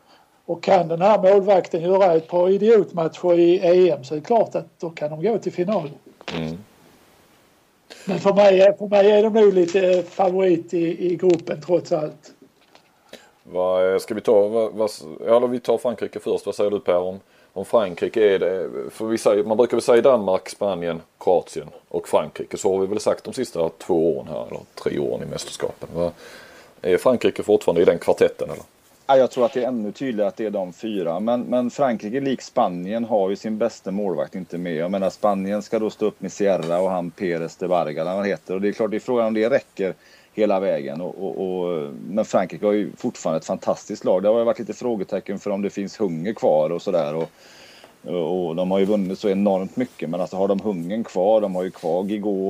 och 0.45 0.63
kan 0.63 0.88
den 0.88 1.02
här 1.02 1.21
målvakten 1.21 1.82
göra 1.82 2.13
ett 2.13 2.28
par 2.28 2.50
idiotmatcher 2.50 3.39
i 3.39 3.89
EM 3.89 4.04
så 4.04 4.15
är 4.15 4.19
det 4.19 4.26
klart 4.26 4.56
att 4.56 4.80
då 4.80 4.89
kan 4.89 5.10
de 5.10 5.24
gå 5.24 5.38
till 5.38 5.54
final. 5.54 5.89
Mm. 6.38 6.58
Men 8.06 8.19
för 8.19 8.34
mig, 8.34 8.78
för 8.78 8.88
mig 8.88 9.12
är 9.12 9.24
de 9.24 9.34
nog 9.34 9.54
lite 9.54 10.04
favorit 10.04 10.74
i, 10.74 11.12
i 11.12 11.15
gruppen 11.15 11.62
trots 11.62 11.91
allt. 11.91 12.34
Vad, 13.43 13.93
eh, 13.93 14.00
ska 14.00 14.13
vi 14.13 14.21
ta, 14.21 14.48
vad, 14.48 14.74
vad, 14.74 14.91
eller 15.28 15.48
vi 15.48 15.60
tar 15.60 15.78
Frankrike 15.78 16.19
först. 16.19 16.45
Vad 16.45 16.56
säger 16.56 16.71
du 16.71 16.80
Per 16.80 16.98
om, 16.98 17.19
om 17.56 17.65
Frankrike? 17.65 18.36
Är 18.36 18.39
det, 18.39 18.70
för 18.89 19.06
vi 19.06 19.18
säger, 19.18 19.44
man 19.44 19.58
brukar 19.58 19.78
väl 19.78 19.82
säga 19.82 20.02
Danmark, 20.02 20.50
Spanien, 20.50 21.02
Kroatien 21.20 21.68
och 21.89 22.08
Frankrike. 22.08 22.58
Så 22.58 22.74
har 22.74 22.82
vi 22.82 22.88
väl 22.88 23.00
sagt 23.00 23.24
de 23.24 23.34
sista 23.34 23.70
två 23.70 24.18
åren 24.18 24.28
här, 24.28 24.48
eller 24.48 24.60
tre 24.76 25.00
åren 25.00 25.24
i 25.24 25.26
mästerskapen. 25.26 25.89
Va? 25.94 26.12
är 26.82 26.98
Frankrike 26.98 27.44
fortfarande 27.44 27.82
i 27.82 27.86
den 27.86 28.00
kvartetten 28.00 28.50
eller? 28.50 28.63
Ja, 29.08 29.18
jag 29.18 29.32
tror 29.32 29.46
att 29.46 29.54
det 29.54 29.63
är 29.63 29.68
ännu 29.68 29.91
tydligare 29.91 30.28
att 30.28 30.38
det 30.38 30.46
är 30.46 30.50
de 30.50 30.74
fyra. 30.74 31.20
Men, 31.20 31.41
men 31.41 31.70
Frankrike, 31.72 32.20
lik 32.20 32.41
Spanien, 32.41 33.06
har 33.06 33.30
ju 33.30 33.36
sin 33.36 33.58
bästa 33.58 33.91
målvakt 33.91 34.36
inte 34.36 34.58
med. 34.58 34.76
Jag 34.76 34.91
menar 34.91 35.10
Spanien 35.10 35.62
ska 35.62 35.80
då 35.80 35.89
stå 35.89 36.06
upp 36.06 36.22
med 36.22 36.32
Sierra 36.32 36.80
och 36.80 36.89
han 36.89 37.12
Perez 37.12 37.56
de 37.56 37.68
Varga, 37.68 38.02
eller 38.02 38.12
vad 38.12 38.20
han 38.20 38.26
heter. 38.26 38.54
Och 38.54 38.62
det 38.62 38.68
är 38.68 38.72
klart, 38.72 38.91
det 38.91 38.98
är 38.98 39.00
frågan 39.00 39.26
om 39.26 39.34
det 39.34 39.50
räcker 39.50 39.94
hela 40.36 40.60
vägen. 40.60 41.02
Och, 41.02 41.15
och, 41.24 41.48
och, 41.48 41.89
men 42.10 42.26
Frankrike 42.26 42.65
har 42.65 42.74
ju 42.74 42.91
fortfarande 42.98 43.38
ett 43.38 43.45
fantastiskt 43.45 44.06
lag. 44.06 44.24
Det 44.24 44.30
har 44.30 44.43
varit 44.43 44.60
lite 44.60 44.74
frågetecken 44.74 45.39
för 45.39 45.52
om 45.52 45.62
det 45.62 45.69
finns 45.69 46.00
hunger 46.02 46.34
kvar 46.34 46.69
och 46.69 46.82
sådär. 46.82 47.15
Och, 47.15 47.30
och 48.48 48.56
de 48.56 48.71
har 48.71 48.80
ju 48.80 48.86
vunnit 48.86 49.19
så 49.19 49.30
enormt 49.30 49.76
mycket. 49.76 50.10
Men 50.10 50.21
alltså 50.21 50.38
har 50.38 50.48
de 50.48 50.60
hungern 50.60 51.04
kvar, 51.04 51.41
de 51.41 51.56
har 51.56 51.63
ju 51.63 51.71
kvar 51.71 52.04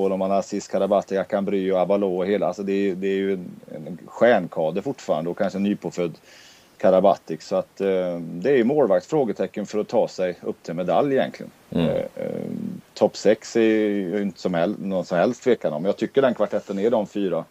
och 0.04 0.10
de 0.10 0.22
har 0.22 0.30
Aziz 0.30 0.68
Karabati, 0.68 1.18
Akanbry 1.18 1.72
och 1.72 1.78
Avalo 1.78 2.18
och 2.18 2.26
hela. 2.26 2.48
Alltså 2.48 2.64
det, 2.64 2.74
är- 2.74 2.96
det 2.96 3.08
är 3.08 3.16
ju 3.16 3.34
en, 3.34 3.50
en 3.76 3.98
stjärnkader 4.06 4.82
fortfarande 4.82 5.30
och 5.30 5.38
kanske 5.38 5.60
en 5.60 5.64
nypåfödd 5.64 6.18
Karabatic. 6.78 7.44
Så 7.44 7.56
att 7.56 7.82
eh, 7.82 8.20
det 8.20 8.50
är 8.52 8.58
ju 8.58 8.64
målvakt 8.64 9.06
frågetecken 9.06 9.66
för 9.66 9.80
att 9.80 9.88
ta 9.88 10.08
sig 10.08 10.36
upp 10.42 10.64
till 10.64 10.74
medalj 10.74 11.16
egentligen. 11.16 11.52
Mm. 11.72 11.88
Eh, 11.90 11.96
eh, 11.96 12.42
Topp 12.94 13.18
6 13.18 13.56
är 13.56 13.62
ju 13.62 14.22
inte 14.22 14.40
som 14.40 14.54
hel, 14.54 14.76
någon 14.80 15.06
som 15.06 15.18
helst 15.18 15.44
tvekan 15.44 15.74
om. 15.74 15.86
Jag 15.86 15.98
tycker 15.98 16.22
den 16.22 16.34
kvartetten 16.34 16.80
är 16.80 16.90
de 16.90 17.08
fyra. 17.08 17.44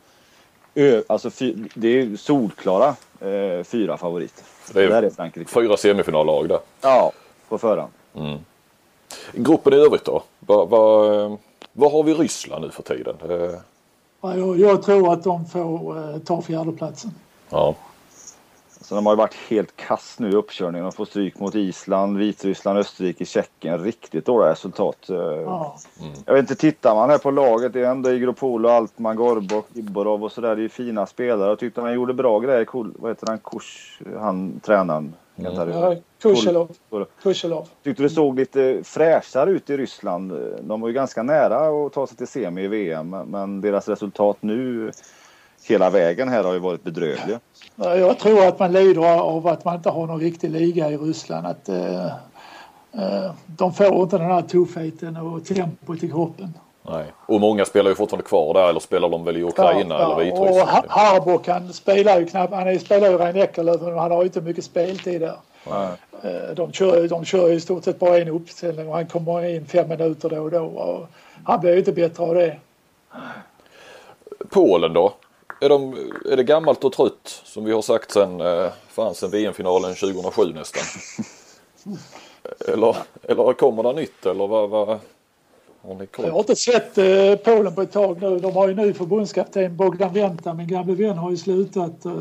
Ö, 0.74 1.02
alltså 1.06 1.30
fy, 1.30 1.54
det 1.74 1.88
är 2.00 2.16
solklara 2.16 2.88
eh, 3.20 3.64
fyra 3.64 3.96
favoriter. 3.96 4.44
Det 4.72 4.82
är- 4.84 4.88
Där 4.88 5.02
är 5.02 5.10
Frankrike. 5.10 5.50
Fyra 5.50 5.76
semifinallag 5.76 6.48
där. 6.48 6.58
Ja, 6.80 7.12
på 7.48 7.58
förhand. 7.58 7.90
Gruppen 9.32 9.72
i 9.72 9.76
övrigt 9.76 10.04
då? 10.04 10.22
Vad, 10.40 10.68
vad, 10.68 11.92
har 11.92 12.02
vi 12.02 12.14
Ryssland 12.14 12.64
nu 12.64 12.70
för 12.70 12.82
tiden? 12.82 13.16
Eh, 13.28 13.58
Ja, 14.20 14.36
Jag, 14.36 14.60
jag 14.60 14.82
tror 14.82 15.12
att 15.12 15.24
de 15.24 15.46
får 15.46 15.98
eh, 16.14 16.18
ta 16.18 16.42
fjärdeplatsen. 16.42 17.10
Ja. 17.50 17.74
Så 18.84 18.94
de 18.94 19.06
har 19.06 19.12
ju 19.12 19.16
varit 19.16 19.34
helt 19.34 19.76
kass 19.76 20.16
nu 20.18 20.30
i 20.30 20.34
uppkörningen. 20.34 20.84
De 20.84 20.92
får 20.92 21.04
stryk 21.04 21.38
mot 21.38 21.54
Island, 21.54 22.18
Vitryssland, 22.18 22.78
Österrike, 22.78 23.24
Tjeckien. 23.24 23.78
Riktigt 23.78 24.26
dåliga 24.26 24.50
resultat. 24.50 25.10
Eh, 25.10 25.16
Ja. 25.16 25.76
Jag 26.26 26.34
vet 26.34 26.40
inte, 26.40 26.54
tittar 26.54 26.94
man 26.94 27.10
här 27.10 27.18
på 27.18 27.30
laget, 27.30 27.72
det 27.72 27.80
är 27.80 27.90
ändå 27.90 28.10
Igropolo, 28.12 28.68
Altman, 28.68 29.16
Gorbok, 29.16 29.66
Iborov 29.74 30.24
och 30.24 30.32
sådär. 30.32 30.48
Det 30.56 30.60
är 30.60 30.62
ju 30.62 30.68
fina 30.68 31.06
spelare. 31.06 31.48
Jag 31.48 31.58
tyckte 31.58 31.80
han 31.80 31.94
gjorde 31.94 32.14
bra 32.14 32.38
grejer. 32.38 32.64
Cool. 32.64 32.92
Vad 32.98 33.10
heter 33.10 33.26
han? 33.26 33.38
Kurs, 33.38 33.98
han 34.18 34.60
tränaren. 34.60 35.14
Det. 35.36 35.72
Ja. 35.72 35.96
Tyckte 37.84 38.02
det 38.02 38.08
såg 38.10 38.36
lite 38.38 38.80
fräschare 38.84 39.50
ut 39.50 39.70
i 39.70 39.76
Ryssland. 39.76 40.32
De 40.62 40.80
var 40.80 40.88
ju 40.88 40.94
ganska 40.94 41.22
nära 41.22 41.86
att 41.86 41.92
ta 41.92 42.06
sig 42.06 42.16
till 42.16 42.26
semi 42.26 42.62
i 42.62 42.68
VM. 42.68 43.10
Men 43.10 43.60
deras 43.60 43.88
resultat 43.88 44.36
nu 44.40 44.90
hela 45.68 45.90
vägen 45.90 46.28
här 46.28 46.44
har 46.44 46.52
ju 46.52 46.58
varit 46.58 46.82
bedrövliga. 46.84 47.40
Ja, 47.76 47.96
Jag 47.96 48.18
tror 48.18 48.46
att 48.46 48.58
man 48.58 48.72
lider 48.72 49.20
av 49.20 49.46
att 49.46 49.64
man 49.64 49.74
inte 49.76 49.90
har 49.90 50.06
någon 50.06 50.20
riktig 50.20 50.50
liga 50.50 50.90
i 50.90 50.96
Ryssland. 50.96 51.46
Att, 51.46 51.68
eh, 51.68 52.06
eh, 52.92 53.30
de 53.46 53.72
får 53.74 53.86
inte 54.02 54.18
den 54.18 54.30
här 54.30 54.42
tuffheten 54.42 55.16
och 55.16 55.44
tempot 55.44 56.02
i 56.02 56.08
kroppen. 56.08 56.54
Nej. 56.82 57.04
Och 57.26 57.40
många 57.40 57.64
spelar 57.64 57.90
ju 57.90 57.94
fortfarande 57.94 58.28
kvar 58.28 58.54
där 58.54 58.68
eller 58.68 58.80
spelar 58.80 59.08
de 59.08 59.24
väl 59.24 59.36
i 59.36 59.42
Ukraina 59.42 59.94
eller 59.94 60.14
och 60.14 60.20
Vitryssland? 60.20 60.68
Ha- 60.70 60.84
Harbok 60.88 61.48
han 61.48 61.72
spelar 61.72 62.18
ju 62.20 62.26
knappt, 62.26 62.52
han 62.54 62.78
spelar 62.78 63.08
ju 63.10 63.18
Rein 63.18 63.36
Eckerlöf 63.36 63.80
men 63.80 63.98
han 63.98 64.10
har 64.10 64.18
ju 64.18 64.24
inte 64.26 64.40
mycket 64.40 64.64
speltid 64.64 65.20
där. 65.20 65.36
Eh, 66.22 66.54
De 66.56 66.72
kör, 66.72 67.08
de 67.08 67.24
kör 67.24 67.48
ju 67.48 67.54
i 67.54 67.60
stort 67.60 67.84
sett 67.84 67.98
bara 67.98 68.18
en 68.18 68.28
uppställning 68.28 68.88
och 68.88 68.94
han 68.94 69.06
kommer 69.06 69.44
in 69.44 69.66
fem 69.66 69.88
minuter 69.88 70.28
då 70.30 70.40
och 70.42 70.50
då. 70.50 70.64
Och 70.64 71.06
han 71.44 71.60
blir 71.60 71.72
ju 71.72 71.78
inte 71.78 71.92
bättre 71.92 72.22
av 72.24 72.34
det. 72.34 72.56
Polen 74.50 74.92
då? 74.92 75.12
Är, 75.64 75.68
de, 75.68 75.94
är 76.30 76.36
det 76.36 76.44
gammalt 76.44 76.84
och 76.84 76.92
trött 76.92 77.42
som 77.44 77.64
vi 77.64 77.72
har 77.72 77.82
sagt 77.82 78.10
sen, 78.10 78.40
eh, 78.40 78.70
fan 78.88 79.14
sen 79.14 79.30
VM-finalen 79.30 79.94
2007 79.94 80.42
nästan? 80.54 80.82
eller, 82.68 82.96
eller 83.22 83.52
kommer 83.52 83.82
det 83.82 83.92
nytt 83.92 84.26
eller 84.26 84.46
vad, 84.46 84.70
vad 84.70 84.88
har 85.82 85.94
ni 85.94 86.06
koll? 86.06 86.24
Jag 86.24 86.32
har 86.32 86.38
inte 86.38 86.56
sett 86.56 86.98
eh, 86.98 87.34
Polen 87.44 87.74
på 87.74 87.82
ett 87.82 87.92
tag 87.92 88.22
nu. 88.22 88.38
De 88.38 88.52
har 88.52 88.68
ju 88.68 88.74
ny 88.74 88.92
förbundskapten 88.92 89.76
Bogdan 89.76 90.12
Venta. 90.12 90.54
Min 90.54 90.68
gamle 90.68 90.94
vän 90.94 91.18
har 91.18 91.30
ju 91.30 91.36
slutat. 91.36 92.04
Eh, 92.04 92.20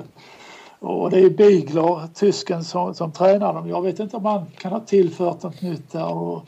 och 0.79 1.11
det 1.11 1.19
är 1.19 1.29
Bigler, 1.29 2.07
tysken, 2.13 2.63
som, 2.63 2.93
som 2.93 3.11
tränar 3.11 3.53
dem. 3.53 3.69
Jag 3.69 3.81
vet 3.81 3.99
inte 3.99 4.17
om 4.17 4.25
han 4.25 4.45
kan 4.57 4.71
ha 4.71 4.79
tillfört 4.79 5.43
något 5.43 5.61
nytt 5.61 5.91
där. 5.91 6.15
Och 6.15 6.41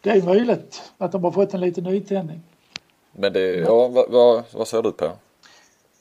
det 0.00 0.10
är 0.10 0.22
möjligt 0.22 0.82
att 0.98 1.12
de 1.12 1.24
har 1.24 1.30
fått 1.30 1.54
en 1.54 1.60
liten 1.60 1.84
nytändning. 1.84 2.42
Men 3.12 3.32
det, 3.32 3.54
ja, 3.54 3.88
vad, 3.88 4.10
vad, 4.10 4.42
vad 4.52 4.68
säger 4.68 4.82
du 4.82 4.92
Per? 4.92 5.10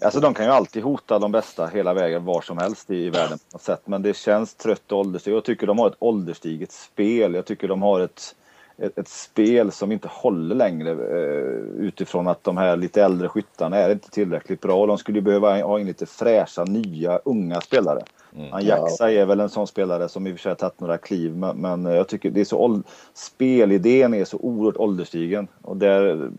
Alltså 0.06 0.20
de 0.20 0.34
kan 0.34 0.46
ju 0.46 0.52
alltid 0.52 0.84
hota 0.84 1.20
de 1.20 1.32
bästa 1.32 1.68
hela 1.68 1.94
vägen 1.94 2.26
var 2.26 2.42
som 2.42 2.58
helst 2.58 2.92
i, 2.92 3.10
världen 3.10 3.38
på 3.38 3.44
något 3.54 3.62
sätt. 3.62 3.82
Men 3.86 4.02
det 4.02 4.16
känns 4.16 4.56
trött 4.56 4.92
och 4.92 5.00
ålderstiget. 5.00 5.36
Jag 5.36 5.44
tycker 5.44 5.68
de 5.68 5.80
har 5.80 5.88
ett 5.88 5.96
ålderstiget 6.00 6.72
spel. 6.72 7.34
Jag 7.34 7.46
tycker 7.46 7.68
de 7.68 7.82
har 7.82 8.00
ett, 8.00 8.36
ett, 8.78 8.98
ett 8.98 9.08
spel 9.08 9.72
som 9.72 9.92
inte 9.92 10.08
håller 10.12 10.56
längre 10.56 10.92
eh, 10.92 11.86
utifrån 11.86 12.28
att 12.28 12.44
de 12.44 12.58
här 12.58 12.78
lite 12.78 13.04
äldre 13.04 13.30
skyttarna 13.30 13.78
är 13.78 13.92
inte 13.92 14.10
tillräckligt 14.10 14.62
bra. 14.62 14.86
De 14.86 14.98
skulle 14.98 15.22
behöva 15.22 15.62
ha 15.62 15.80
in 15.80 15.88
lite 15.88 16.06
fräscha, 16.06 16.64
nya, 16.64 17.20
unga 17.26 17.62
spelare. 17.62 18.02
Mm. 18.38 18.54
Ajaxa 18.54 19.12
är 19.12 19.26
väl 19.26 19.40
en 19.40 19.50
sån 19.50 19.68
spelare 19.68 20.10
som 20.10 20.28
i 20.28 20.32
och 20.32 20.36
för 20.36 20.42
sig 20.42 20.50
har 20.50 20.56
tagit 20.56 20.80
några 20.80 20.98
kliv 20.98 21.38
men, 21.38 21.58
men 21.58 21.86
jag 21.86 22.08
tycker 22.08 22.30
det 22.30 22.42
är 22.42 22.46
så 22.46 22.82
spelidén 23.14 24.14
är 24.14 24.26
så 24.26 24.38
oerhört 24.38 24.78
ålderstigen 24.78 25.48
och 25.62 25.78
där, 25.78 26.30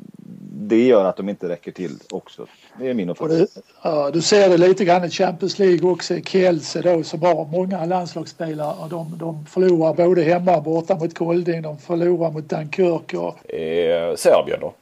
det 0.58 0.86
gör 0.86 1.04
att 1.04 1.16
de 1.16 1.28
inte 1.28 1.48
räcker 1.48 1.72
till 1.72 1.98
också. 2.10 2.46
Det 2.78 2.88
är 2.88 2.94
min 2.94 3.10
uppfattning. 3.10 3.38
Du, 3.38 3.46
ja, 3.82 4.10
du 4.10 4.22
ser 4.22 4.48
det 4.48 4.56
lite 4.56 4.84
grann 4.84 5.04
i 5.04 5.10
Champions 5.10 5.58
League 5.58 5.90
också 5.90 6.14
i 6.14 6.22
Kielce 6.22 6.82
då 6.82 7.02
som 7.02 7.22
har 7.22 7.44
många 7.44 7.84
landslagsspelare 7.84 8.74
och 8.82 8.88
de, 8.88 9.18
de 9.18 9.46
förlorar 9.46 9.94
både 9.94 10.22
hemma 10.22 10.56
och 10.56 10.62
borta 10.62 10.94
mot 10.94 11.18
Kolding, 11.18 11.62
de 11.62 11.78
förlorar 11.78 12.30
mot 12.30 12.48
Dunkirk 12.48 13.14
och... 13.14 13.54
Eh, 13.54 14.16
Serbien 14.16 14.60
då? 14.60 14.74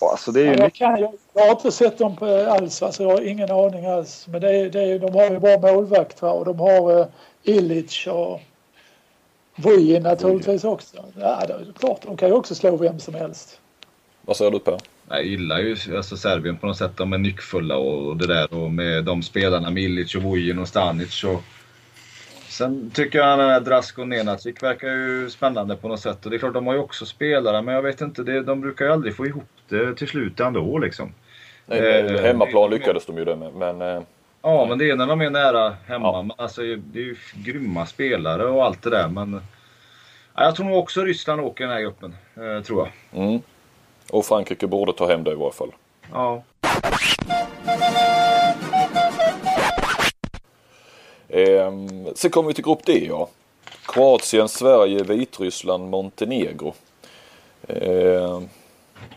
Alltså 0.00 0.32
det 0.32 0.40
är 0.40 0.44
ju 0.44 0.54
jag, 0.54 0.74
kan, 0.74 1.00
jag, 1.00 1.12
jag, 1.34 1.42
har 1.42 1.50
inte 1.50 1.72
sett 1.72 1.98
dem 1.98 2.16
alls, 2.48 2.82
alltså 2.82 3.02
jag 3.02 3.10
har 3.10 3.20
ingen 3.20 3.50
aning 3.50 3.86
alls. 3.86 4.26
Men 4.28 4.40
det 4.40 4.68
det 4.68 4.98
de 4.98 5.14
har 5.14 5.30
ju 5.30 5.38
bra 5.38 5.58
målvakt 5.58 6.22
va? 6.22 6.30
och 6.30 6.44
de 6.44 6.60
har 6.60 6.98
uh, 7.00 7.06
Illich 7.42 8.08
och 8.08 8.40
Vujin 9.56 10.02
naturligtvis 10.02 10.64
också. 10.64 10.96
Ja, 11.20 11.44
det 11.46 11.52
är 11.52 11.72
klart, 11.78 12.02
de 12.02 12.16
kan 12.16 12.28
ju 12.28 12.34
också 12.34 12.54
slå 12.54 12.76
vem 12.76 12.98
som 12.98 13.14
helst. 13.14 13.60
Vad 14.22 14.36
säger 14.36 14.50
du 14.50 14.58
på? 14.58 14.78
Jag 15.08 15.24
gillar 15.24 15.58
ju 15.58 15.76
alltså 15.96 16.16
Serbien 16.16 16.56
på 16.56 16.66
något 16.66 16.78
sätt. 16.78 16.96
De 16.96 17.12
är 17.12 17.18
nyckfulla 17.18 17.76
och 17.76 18.16
det 18.16 18.26
där 18.26 18.54
och 18.54 18.70
med 18.70 19.04
de 19.04 19.22
spelarna 19.22 19.70
Milic 19.70 20.14
och 20.14 20.22
Vujin 20.22 20.58
och 20.58 20.68
Stanic 20.68 21.24
och 21.24 21.42
Sen 22.52 22.90
tycker 22.94 23.18
jag 23.18 23.52
att 23.52 23.64
Drasko 23.64 24.04
Nenacic 24.04 24.62
verkar 24.62 24.88
ju 24.88 25.30
spännande 25.30 25.76
på 25.76 25.88
något 25.88 26.00
sätt. 26.00 26.24
Och 26.24 26.30
det 26.30 26.36
är 26.36 26.38
klart, 26.38 26.54
de 26.54 26.66
har 26.66 26.74
ju 26.74 26.80
också 26.80 27.06
spelare, 27.06 27.62
men 27.62 27.74
jag 27.74 27.82
vet 27.82 28.00
inte, 28.00 28.22
det, 28.22 28.42
de 28.42 28.60
brukar 28.60 28.84
ju 28.84 28.92
aldrig 28.92 29.16
få 29.16 29.26
ihop 29.26 29.48
det 29.68 29.94
till 29.94 30.08
slut 30.08 30.40
ändå 30.40 30.78
liksom. 30.78 31.14
Nej, 31.66 32.00
eh, 32.00 32.22
hemmaplan 32.22 32.70
lyckades 32.70 33.06
de 33.06 33.18
ju 33.18 33.24
det 33.24 33.36
med, 33.36 33.54
men... 33.54 34.04
Ja, 34.42 34.66
men 34.68 34.78
det 34.78 34.90
är 34.90 34.96
när 34.96 35.06
de 35.06 35.20
är 35.20 35.30
nära 35.30 35.76
hemma. 35.86 36.06
Ja. 36.06 36.22
Men 36.22 36.36
alltså, 36.38 36.60
det 36.62 36.98
är 36.98 37.04
ju 37.04 37.16
grymma 37.34 37.86
spelare 37.86 38.44
och 38.44 38.64
allt 38.64 38.82
det 38.82 38.90
där, 38.90 39.08
men... 39.08 39.40
Ja, 40.34 40.44
jag 40.44 40.56
tror 40.56 40.66
nog 40.66 40.78
också 40.78 41.00
Ryssland 41.00 41.40
åker 41.40 41.64
i 41.64 41.66
den 41.66 41.76
här 41.76 41.82
gruppen, 41.82 42.14
eh, 42.34 42.62
tror 42.62 42.78
jag. 42.78 43.22
Mm. 43.22 43.42
Och 44.10 44.24
Frankrike 44.24 44.66
borde 44.66 44.92
ta 44.92 45.08
hem 45.08 45.24
det 45.24 45.30
i 45.30 45.34
varje 45.34 45.52
fall. 45.52 45.72
Ja. 46.12 46.42
Eh, 51.28 51.72
sen 52.14 52.30
kommer 52.30 52.48
vi 52.48 52.54
till 52.54 52.64
grupp 52.64 52.86
D 52.86 53.06
ja. 53.08 53.28
Kroatien, 53.86 54.48
Sverige, 54.48 55.02
Vitryssland, 55.02 55.90
Montenegro. 55.90 56.74
Eh, 57.68 58.40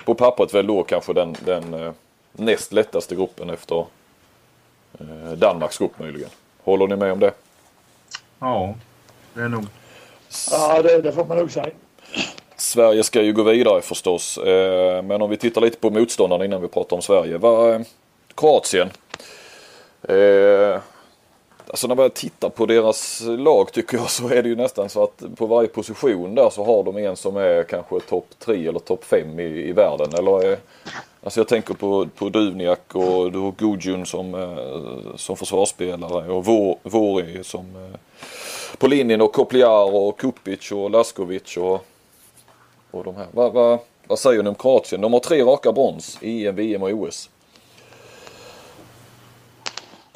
på 0.06 0.16
pappret 0.16 0.54
väl 0.54 0.68
då 0.68 0.84
kanske 0.84 1.14
den, 1.14 1.36
den 1.46 1.74
eh, 1.74 1.92
näst 2.32 2.74
lättaste 2.74 3.16
gruppen 3.16 3.50
efter 3.50 3.86
Danmarks 5.36 5.78
grupp 5.78 6.00
möjligen. 6.00 6.30
Håller 6.64 6.88
ni 6.88 6.96
med 6.96 7.12
om 7.12 7.20
det? 7.20 7.34
Ja, 8.40 8.76
det 9.34 9.42
är 9.42 9.50
nog. 9.50 9.66
Ja, 10.52 10.82
det, 10.82 11.02
det 11.02 11.12
får 11.12 11.26
man 11.26 11.38
nog 11.38 11.52
säga. 11.52 11.70
Sverige 12.56 13.04
ska 13.04 13.22
ju 13.22 13.34
gå 13.34 13.44
vidare 13.44 13.82
förstås. 13.82 14.38
Eh, 14.38 15.04
men 15.04 15.22
om 15.22 15.30
vi 15.30 15.38
tittar 15.38 15.62
lite 15.62 15.78
på 15.78 15.90
motståndarna 15.90 16.46
innan 16.46 16.62
vi 16.62 16.68
pratar 16.68 16.96
om 16.96 17.02
Sverige. 17.02 17.38
Va, 17.38 17.80
Kroatien. 18.36 18.90
Alltså 21.68 21.88
när 21.88 21.96
man 21.96 22.10
tittar 22.10 22.50
på 22.50 22.66
deras 22.66 23.22
lag 23.26 23.72
tycker 23.72 23.98
jag 23.98 24.10
så 24.10 24.28
är 24.28 24.44
det 24.44 24.50
ju 24.50 24.56
nästan 24.56 24.90
så 24.90 25.04
att 25.04 25.24
på 25.36 25.46
varje 25.46 25.68
position 25.68 26.36
där 26.36 26.50
så 26.50 26.64
har 26.64 26.84
de 26.84 26.98
en 26.98 27.16
som 27.16 27.38
är 27.38 27.64
kanske 27.64 28.00
topp 28.00 28.28
tre 28.40 28.68
eller 28.68 28.80
topp 28.80 29.04
fem 29.04 29.40
i, 29.40 29.44
i 29.44 29.72
världen. 29.72 30.14
Eller, 30.14 30.58
alltså 31.24 31.40
jag 31.40 31.48
tänker 31.48 31.74
på, 31.74 32.08
på 32.16 32.30
Duvniak 32.30 32.96
och 32.96 33.32
du 33.32 33.40
har 33.40 33.54
Gudjun 33.58 34.06
som, 34.06 34.36
eh, 34.36 35.16
som 35.16 35.38
försvarsspelare 35.38 36.32
och 36.32 36.46
Vori 36.84 37.44
som 37.44 37.76
eh, 37.76 38.00
på 38.78 38.88
linjen 38.88 39.22
och 39.22 39.34
Kopliar 39.34 39.96
och 39.96 40.20
Kupic 40.20 40.72
och 40.72 40.92
Laskovic 40.92 41.58
och, 41.58 41.86
och 42.92 43.04
de 43.04 43.16
här. 43.16 43.28
Va, 43.32 43.50
va, 43.50 43.80
vad 44.08 44.20
säger 44.20 44.44
ni 44.44 44.50
om 44.50 44.56
Kroatien? 44.56 45.02
De 45.02 45.14
har 45.14 45.20
tre 45.20 45.44
raka 45.44 45.72
brons 45.72 46.18
i 46.22 46.48
EM, 46.48 46.56
VM 46.56 46.84
och 46.84 46.90
OS. 46.90 47.30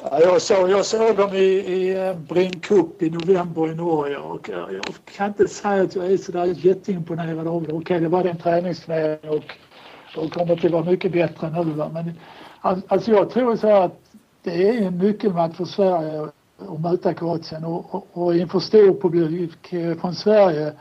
Ja, 0.02 0.20
jag, 0.20 0.42
såg, 0.42 0.70
jag 0.70 0.86
såg 0.86 1.16
dem 1.16 1.34
i, 1.34 1.38
i 1.38 2.08
eh, 2.08 2.16
Brink 2.16 2.64
Cup 2.64 3.02
i 3.02 3.10
november 3.10 3.72
i 3.72 3.74
Norge 3.74 4.16
och 4.16 4.50
eh, 4.50 4.56
jag 4.56 4.84
kan 5.16 5.28
inte 5.28 5.48
säga 5.48 5.82
att 5.82 5.94
jag 5.94 6.12
är 6.12 6.16
sådär 6.16 6.44
jätteimponerad 6.44 7.48
av 7.48 7.62
det. 7.62 7.72
Okej, 7.72 8.00
det 8.00 8.08
var 8.08 8.24
en 8.24 8.38
träningsturnering 8.38 9.30
och 9.30 9.44
de 10.14 10.30
kommer 10.30 10.52
att 10.52 10.72
vara 10.72 10.84
mycket 10.84 11.12
bättre 11.12 11.50
nu. 11.50 11.70
Va? 11.70 11.90
Men 11.92 12.12
alltså 12.60 13.10
jag 13.10 13.30
tror 13.30 13.56
så 13.56 13.68
att 13.68 14.00
det 14.42 14.68
är 14.68 14.82
en 14.82 14.98
nyckelmatch 14.98 15.56
för 15.56 15.64
Sverige 15.64 16.28
att 16.58 16.80
möta 16.80 17.14
Kroatien 17.14 17.64
och, 17.64 17.94
och, 17.94 18.06
och 18.12 18.36
inför 18.36 18.60
stor 18.60 19.00
publik 19.00 19.72
eh, 19.72 19.98
från 19.98 20.14
Sverige 20.14 20.72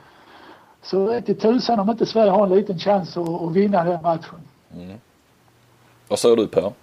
så 0.82 1.06
vet 1.06 1.26
det 1.26 1.34
tusan 1.34 1.80
om 1.80 1.90
inte 1.90 2.06
Sverige 2.06 2.32
har 2.32 2.44
en 2.44 2.56
liten 2.56 2.80
chans 2.80 3.18
att, 3.18 3.42
att 3.42 3.54
vinna 3.54 3.84
den 3.84 4.02
matchen. 4.02 4.40
Mm. 4.74 4.98
Vad 6.08 6.20
säger 6.20 6.36
du 6.36 6.48
Per? 6.48 6.74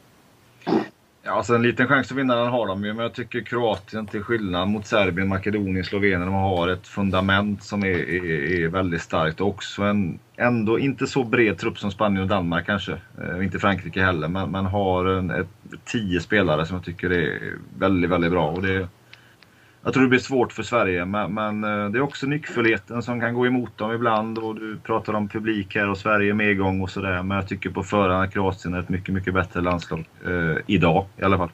Ja, 1.26 1.32
alltså 1.32 1.54
en 1.54 1.62
liten 1.62 1.88
chans 1.88 2.10
att 2.10 2.16
vinna 2.16 2.36
den 2.36 2.48
har 2.48 2.66
de 2.66 2.84
ju, 2.84 2.92
men 2.92 3.02
jag 3.02 3.12
tycker 3.14 3.40
Kroatien 3.40 4.06
till 4.06 4.22
skillnad 4.22 4.68
mot 4.68 4.86
Serbien, 4.86 5.28
Makedonien, 5.28 5.84
Slovenien, 5.84 6.20
de 6.20 6.34
har 6.34 6.68
ett 6.68 6.86
fundament 6.86 7.62
som 7.62 7.82
är, 7.82 7.86
är, 7.88 8.64
är 8.64 8.68
väldigt 8.68 9.02
starkt 9.02 9.40
och 9.40 9.48
också 9.48 9.82
en 9.82 10.18
ändå 10.36 10.78
inte 10.78 11.06
så 11.06 11.24
bred 11.24 11.58
trupp 11.58 11.78
som 11.78 11.90
Spanien 11.90 12.22
och 12.22 12.28
Danmark 12.28 12.66
kanske. 12.66 12.92
Eh, 12.92 13.44
inte 13.44 13.58
Frankrike 13.58 14.02
heller, 14.02 14.28
men, 14.28 14.50
men 14.50 14.66
har 14.66 15.04
en, 15.04 15.30
ett, 15.30 15.48
tio 15.84 16.20
spelare 16.20 16.66
som 16.66 16.76
jag 16.76 16.84
tycker 16.84 17.10
är 17.10 17.52
väldigt, 17.78 18.10
väldigt 18.10 18.30
bra. 18.30 18.50
Och 18.50 18.62
det, 18.62 18.88
jag 19.86 19.92
tror 19.94 20.02
det 20.02 20.08
blir 20.08 20.18
svårt 20.18 20.52
för 20.52 20.62
Sverige, 20.62 21.04
men, 21.04 21.34
men 21.34 21.64
eh, 21.64 21.90
det 21.90 21.98
är 21.98 22.02
också 22.02 22.26
nyckfullheten 22.26 23.02
som 23.02 23.20
kan 23.20 23.34
gå 23.34 23.46
emot 23.46 23.78
dem 23.78 23.92
ibland. 23.92 24.38
Och 24.38 24.54
du 24.54 24.78
pratar 24.78 25.12
om 25.12 25.28
publik 25.28 25.74
här 25.74 25.90
och 25.90 25.98
Sverige 25.98 26.34
medgång 26.34 26.80
och 26.80 26.90
sådär. 26.90 27.22
Men 27.22 27.36
jag 27.36 27.48
tycker 27.48 27.70
på 27.70 27.82
förhand 27.82 28.24
att 28.24 28.32
Kroatien 28.32 28.74
är 28.74 28.80
ett 28.80 28.88
mycket, 28.88 29.14
mycket 29.14 29.34
bättre 29.34 29.60
landslag. 29.60 30.08
Eh, 30.24 30.56
idag 30.66 31.04
i 31.18 31.22
alla 31.22 31.38
fall. 31.38 31.48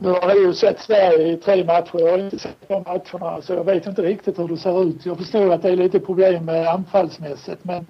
Nu 0.00 0.08
har 0.08 0.28
jag 0.28 0.38
ju 0.38 0.52
sett 0.52 0.80
Sverige 0.80 1.32
i 1.32 1.36
tre 1.36 1.64
matcher. 1.64 1.98
Jag 1.98 2.10
har 2.10 2.18
inte 2.18 2.38
sett 2.38 2.68
de 2.68 2.82
matcherna 2.82 3.42
så 3.42 3.52
jag 3.52 3.64
vet 3.64 3.86
inte 3.86 4.02
riktigt 4.02 4.38
hur 4.38 4.48
det 4.48 4.56
ser 4.56 4.84
ut. 4.84 5.06
Jag 5.06 5.18
förstår 5.18 5.52
att 5.52 5.62
det 5.62 5.68
är 5.68 5.76
lite 5.76 6.00
problem 6.00 6.44
med 6.44 6.68
anfallsmässigt 6.68 7.64
men, 7.64 7.86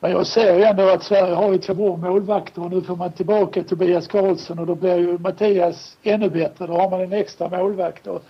men 0.00 0.10
jag 0.10 0.26
ser 0.26 0.54
ju 0.58 0.62
ändå 0.62 0.88
att 0.90 1.02
Sverige 1.02 1.34
har 1.34 1.52
ju 1.52 1.58
två 1.58 1.74
bra 1.74 1.96
målvakter 1.96 2.64
och 2.64 2.70
nu 2.70 2.82
får 2.82 2.96
man 2.96 3.12
tillbaka 3.12 3.62
Tobias 3.62 4.06
Karlsson 4.06 4.58
och 4.58 4.66
då 4.66 4.74
blir 4.74 4.96
ju 4.96 5.18
Mattias 5.18 5.96
ännu 6.02 6.30
bättre. 6.30 6.66
Då 6.66 6.72
har 6.72 6.90
man 6.90 7.00
en 7.00 7.12
extra 7.12 7.48
målvakt. 7.48 8.06
Och, 8.06 8.22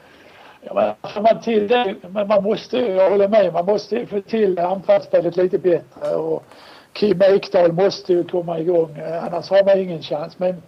Ja, 0.60 0.94
men 1.14 1.22
man 1.22 1.40
till 1.40 1.68
det, 1.68 1.94
men 2.10 2.28
man 2.28 2.42
måste 2.42 2.78
jag 2.78 3.10
håller 3.10 3.28
med, 3.28 3.52
man 3.52 3.66
måste 3.66 3.96
ju 3.96 4.06
få 4.06 4.20
till 4.20 4.58
anfallsspelet 4.58 5.36
lite 5.36 5.58
bättre 5.58 6.14
och 6.14 6.44
Kim 6.92 7.22
Ekdahl 7.22 7.72
måste 7.72 8.12
ju 8.12 8.24
komma 8.24 8.58
igång, 8.58 8.96
annars 9.22 9.50
har 9.50 9.64
man 9.64 9.78
ingen 9.78 10.02
chans. 10.02 10.38
Men 10.38 10.62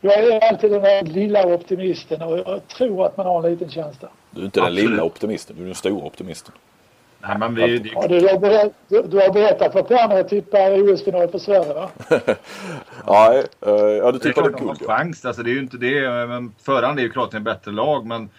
jag 0.00 0.18
är 0.18 0.48
alltid 0.50 0.70
den 0.70 0.82
där 0.82 1.02
lilla 1.02 1.46
optimisten 1.46 2.22
och 2.22 2.38
jag 2.38 2.68
tror 2.68 3.06
att 3.06 3.16
man 3.16 3.26
har 3.26 3.44
en 3.44 3.50
liten 3.50 3.68
chans 3.68 3.98
där. 3.98 4.10
Du 4.30 4.40
är 4.40 4.44
inte 4.44 4.60
den 4.60 4.74
lilla 4.74 5.04
optimisten, 5.04 5.56
du 5.56 5.62
är 5.62 5.66
den 5.66 5.74
stora 5.74 6.04
optimisten. 6.04 6.54
Nej, 7.20 7.38
men 7.38 7.54
vi, 7.54 7.78
det... 7.78 7.90
ja, 7.94 8.08
du, 8.08 8.28
har 8.28 8.38
berättat, 8.38 8.72
du, 8.88 9.02
du 9.02 9.16
har 9.16 9.32
berättat 9.32 9.72
för 9.72 9.82
Per 9.82 10.08
när 10.08 10.16
jag 10.16 10.28
tippar 10.28 10.92
OS-final 10.92 11.28
för 11.28 11.38
Sverige 11.38 11.74
va? 11.74 11.90
Nej, 13.06 13.44
uh, 13.66 13.72
ja 13.72 14.12
du 14.12 14.18
tippade 14.18 14.50
guld. 14.50 14.78
Det 14.78 14.84
är 14.84 14.88
chans, 14.88 15.24
alltså 15.24 15.42
det 15.42 15.50
är 15.50 15.52
ju 15.52 15.60
inte 15.60 15.76
det. 15.76 16.26
Men 16.28 16.54
förhand 16.62 16.98
är 16.98 17.02
ju 17.02 17.10
Kroatien 17.10 17.44
bättre 17.44 17.70
lag 17.70 18.06
men 18.06 18.30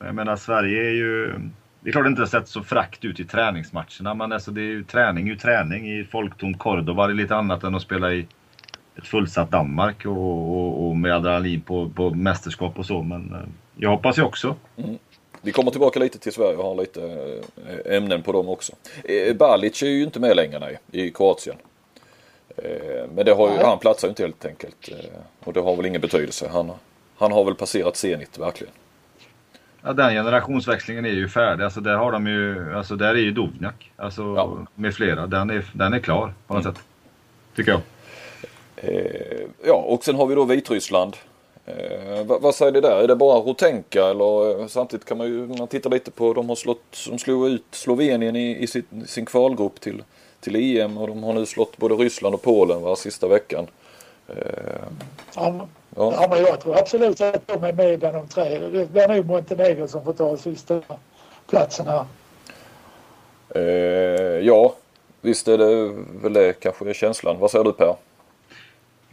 jag 0.00 0.14
menar 0.14 0.36
Sverige 0.36 0.84
är 0.84 0.92
ju... 0.92 1.34
Det 1.80 1.90
är 1.90 1.92
klart 1.92 2.04
det 2.04 2.08
inte 2.08 2.22
har 2.22 2.26
sett 2.26 2.48
så 2.48 2.62
frakt 2.62 3.04
ut 3.04 3.20
i 3.20 3.24
träningsmatcherna 3.24 4.14
men 4.14 4.32
alltså 4.32 4.50
det 4.50 4.60
är 4.60 4.64
ju 4.64 4.84
träning 4.84 5.28
är 5.28 5.32
ju 5.32 5.38
träning 5.38 5.98
i 5.98 6.04
folktomt 6.04 6.58
Cordoba. 6.58 7.06
Det 7.06 7.12
är 7.12 7.14
lite 7.14 7.36
annat 7.36 7.64
än 7.64 7.74
att 7.74 7.82
spela 7.82 8.12
i 8.12 8.26
ett 8.96 9.06
fullsatt 9.06 9.50
Danmark 9.50 10.06
och, 10.06 10.56
och, 10.56 10.86
och 10.86 10.96
med 10.96 11.14
adrenalin 11.14 11.60
på, 11.60 11.88
på 11.88 12.10
mästerskap 12.10 12.78
och 12.78 12.86
så. 12.86 13.02
Men 13.02 13.34
eh, 13.34 13.48
jag 13.76 13.90
hoppas 13.90 14.18
ju 14.18 14.22
också. 14.22 14.56
Mm. 14.76 14.98
Vi 15.42 15.52
kommer 15.52 15.70
tillbaka 15.70 16.00
lite 16.00 16.18
till 16.18 16.32
Sverige 16.32 16.56
och 16.56 16.64
har 16.64 16.74
lite 16.74 17.02
eh, 17.66 17.96
ämnen 17.96 18.22
på 18.22 18.32
dem 18.32 18.48
också. 18.48 18.72
Eh, 19.04 19.36
Balic 19.36 19.82
är 19.82 19.86
ju 19.86 20.02
inte 20.02 20.20
med 20.20 20.36
längre 20.36 20.58
nej, 20.58 20.78
i 20.92 21.10
Kroatien. 21.10 21.56
Men 23.14 23.24
det 23.24 23.32
har 23.32 23.52
ju, 23.52 23.58
han 23.58 23.78
platsar 23.78 24.08
ju 24.08 24.10
inte 24.10 24.22
helt 24.22 24.44
enkelt. 24.44 24.88
Och 25.44 25.52
det 25.52 25.60
har 25.60 25.76
väl 25.76 25.86
ingen 25.86 26.00
betydelse. 26.00 26.48
Han, 26.52 26.72
han 27.16 27.32
har 27.32 27.44
väl 27.44 27.54
passerat 27.54 27.96
Zenit 27.96 28.38
verkligen. 28.38 28.72
Ja, 29.86 29.92
den 29.92 30.14
generationsväxlingen 30.14 31.04
är 31.04 31.10
ju 31.10 31.28
färdig. 31.28 31.64
Alltså 31.64 31.80
där 31.80 31.94
har 31.94 32.12
de 32.12 32.26
ju, 32.26 32.74
alltså 32.74 32.96
där 32.96 33.08
är 33.08 33.18
ju 33.18 33.30
Dovnjak. 33.30 33.90
Alltså 33.96 34.22
ja. 34.22 34.66
med 34.74 34.94
flera. 34.94 35.26
Den 35.26 35.50
är, 35.50 35.64
den 35.72 35.92
är 35.92 35.98
klar 35.98 36.34
på 36.46 36.54
något 36.54 36.64
mm. 36.64 36.74
sätt. 36.74 36.84
Tycker 37.56 37.70
jag. 37.70 37.80
Eh, 38.76 39.40
ja, 39.64 39.74
och 39.74 40.04
sen 40.04 40.16
har 40.16 40.26
vi 40.26 40.34
då 40.34 40.44
Vitryssland. 40.44 41.16
Eh, 41.66 42.24
vad, 42.26 42.42
vad, 42.42 42.54
säger 42.54 42.72
det 42.72 42.80
där? 42.80 43.02
Är 43.02 43.08
det 43.08 43.16
bara 43.16 43.38
Rotenka 43.38 44.04
eller 44.04 44.60
eh, 44.60 44.66
samtidigt 44.66 45.06
kan 45.06 45.18
man 45.18 45.26
ju, 45.26 45.46
man 45.46 45.68
tittar 45.68 45.90
lite 45.90 46.10
på, 46.10 46.32
de 46.32 46.48
har 46.48 46.56
slått, 46.56 47.06
de 47.08 47.18
slog 47.18 47.48
ut 47.48 47.64
Slovenien 47.70 48.36
i, 48.36 48.62
i 48.62 48.66
sin, 48.66 49.04
sin 49.06 49.26
kvalgrupp 49.26 49.80
till, 49.80 50.02
till 50.40 50.56
EM 50.56 50.98
och 50.98 51.08
de 51.08 51.22
har 51.22 51.32
nu 51.32 51.46
slått 51.46 51.76
både 51.76 51.94
Ryssland 51.94 52.34
och 52.34 52.42
Polen 52.42 52.82
var 52.82 52.96
sista 52.96 53.28
veckan. 53.28 53.66
Eh, 54.28 54.36
ja, 55.36 55.68
ja. 55.96 56.12
ja, 56.12 56.26
men 56.30 56.38
jag 56.38 56.60
tror 56.60 56.78
absolut 56.78 57.20
att 57.20 57.46
de 57.46 57.64
är 57.64 57.72
med 57.72 57.98
bland 57.98 58.14
de 58.14 58.28
tre. 58.28 58.58
Det 58.58 58.92
blir 58.92 59.08
nog 59.08 59.26
Montenegro 59.26 59.88
som 59.88 60.04
får 60.04 60.12
ta 60.12 60.36
sista 60.36 60.80
platsen 61.50 61.86
här. 61.86 62.04
Eh, 63.54 64.46
ja, 64.46 64.74
visst 65.20 65.48
är 65.48 65.58
det 65.58 65.94
väl 66.22 66.32
det 66.32 66.52
kanske 66.52 66.90
är 66.90 66.94
känslan. 66.94 67.38
Vad 67.38 67.50
säger 67.50 67.64
du 67.64 67.72
Per? 67.72 67.96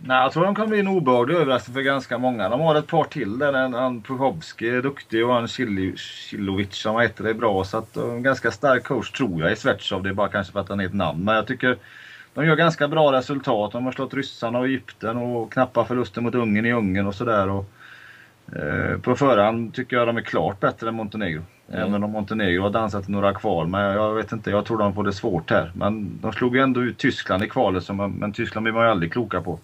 Nej, 0.06 0.24
jag 0.24 0.32
tror 0.32 0.46
de 0.46 0.56
kan 0.56 0.70
bli 0.70 0.80
en 0.80 0.88
obehaglig 0.88 1.36
överraskning 1.36 1.74
för 1.74 1.82
ganska 1.82 2.18
många. 2.18 2.50
De 2.50 2.62
har 2.62 2.76
ett 2.76 2.88
par 2.88 3.04
till 3.04 3.40
där. 3.40 3.54
En, 3.54 3.74
en 3.74 4.02
Puchovski 4.02 4.70
är 4.70 4.82
duktig 4.82 5.26
och 5.26 5.38
en 5.38 5.48
Kilovic 5.48 6.76
som 6.76 7.00
heter 7.00 7.24
är 7.24 7.34
bra. 7.34 7.64
Så 7.64 7.78
att 7.78 7.96
en 7.96 8.24
ganska 8.24 8.52
stark 8.52 8.84
coach 8.84 9.12
tror 9.12 9.42
jag 9.42 9.52
i 9.52 9.56
Svetjov. 9.56 10.04
Det 10.04 10.10
är 10.10 10.14
bara 10.14 10.28
kanske 10.28 10.54
för 10.54 10.60
att 10.60 10.70
han 10.70 10.80
är 10.80 10.86
ett 10.86 10.94
namn. 10.94 11.24
Men 11.24 11.36
jag 11.36 11.48
tycker 11.48 11.78
de 12.34 12.46
gör 12.46 12.56
ganska 12.56 12.88
bra 12.88 13.12
resultat. 13.12 13.72
De 13.72 13.86
har 13.86 13.92
slått 13.92 14.14
ryssarna 14.14 14.60
och 14.60 14.66
Egypten 14.66 15.18
och 15.18 15.52
knappa 15.52 15.86
förluster 15.86 16.22
mot 16.22 16.36
Ungern 16.36 16.66
i 16.66 16.74
Ungern 16.74 17.08
och 17.08 17.16
sådär. 17.16 17.64
Eh, 18.56 19.00
på 19.02 19.16
förhand 19.16 19.74
tycker 19.74 19.96
jag 19.96 20.08
de 20.08 20.18
är 20.18 20.22
klart 20.22 20.60
bättre 20.60 20.90
än 20.90 20.96
Montenegro. 20.96 21.42
Mm. 21.70 21.88
Även 21.88 22.04
om 22.04 22.12
Montenegro 22.12 22.62
har 22.62 22.70
dansat 22.70 23.08
några 23.08 23.34
kval. 23.34 23.68
Men 23.68 23.82
jag 23.82 24.14
vet 24.14 24.32
inte, 24.32 24.50
jag 24.50 24.66
tror 24.66 24.78
de 24.78 24.94
får 24.94 25.04
det 25.04 25.14
svårt 25.14 25.50
här. 25.50 25.72
Men 25.76 26.20
de 26.22 26.34
slog 26.34 26.56
ju 26.56 26.62
ändå 26.62 26.82
ut 26.82 26.98
Tyskland 26.98 27.44
i 27.44 27.50
kvalet. 27.50 27.84
Som, 27.84 28.16
men 28.20 28.34
Tyskland 28.34 28.64
blir 28.64 28.74
man 28.74 28.84
ju 28.84 28.92
aldrig 28.92 29.12
kloka 29.12 29.42
på. 29.42 29.60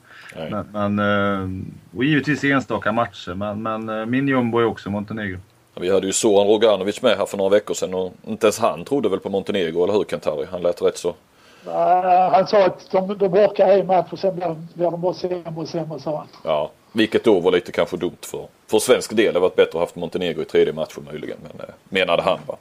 Men, 0.49 0.65
men, 0.73 0.99
eh, 0.99 1.97
och 1.97 2.03
givetvis 2.03 2.43
enstaka 2.43 2.91
matcher. 2.91 3.33
Men, 3.33 3.63
men 3.63 3.89
eh, 3.89 4.05
min 4.05 4.27
jumbo 4.27 4.59
är 4.59 4.65
också 4.65 4.89
Montenegro. 4.89 5.37
Vi 5.79 5.93
hade 5.93 6.07
ju 6.07 6.13
Soran 6.13 6.47
Roganovic 6.47 7.01
med 7.01 7.17
här 7.17 7.25
för 7.25 7.37
några 7.37 7.49
veckor 7.49 7.73
sedan 7.73 7.93
och 7.93 8.13
inte 8.27 8.47
ens 8.47 8.59
han 8.59 8.85
trodde 8.85 9.09
väl 9.09 9.19
på 9.19 9.29
Montenegro, 9.29 9.83
eller 9.83 9.93
hur 9.93 10.03
Kantari? 10.03 10.47
Han 10.51 10.61
lät 10.61 10.81
rätt 10.81 10.97
så 10.97 11.15
han 12.31 12.47
sa 12.47 12.65
att 12.65 12.91
de, 12.91 13.17
de 13.17 13.33
orkar 13.33 13.67
en 13.67 13.87
match 13.87 14.07
och 14.11 14.19
sen 14.19 14.35
blir, 14.35 14.55
blir 14.73 14.91
de 14.91 15.01
bara 15.01 15.13
sämre 15.13 15.53
och 15.55 15.67
sämre 15.67 15.99
sa 15.99 16.17
han. 16.17 16.27
Ja, 16.43 16.71
vilket 16.91 17.23
då 17.23 17.39
var 17.39 17.51
lite 17.51 17.71
kanske 17.71 17.97
dumt 17.97 18.17
för, 18.21 18.47
för 18.67 18.79
svensk 18.79 19.15
del. 19.15 19.33
Det 19.33 19.39
varit 19.39 19.55
bättre 19.55 19.77
att 19.77 19.83
haft 19.83 19.95
Montenegro 19.95 20.41
i 20.41 20.45
tredje 20.45 20.73
matchen 20.73 21.03
möjligen. 21.11 21.37
Men, 21.41 21.67
eh, 21.67 21.73
menade 21.89 22.21
han 22.21 22.39
va. 22.45 22.55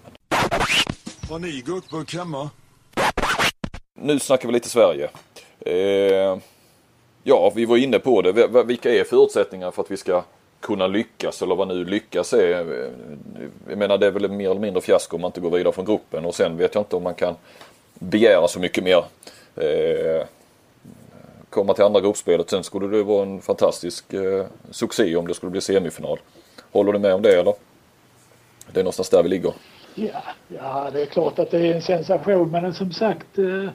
Har 1.31 1.39
ni 1.39 1.63
gurkburk 1.67 2.15
hemma? 2.15 2.51
Nu 3.95 4.19
snackar 4.19 4.49
vi 4.49 4.55
lite 4.55 4.69
Sverige. 4.69 5.11
Eh, 5.61 6.39
ja, 7.23 7.53
vi 7.55 7.65
var 7.65 7.77
inne 7.77 7.99
på 7.99 8.23
det. 8.23 8.63
Vilka 8.65 8.95
är 8.95 9.05
förutsättningarna 9.05 9.73
för 9.73 9.83
att 9.83 9.91
vi 9.91 9.97
ska 9.97 10.23
kunna 10.61 10.87
lyckas 10.87 11.43
eller 11.43 11.55
vad 11.55 11.69
nu 11.69 11.85
lyckas 11.85 12.33
är. 12.33 12.49
Jag 13.69 13.79
menar 13.79 13.99
det 13.99 14.07
är 14.07 14.11
väl 14.11 14.31
mer 14.31 14.51
eller 14.51 14.61
mindre 14.61 14.81
fiasko 14.83 15.17
om 15.17 15.21
man 15.21 15.29
inte 15.29 15.41
går 15.41 15.51
vidare 15.51 15.73
från 15.73 15.85
gruppen 15.85 16.25
och 16.25 16.35
sen 16.35 16.57
vet 16.57 16.75
jag 16.75 16.81
inte 16.81 16.97
om 16.97 17.03
man 17.03 17.15
kan 17.15 17.35
begära 17.99 18.49
så 18.49 18.61
mycket 18.61 18.85
mer. 18.85 19.05
Eh, 19.57 20.27
komma 21.51 21.75
till 21.75 21.85
andra 21.85 22.01
gruppspelet. 22.01 22.51
Sen 22.51 22.65
skulle 22.65 22.97
det 22.97 23.03
vara 23.03 23.23
en 23.23 23.41
fantastisk 23.41 24.13
eh, 24.13 24.47
succé 24.71 25.17
om 25.17 25.27
det 25.27 25.35
skulle 25.35 25.51
bli 25.51 25.61
semifinal. 25.61 26.19
Håller 26.73 26.93
du 26.93 26.99
med 26.99 27.15
om 27.15 27.23
det 27.23 27.41
eller? 27.41 27.55
Det 28.73 28.81
är 28.81 28.85
någonstans 28.85 29.09
där 29.09 29.23
vi 29.23 29.29
ligger. 29.29 29.53
Ja, 29.95 30.23
ja 30.49 30.91
det 30.93 31.03
är 31.03 31.07
klart 31.07 31.39
att 31.39 31.51
det 31.51 31.59
är 31.59 31.75
en 31.75 31.83
sensation 31.83 32.51
men 32.51 32.75
som 32.75 32.93
sagt 32.93 33.39
eh, 33.39 33.71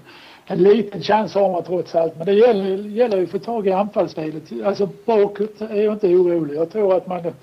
en 0.46 0.64
liten 0.64 1.02
chans 1.02 1.34
har 1.34 1.52
man 1.52 1.64
trots 1.64 1.96
allt. 1.96 2.18
Men 2.18 2.26
det 2.26 2.34
gäller, 2.34 2.78
gäller 2.78 3.18
ju 3.18 3.24
att 3.24 3.32
få 3.32 3.40
tag 3.40 3.68
i 3.68 3.72
anfallsspelet. 3.72 4.44
Alltså 4.66 4.90
bakåt 5.06 5.62
är 5.62 5.82
jag 5.82 5.94
inte 5.94 6.08
orolig. 6.08 6.58
Jag 6.58 6.72
tror 6.72 6.98
att 6.98 7.08
man 7.08 7.34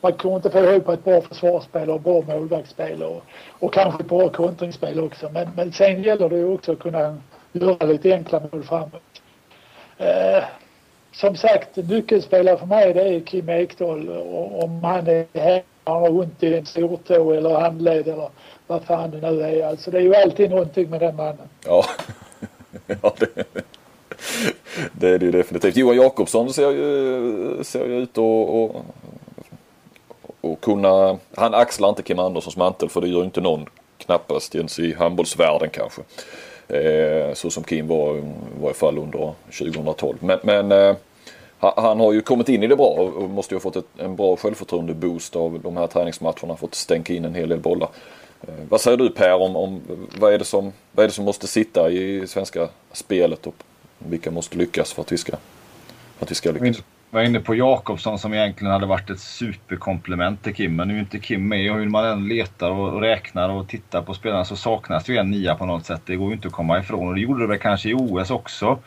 man 0.00 0.12
kommer 0.12 0.36
inte 0.36 0.50
få 0.50 0.58
ihop 0.58 0.88
ett 0.88 1.04
bra 1.04 1.20
försvarsspel 1.20 1.90
och 1.90 2.00
bra 2.00 2.22
målvaktsspel 2.28 3.02
och, 3.02 3.22
och 3.58 3.74
kanske 3.74 4.02
ett 4.02 4.08
bra 4.08 4.28
kontringsspel 4.28 5.00
också. 5.00 5.30
Men, 5.32 5.48
men 5.56 5.72
sen 5.72 6.02
gäller 6.02 6.28
det 6.28 6.36
ju 6.36 6.52
också 6.52 6.72
att 6.72 6.78
kunna 6.78 7.16
göra 7.52 7.86
lite 7.86 8.12
enkla 8.12 8.40
mål 8.52 8.62
framåt. 8.62 9.22
Eh, 9.98 10.44
som 11.12 11.36
sagt, 11.36 11.76
nyckelspelare 11.76 12.58
för 12.58 12.66
mig 12.66 12.94
det 12.94 13.02
är 13.02 13.20
Kim 13.20 13.48
Ekdahl. 13.48 14.08
Och 14.08 14.64
om 14.64 14.84
han 14.84 15.06
är 15.06 15.26
här, 15.34 15.62
han 15.84 16.02
har 16.02 16.10
ont 16.10 16.42
i 16.42 16.54
en 16.54 16.66
stortå 16.66 17.32
eller 17.32 17.60
handled 17.60 18.08
eller 18.08 18.28
vad 18.66 18.84
fan 18.84 19.10
det 19.10 19.30
nu 19.30 19.42
är. 19.42 19.66
Alltså 19.66 19.90
det 19.90 19.98
är 19.98 20.02
ju 20.02 20.14
alltid 20.14 20.50
någonting 20.50 20.90
med 20.90 21.00
den 21.00 21.16
mannen. 21.16 21.48
Ja, 21.66 21.84
ja 23.02 23.14
det, 23.18 23.44
det 24.92 25.08
är 25.08 25.18
det 25.18 25.26
ju 25.26 25.32
definitivt. 25.32 25.76
Johan 25.76 25.96
Jakobsson 25.96 26.52
ser 26.52 26.70
ju, 26.70 27.64
ser 27.64 27.86
ju 27.86 28.02
ut 28.02 28.18
att 28.18 28.76
och 30.52 30.60
kunna, 30.60 31.18
han 31.34 31.54
axlar 31.54 31.88
inte 31.88 32.02
Kim 32.02 32.18
Anderssons 32.18 32.56
mantel 32.56 32.88
för 32.88 33.00
det 33.00 33.08
gör 33.08 33.24
inte 33.24 33.40
någon 33.40 33.66
knappast 33.98 34.54
ens 34.54 34.78
i 34.78 34.94
handbollsvärlden 34.94 35.70
kanske. 35.70 36.02
Eh, 36.68 37.34
så 37.34 37.50
som 37.50 37.64
Kim 37.64 37.88
var 37.88 38.16
i 38.16 38.22
varje 38.60 38.74
fall 38.74 38.98
under 38.98 39.32
2012. 39.58 40.16
Men, 40.20 40.38
men 40.42 40.72
eh, 40.72 40.96
han 41.58 42.00
har 42.00 42.12
ju 42.12 42.20
kommit 42.20 42.48
in 42.48 42.62
i 42.62 42.66
det 42.66 42.76
bra 42.76 42.86
och 42.86 43.30
måste 43.30 43.54
ju 43.54 43.56
ha 43.56 43.60
fått 43.60 43.76
ett, 43.76 43.86
en 43.98 44.16
bra 44.16 44.36
självförtroende 44.36 44.94
boost 44.94 45.36
av 45.36 45.60
de 45.60 45.76
här 45.76 45.86
träningsmatcherna. 45.86 46.56
Fått 46.56 46.74
stänka 46.74 47.12
in 47.12 47.24
en 47.24 47.34
hel 47.34 47.48
del 47.48 47.60
bollar. 47.60 47.88
Eh, 48.40 48.54
vad 48.68 48.80
säger 48.80 48.96
du 48.96 49.10
Per 49.10 49.34
om, 49.34 49.56
om 49.56 49.80
vad, 50.18 50.32
är 50.32 50.38
det 50.38 50.44
som, 50.44 50.72
vad 50.92 51.04
är 51.04 51.08
det 51.08 51.14
som 51.14 51.24
måste 51.24 51.46
sitta 51.46 51.90
i 51.90 52.26
svenska 52.26 52.68
spelet 52.92 53.46
och 53.46 53.54
vilka 53.98 54.30
måste 54.30 54.58
lyckas 54.58 54.92
för 54.92 55.02
att 55.02 55.12
vi 55.12 55.18
ska, 55.18 55.32
för 56.16 56.24
att 56.24 56.30
vi 56.30 56.34
ska 56.34 56.50
lyckas? 56.50 56.82
Var 57.10 57.22
inne 57.22 57.40
på 57.40 57.54
Jakobsson 57.54 58.18
som 58.18 58.34
egentligen 58.34 58.72
hade 58.72 58.86
varit 58.86 59.10
ett 59.10 59.20
superkomplement 59.20 60.42
till 60.42 60.54
Kim. 60.54 60.76
Men 60.76 60.88
nu 60.88 60.96
är 60.96 61.00
inte 61.00 61.18
Kim 61.18 61.48
med 61.48 61.72
och 61.72 61.78
hur 61.78 61.88
man 61.88 62.04
än 62.04 62.28
letar 62.28 62.70
och 62.70 63.00
räknar 63.00 63.48
och 63.48 63.68
tittar 63.68 64.02
på 64.02 64.14
spelarna 64.14 64.44
så 64.44 64.56
saknas 64.56 65.08
ju 65.08 65.16
en 65.16 65.30
nia 65.30 65.54
på 65.54 65.66
något 65.66 65.86
sätt. 65.86 66.02
Det 66.04 66.16
går 66.16 66.28
ju 66.28 66.34
inte 66.34 66.48
att 66.48 66.54
komma 66.54 66.78
ifrån 66.78 67.08
och 67.08 67.14
det 67.14 67.20
gjorde 67.20 67.40
det 67.40 67.46
väl 67.46 67.58
kanske 67.58 67.88
i 67.90 67.94
OS 67.94 68.30
också. 68.30 68.78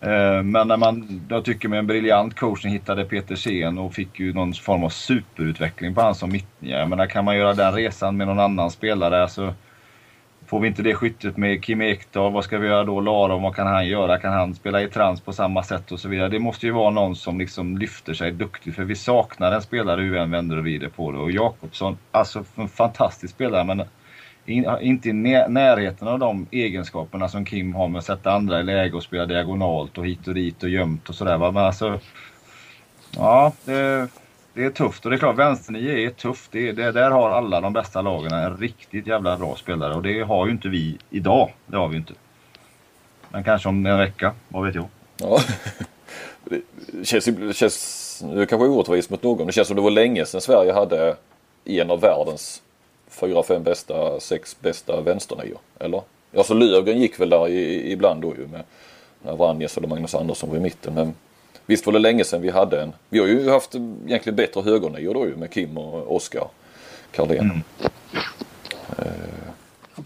Eh, 0.00 0.42
men 0.42 0.68
när 0.68 0.76
man, 0.76 1.22
jag 1.28 1.44
tycker 1.44 1.68
med 1.68 1.78
en 1.78 1.86
briljant 1.86 2.36
coaching 2.36 2.72
hittade 2.72 3.04
Peter 3.04 3.36
Sen 3.36 3.78
och 3.78 3.94
fick 3.94 4.20
ju 4.20 4.32
någon 4.32 4.52
form 4.52 4.84
av 4.84 4.88
superutveckling 4.88 5.94
på 5.94 6.00
han 6.00 6.14
som 6.14 6.32
mittnia. 6.32 6.78
Jag 6.78 6.88
menar 6.88 7.06
kan 7.06 7.24
man 7.24 7.36
göra 7.36 7.54
den 7.54 7.74
resan 7.74 8.16
med 8.16 8.26
någon 8.26 8.40
annan 8.40 8.70
spelare 8.70 9.28
så 9.28 9.54
Får 10.50 10.60
vi 10.60 10.68
inte 10.68 10.82
det 10.82 10.94
skyttet 10.94 11.36
med 11.36 11.64
Kim 11.64 11.82
Ekdahl, 11.82 12.32
vad 12.32 12.44
ska 12.44 12.58
vi 12.58 12.68
göra 12.68 12.84
då? 12.84 13.00
Laron, 13.00 13.42
vad 13.42 13.54
kan 13.54 13.66
han 13.66 13.86
göra? 13.86 14.18
Kan 14.18 14.32
han 14.32 14.54
spela 14.54 14.82
i 14.82 14.88
trans 14.88 15.20
på 15.20 15.32
samma 15.32 15.62
sätt 15.62 15.92
och 15.92 16.00
så 16.00 16.08
vidare? 16.08 16.28
Det 16.28 16.38
måste 16.38 16.66
ju 16.66 16.72
vara 16.72 16.90
någon 16.90 17.16
som 17.16 17.38
liksom 17.38 17.78
lyfter 17.78 18.14
sig 18.14 18.32
duktigt 18.32 18.76
för 18.76 18.84
vi 18.84 18.96
saknar 18.96 19.52
en 19.52 19.62
spelare 19.62 20.00
hur 20.00 20.12
vi 20.12 20.18
än 20.18 20.30
vänder 20.30 20.56
och 20.56 20.62
vrider 20.62 20.88
på 20.88 21.12
det. 21.12 21.18
Och 21.18 21.30
Jakobsson, 21.30 21.98
alltså 22.10 22.44
en 22.54 22.68
fantastisk 22.68 23.34
spelare 23.34 23.64
men 23.64 23.82
inte 24.80 25.08
i 25.08 25.12
närheten 25.12 26.08
av 26.08 26.18
de 26.18 26.46
egenskaperna 26.50 27.28
som 27.28 27.44
Kim 27.44 27.74
har 27.74 27.88
med 27.88 27.98
att 27.98 28.04
sätta 28.04 28.32
andra 28.32 28.60
i 28.60 28.62
läge 28.62 28.96
och 28.96 29.02
spela 29.02 29.26
diagonalt 29.26 29.98
och 29.98 30.06
hit 30.06 30.28
och 30.28 30.34
dit 30.34 30.62
och 30.62 30.68
gömt 30.68 31.08
och 31.08 31.14
sådär. 31.14 31.38
Men 31.38 31.56
alltså, 31.56 32.00
ja, 33.16 33.52
det, 33.64 34.08
det 34.54 34.64
är 34.64 34.70
tufft 34.70 35.04
och 35.04 35.10
det 35.10 35.16
är 35.16 35.18
klart 35.18 35.38
vänsternio 35.38 35.98
är 35.98 36.10
tufft. 36.10 36.52
Det, 36.52 36.72
det, 36.72 36.92
där 36.92 37.10
har 37.10 37.30
alla 37.30 37.60
de 37.60 37.72
bästa 37.72 38.02
lagen 38.02 38.32
en 38.32 38.56
riktigt 38.56 39.06
jävla 39.06 39.36
bra 39.36 39.56
spelare 39.56 39.94
och 39.94 40.02
det 40.02 40.20
har 40.20 40.46
ju 40.46 40.52
inte 40.52 40.68
vi 40.68 40.98
idag. 41.10 41.52
Det 41.66 41.76
har 41.76 41.88
vi 41.88 41.96
inte. 41.96 42.12
Men 43.28 43.44
kanske 43.44 43.68
om 43.68 43.86
en 43.86 43.98
vecka, 43.98 44.34
vad 44.48 44.66
vet 44.66 44.74
jag. 44.74 44.88
Ja. 45.16 45.38
Det 46.44 47.04
känns, 47.04 47.24
det 47.24 47.56
känns 47.56 48.24
det 48.34 48.46
kanske 48.46 48.66
orättvist 48.66 49.10
mot 49.10 49.22
någon. 49.22 49.46
Det 49.46 49.52
känns 49.52 49.68
som 49.68 49.76
det 49.76 49.82
var 49.82 49.90
länge 49.90 50.24
sedan 50.24 50.40
Sverige 50.40 50.72
hade 50.72 51.16
en 51.64 51.90
av 51.90 52.00
världens 52.00 52.62
fyra, 53.08 53.42
fem 53.42 53.62
bästa, 53.62 54.20
sex 54.20 54.56
bästa 54.60 55.00
vänsternior. 55.00 55.58
Eller? 55.78 56.02
Alltså 56.36 56.54
Löfgren 56.54 57.00
gick 57.00 57.20
väl 57.20 57.30
där 57.30 57.48
ibland 57.48 58.22
då 58.22 58.34
ju 58.36 58.46
med 58.46 58.64
Vranjes 59.36 59.76
eller 59.76 59.88
Magnus 59.88 60.14
Andersson 60.14 60.50
var 60.50 60.56
i 60.56 60.60
mitten. 60.60 60.94
Men 60.94 61.14
Visst 61.70 61.86
var 61.86 61.92
det 61.92 61.98
länge 61.98 62.24
sedan 62.24 62.42
vi 62.42 62.50
hade 62.50 62.82
en. 62.82 62.92
Vi 63.08 63.18
har 63.18 63.26
ju 63.26 63.50
haft 63.50 63.74
egentligen 63.74 64.36
bättre 64.36 64.60
högernior 64.62 65.14
då 65.14 65.26
ju 65.26 65.36
med 65.36 65.50
Kim 65.52 65.78
och 65.78 66.16
Oskar 66.16 66.48
Karlén. 67.12 67.40
Mm. 67.40 67.56
Uh. 68.98 69.14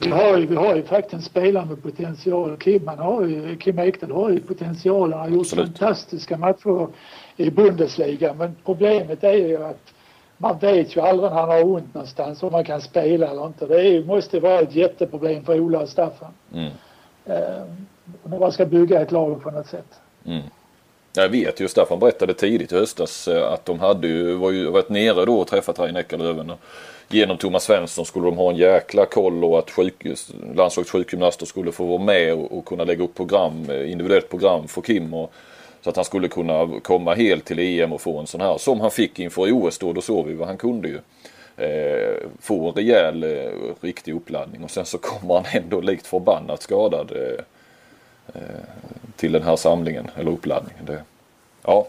Vi 0.01 0.11
har, 0.11 0.39
ju, 0.39 0.47
vi 0.47 0.57
har 0.57 0.77
ju 0.77 0.83
faktiskt 0.83 1.15
en 1.15 1.23
spelare 1.23 1.67
med 1.67 1.83
potential. 1.83 2.57
Kim, 2.57 2.89
han 2.89 2.99
har 2.99 3.25
ju, 3.25 3.57
Kim 3.57 3.79
Ekdahl 3.79 4.13
har 4.13 4.31
ju 4.31 4.41
potential. 4.41 5.13
Han 5.13 5.21
har 5.21 5.29
gjort 5.29 5.41
Absolut. 5.41 5.79
fantastiska 5.79 6.37
matcher 6.37 6.89
i 7.37 7.51
Bundesliga. 7.51 8.35
Men 8.35 8.57
problemet 8.65 9.25
är 9.25 9.33
ju 9.33 9.65
att 9.65 9.93
man 10.37 10.59
vet 10.59 10.97
ju 10.97 11.01
aldrig 11.01 11.31
när 11.31 11.41
han 11.41 11.49
har 11.49 11.65
ont 11.65 11.95
någonstans 11.95 12.43
om 12.43 12.53
man 12.53 12.65
kan 12.65 12.81
spela 12.81 13.27
eller 13.27 13.47
inte. 13.47 13.67
Det 13.67 13.89
är, 13.89 14.05
måste 14.05 14.41
vara 14.41 14.61
ett 14.61 14.75
jätteproblem 14.75 15.45
för 15.45 15.61
Ola 15.61 15.81
och 15.81 15.89
Staffan. 15.89 16.33
Mm. 16.55 16.67
Uh, 16.67 17.65
när 18.25 18.39
man 18.39 18.53
ska 18.53 18.67
bygga 18.67 19.01
ett 19.01 19.13
lag 19.13 19.43
på 19.43 19.51
något 19.51 19.67
sätt. 19.67 20.01
Mm. 20.25 20.43
Jag 21.17 21.29
vet 21.29 21.61
ju, 21.61 21.69
Staffan 21.69 21.99
berättade 21.99 22.35
tidigt 22.35 22.73
i 22.73 22.75
höstas 22.75 23.29
eh, 23.29 23.53
att 23.53 23.65
de 23.65 23.81
hade 23.81 24.07
ju, 24.07 24.35
var 24.35 24.51
ju 24.51 24.71
varit 24.71 24.89
nere 24.89 25.25
då 25.25 25.41
och 25.41 25.47
träffat 25.47 25.79
Reine 25.79 26.01
Eckerlöven. 26.01 26.53
Genom 27.09 27.37
Thomas 27.37 27.65
Svensson 27.65 28.05
skulle 28.05 28.25
de 28.25 28.37
ha 28.37 28.51
en 28.51 28.57
jäkla 28.57 29.07
koll 29.07 29.45
och 29.45 29.59
att 29.59 29.71
sjukhus, 29.71 30.33
landslagets 30.55 30.91
sjukgymnaster 30.91 31.47
skulle 31.47 31.73
få 31.73 31.85
vara 31.85 32.03
med 32.03 32.35
och, 32.35 32.59
och, 32.59 32.65
kunna 32.65 32.85
lägga 32.85 33.05
upp 33.05 33.15
program, 33.15 33.71
eh, 33.71 33.91
individuellt 33.91 34.31
program 34.31 34.69
för 34.69 34.83
Kim. 34.83 35.15
Och 35.15 35.33
Så 35.83 35.91
att 35.91 35.97
han 35.97 36.05
skulle 36.05 36.29
kunna 36.29 36.81
komma 36.83 37.15
helt 37.15 37.45
till 37.45 37.59
EM 37.59 37.93
och 37.93 38.01
få 38.01 38.19
en 38.19 38.27
sån 38.27 38.41
här 38.41 38.59
som 38.59 38.81
han 38.81 38.91
fick 38.91 39.19
inför 39.19 39.53
OS 39.53 39.79
då. 39.79 39.93
Då 39.93 40.01
såg 40.01 40.27
vi 40.27 40.35
vad 40.35 40.49
han 40.49 40.57
kunde 40.57 40.89
ju. 40.89 40.99
Eh, 41.57 42.29
få 42.41 42.69
en 42.69 42.75
rejäl 42.75 43.23
eh, 43.23 43.53
riktig 43.81 44.15
uppladdning 44.15 44.65
och 44.65 44.71
sen 44.71 44.85
så 44.85 44.99
kommer 44.99 45.35
han 45.35 45.45
ändå 45.63 45.81
likt 45.81 46.07
förbannat 46.07 46.63
skadad 46.63 47.13
eh, 47.13 47.45
till 49.17 49.33
den 49.33 49.43
här 49.43 49.57
samlingen 49.57 50.11
eller 50.17 50.31
uppladdningen. 50.31 50.85
Det, 50.85 51.03
ja. 51.63 51.87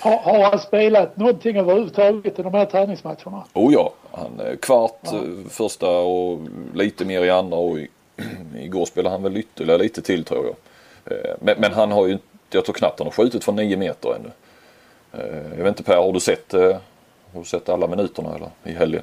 Har, 0.00 0.18
har 0.18 0.50
han 0.50 0.58
spelat 0.58 1.16
någonting 1.16 1.56
överhuvudtaget 1.56 2.38
i 2.38 2.42
de 2.42 2.54
här 2.54 2.64
träningsmatcherna? 2.64 3.44
Oh 3.52 3.72
ja, 3.72 3.92
han 4.12 4.40
eh, 4.40 4.56
kvart 4.56 5.00
ja. 5.02 5.16
Eh, 5.16 5.48
första 5.50 5.90
och 5.90 6.40
lite 6.74 7.04
mer 7.04 7.24
i 7.24 7.30
andra 7.30 7.56
och 7.56 7.78
i, 7.78 7.88
igår 8.58 8.86
spelade 8.86 9.14
han 9.14 9.22
väl 9.22 9.36
ytterligare 9.36 9.82
lite 9.82 10.02
till 10.02 10.24
tror 10.24 10.46
jag. 10.46 10.54
Men, 11.40 11.54
men 11.58 11.72
han 11.72 11.92
har 11.92 12.06
ju, 12.06 12.18
jag 12.50 12.64
tror 12.64 12.74
knappt 12.74 12.98
han 12.98 13.06
har 13.06 13.12
skjutit 13.12 13.44
från 13.44 13.56
nio 13.56 13.76
meter 13.76 14.14
ännu. 14.14 14.30
Jag 15.56 15.64
vet 15.64 15.66
inte 15.66 15.82
Per, 15.82 15.96
har 15.96 16.12
du 16.12 16.20
sett 16.20 16.52
har 17.32 17.40
du 17.40 17.44
sett 17.44 17.68
alla 17.68 17.86
minuterna 17.86 18.34
eller 18.34 18.50
i 18.64 18.72
helgen? 18.72 19.02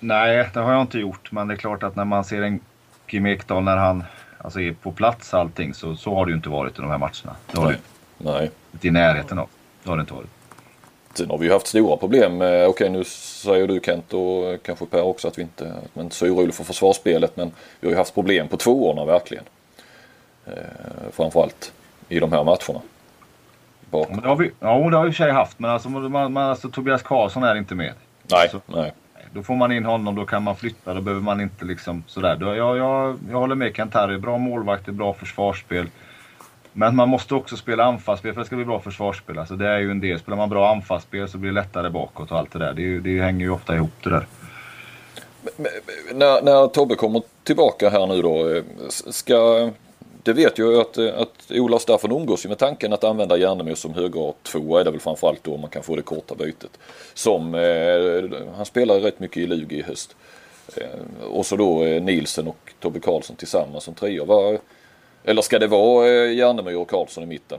Nej, 0.00 0.48
det 0.54 0.60
har 0.60 0.72
jag 0.72 0.80
inte 0.80 0.98
gjort. 0.98 1.32
Men 1.32 1.48
det 1.48 1.54
är 1.54 1.56
klart 1.56 1.82
att 1.82 1.96
när 1.96 2.04
man 2.04 2.24
ser 2.24 2.42
en 2.42 2.60
Kim 3.06 3.26
Ekdahl 3.26 3.62
när 3.62 3.76
han 3.76 4.04
alltså, 4.40 4.60
på 4.82 4.92
plats 4.92 5.34
allting 5.34 5.74
så, 5.74 5.96
så 5.96 6.14
har 6.14 6.26
det 6.26 6.30
ju 6.30 6.36
inte 6.36 6.48
varit 6.48 6.78
i 6.78 6.82
de 6.82 6.90
här 6.90 6.98
matcherna. 6.98 7.36
Det 7.52 7.58
har 7.58 7.66
Nej. 7.66 7.76
Det, 8.18 8.30
Nej. 8.30 8.50
Inte 8.72 8.88
i 8.88 8.90
närheten 8.90 9.38
av. 9.38 9.48
Det 9.82 9.90
har 9.90 9.96
det 9.96 10.00
inte 10.00 10.14
varit. 10.14 10.30
Sen 11.14 11.30
har 11.30 11.38
vi 11.38 11.46
ju 11.46 11.52
haft 11.52 11.66
stora 11.66 11.96
problem. 11.96 12.36
Okej 12.36 12.66
okay, 12.66 12.88
nu 12.88 13.04
säger 13.04 13.66
du 13.66 13.80
Kent 13.84 14.14
och 14.14 14.62
kanske 14.62 14.86
Per 14.86 15.02
också 15.02 15.28
att 15.28 15.38
vi 15.38 15.42
inte, 15.42 15.64
att 15.64 15.94
man 15.94 16.04
inte 16.04 16.14
är 16.14 16.16
så 16.16 16.26
orolig 16.26 16.54
för 16.54 16.64
försvarsspelet. 16.64 17.36
Men 17.36 17.52
vi 17.80 17.86
har 17.86 17.92
ju 17.92 17.98
haft 17.98 18.14
problem 18.14 18.48
på 18.48 18.56
tvåorna 18.56 19.04
verkligen. 19.04 19.44
Eh, 20.46 20.52
framförallt 21.12 21.72
i 22.08 22.20
de 22.20 22.32
här 22.32 22.44
matcherna 22.44 22.80
bakom. 23.90 24.14
Ja, 24.14 24.20
det 24.20 24.28
har 24.28 24.36
vi, 24.36 24.50
ja, 24.60 24.90
det 24.90 24.96
har 24.96 25.02
vi 25.02 25.08
i 25.08 25.10
och 25.10 25.16
för 25.16 25.24
sig 25.24 25.32
haft. 25.32 25.58
Men 25.58 25.70
alltså, 25.70 25.88
man, 25.88 26.32
man, 26.32 26.36
alltså, 26.36 26.68
Tobias 26.70 27.02
Karlsson 27.02 27.42
är 27.42 27.54
inte 27.54 27.74
med. 27.74 27.92
Nej, 28.30 28.42
alltså, 28.42 28.60
nej. 28.66 28.92
Då 29.32 29.42
får 29.42 29.56
man 29.56 29.72
in 29.72 29.84
honom, 29.84 30.14
då 30.14 30.26
kan 30.26 30.42
man 30.42 30.56
flytta. 30.56 30.94
Då 30.94 31.00
behöver 31.00 31.22
man 31.22 31.40
inte 31.40 31.64
liksom 31.64 32.04
sådär. 32.06 32.36
Då, 32.36 32.46
jag, 32.54 32.76
jag, 32.76 33.18
jag 33.30 33.38
håller 33.38 33.54
med 33.54 33.72
Kent-Harry. 33.76 34.18
Bra 34.18 34.38
målvakter, 34.38 34.92
bra 34.92 35.14
försvarsspel. 35.14 35.86
Men 36.72 36.96
man 36.96 37.08
måste 37.08 37.34
också 37.34 37.56
spela 37.56 37.84
anfallsspel 37.84 38.34
för 38.34 38.40
att 38.40 38.44
det 38.44 38.46
ska 38.46 38.56
bli 38.56 38.64
bra 38.64 38.80
försvarsspel. 38.80 39.38
Alltså 39.38 39.56
det 39.56 39.68
är 39.68 39.78
ju 39.78 39.90
en 39.90 40.00
del. 40.00 40.18
Spelar 40.18 40.36
man 40.36 40.48
bra 40.48 40.72
anfallsspel 40.72 41.28
så 41.28 41.38
blir 41.38 41.50
det 41.50 41.54
lättare 41.54 41.90
bakåt 41.90 42.30
och 42.30 42.38
allt 42.38 42.52
det 42.52 42.58
där. 42.58 42.72
Det, 42.72 42.82
ju, 42.82 43.00
det 43.00 43.20
hänger 43.20 43.44
ju 43.44 43.50
ofta 43.50 43.74
ihop 43.74 43.92
det 44.02 44.10
där. 44.10 44.26
När, 46.14 46.42
när 46.42 46.66
Tobbe 46.66 46.94
kommer 46.94 47.22
tillbaka 47.44 47.90
här 47.90 48.06
nu 48.06 48.22
då. 48.22 48.48
Eh, 48.48 48.62
ska 48.88 49.70
det 50.22 50.32
vet 50.32 50.58
jag 50.58 50.72
ju 50.72 50.80
att, 50.80 50.98
att 50.98 51.50
Ola 51.50 51.76
och 51.76 51.82
Staffan 51.82 52.12
umgås 52.12 52.44
ju 52.44 52.48
med 52.48 52.58
tanken 52.58 52.92
att 52.92 53.04
använda 53.04 53.36
Järnemo 53.36 53.74
som 53.74 53.94
höger 53.94 54.34
två 54.42 54.76
är 54.76 54.84
det 54.84 54.90
väl 54.90 55.00
framförallt 55.00 55.44
då 55.44 55.56
man 55.56 55.70
kan 55.70 55.82
få 55.82 55.96
det 55.96 56.02
korta 56.02 56.34
bytet. 56.34 56.78
Som, 57.14 57.54
eh, 57.54 58.54
han 58.56 58.66
spelar 58.66 59.00
rätt 59.00 59.20
mycket 59.20 59.36
i 59.36 59.46
Lugi 59.46 59.78
i 59.78 59.82
höst. 59.82 60.16
Eh, 60.76 61.26
och 61.30 61.46
så 61.46 61.56
då 61.56 61.84
eh, 61.84 62.02
Nielsen 62.02 62.48
och 62.48 62.72
Tobbe 62.80 63.00
Karlsson 63.00 63.36
tillsammans 63.36 63.84
som 63.84 63.94
trio. 63.94 64.58
Eller 65.24 65.42
ska 65.42 65.58
det 65.58 65.66
vara 65.66 66.08
eh, 66.08 66.32
Järnemo 66.32 66.80
och 66.80 66.90
Karlsson 66.90 67.24
i 67.24 67.26
mitten? 67.26 67.58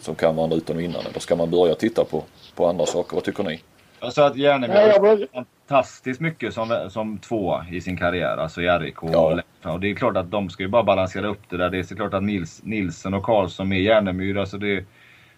Som 0.00 0.14
kan 0.14 0.36
vara 0.36 0.54
utan 0.54 0.76
och 0.76 0.82
innan. 0.82 1.06
Eller 1.06 1.20
ska 1.20 1.36
man 1.36 1.50
börja 1.50 1.74
titta 1.74 2.04
på, 2.04 2.22
på 2.54 2.66
andra 2.66 2.86
saker? 2.86 3.14
Vad 3.14 3.24
tycker 3.24 3.42
ni? 3.42 3.60
Jag 4.04 4.12
sa 4.12 4.26
att 4.26 4.36
Järnemo 4.36 4.72
har 4.72 5.26
fantastiskt 5.34 6.20
mycket 6.20 6.54
som, 6.54 6.88
som 6.88 7.18
två 7.18 7.62
i 7.70 7.80
sin 7.80 7.96
karriär, 7.96 8.36
alltså 8.36 8.62
i 8.62 8.68
RIK 8.68 8.94
ja. 9.02 9.40
och 9.62 9.80
det 9.80 9.90
är 9.90 9.94
klart 9.94 10.16
att 10.16 10.30
de 10.30 10.50
ska 10.50 10.62
ju 10.62 10.68
bara 10.68 10.82
balansera 10.82 11.26
upp 11.26 11.40
det 11.48 11.56
där. 11.56 11.70
Det 11.70 11.78
är 11.78 11.82
såklart 11.82 12.14
att 12.14 12.22
Nils, 12.22 12.60
Nilsen 12.64 13.14
och 13.14 13.22
Karlsson 13.22 13.68
med 13.68 13.82
Järnemyr, 13.82 14.36
alltså 14.36 14.58
det, 14.58 14.84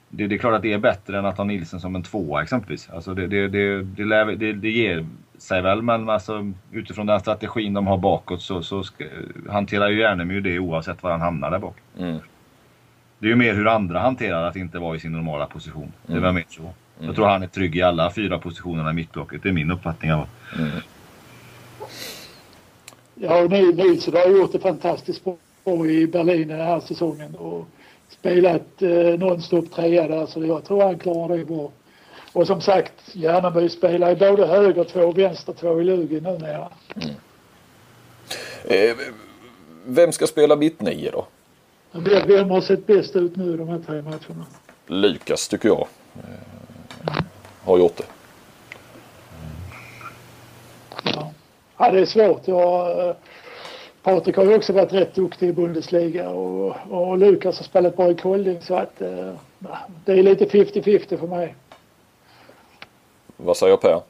det, 0.09 0.27
det, 0.27 0.35
är 0.35 0.39
klart 0.39 0.55
att 0.55 0.63
det 0.63 0.73
är 0.73 0.79
bättre 0.79 1.19
än 1.19 1.27
att 1.27 1.37
ha 1.37 1.45
Nilsen 1.45 1.81
som 1.81 1.97
en 1.97 2.03
tvåa 2.03 2.43
exempelvis. 2.43 2.91
Alltså 2.91 3.15
det, 3.15 3.27
det, 3.27 3.49
det, 3.49 3.83
det, 3.83 4.37
det, 4.37 4.53
det 4.53 4.71
ger 4.71 5.07
sig 5.39 5.63
väl, 5.63 5.83
men 5.83 6.09
alltså, 6.09 6.53
utifrån 6.73 7.07
den 7.07 7.21
strategin 7.21 7.75
de 7.75 7.87
har 7.87 7.99
bakåt 7.99 8.43
så, 8.43 8.63
så 8.63 8.83
ska, 8.83 9.05
hanterar 9.51 9.89
ju 9.89 10.01
Järnemyr 10.01 10.41
det 10.41 10.59
oavsett 10.59 11.03
var 11.03 11.11
han 11.11 11.21
hamnar 11.21 11.51
där 11.51 11.59
bak. 11.59 11.77
Mm. 11.99 12.19
Det 13.19 13.27
är 13.27 13.31
ju 13.31 13.37
mer 13.37 13.55
hur 13.55 13.67
andra 13.67 13.99
hanterar 13.99 14.45
att 14.49 14.57
inte 14.57 14.79
vara 14.79 14.97
i 14.97 15.01
sin 15.01 15.13
normala 15.13 15.47
position. 15.47 15.93
Det 16.07 16.13
är 16.13 16.21
väl 16.21 16.35
mer 16.35 16.45
så. 16.49 16.73
Mm. 16.99 17.07
Jag 17.07 17.17
tror 17.17 17.27
han 17.27 17.43
är 17.43 17.47
trygg 17.47 17.77
i 17.77 17.83
alla 17.83 18.13
fyra 18.13 18.39
positionerna 18.39 18.91
i 18.91 18.95
mittblocket. 18.95 19.43
Det 19.43 19.49
är 19.49 19.53
min 19.53 19.71
uppfattning. 19.71 20.11
Mm. 20.11 20.27
Ja, 23.15 23.43
och 23.43 23.51
Nilsson 23.51 24.15
har 24.15 24.27
gjort 24.27 24.53
det 24.53 24.59
fantastiskt 24.59 25.25
bra 25.25 25.87
i 25.87 26.07
Berlin 26.07 26.49
den 26.49 26.61
här 26.61 26.81
säsongen 26.81 27.35
och 27.35 27.69
spelat 28.09 28.83
eh, 28.83 29.19
nonstop 29.19 29.73
trea 29.75 30.09
där 30.09 30.27
så 30.27 30.45
jag 30.45 30.65
tror 30.65 30.83
han 30.83 30.99
klarar 30.99 31.39
det 31.39 31.45
bra. 31.45 31.73
Och 32.33 32.47
som 32.47 32.61
sagt, 32.61 32.93
Järneby 33.13 33.69
spelar 33.69 34.11
i 34.11 34.17
både 34.17 34.47
höger 34.47 34.85
två 34.85 35.01
och 35.01 35.19
vänster 35.19 35.53
två 35.53 35.81
i 35.81 35.85
Lugi 35.85 36.21
numera. 36.21 36.69
Mm. 36.97 37.15
Eh, 38.65 38.97
vem 39.87 40.13
ska 40.13 40.27
spela 40.27 40.57
mittnio 40.57 41.11
då? 41.11 41.27
Vem 42.27 42.51
har 42.51 42.61
sett 42.61 42.87
bäst 42.87 43.17
ut 43.17 43.37
nu 43.37 43.55
i 43.55 43.57
de 43.57 43.69
här 43.69 43.79
tre 43.87 44.03
matcherna? 44.03 44.47
Lukas 44.87 45.49
tycker 45.49 45.69
jag 45.69 45.89
har 47.65 47.79
gjort 47.79 47.97
det. 47.97 48.05
Ja, 51.05 51.33
ja 51.79 51.91
det 51.91 52.01
är 52.01 52.07
svårt. 52.07 52.49
Jag, 52.49 53.09
eh, 53.09 53.15
Patrik 54.03 54.37
har 54.37 54.45
ju 54.45 54.55
också 54.55 54.73
varit 54.73 54.93
rätt 54.93 55.15
duktig 55.15 55.49
i 55.49 55.53
Bundesliga 55.53 56.29
och, 56.29 56.77
och 56.91 57.19
Lukas 57.19 57.59
har 57.59 57.65
spelat 57.65 57.97
bra 57.97 58.11
i 58.11 58.15
Kolding 58.15 58.61
så 58.61 58.77
att 58.77 59.03
eh, 59.03 59.33
det 60.05 60.13
är 60.13 60.23
lite 60.23 60.45
50-50 60.45 61.19
för 61.19 61.27
mig. 61.27 61.55
Vad 63.37 63.57
säger 63.57 63.77
Per? 63.77 64.01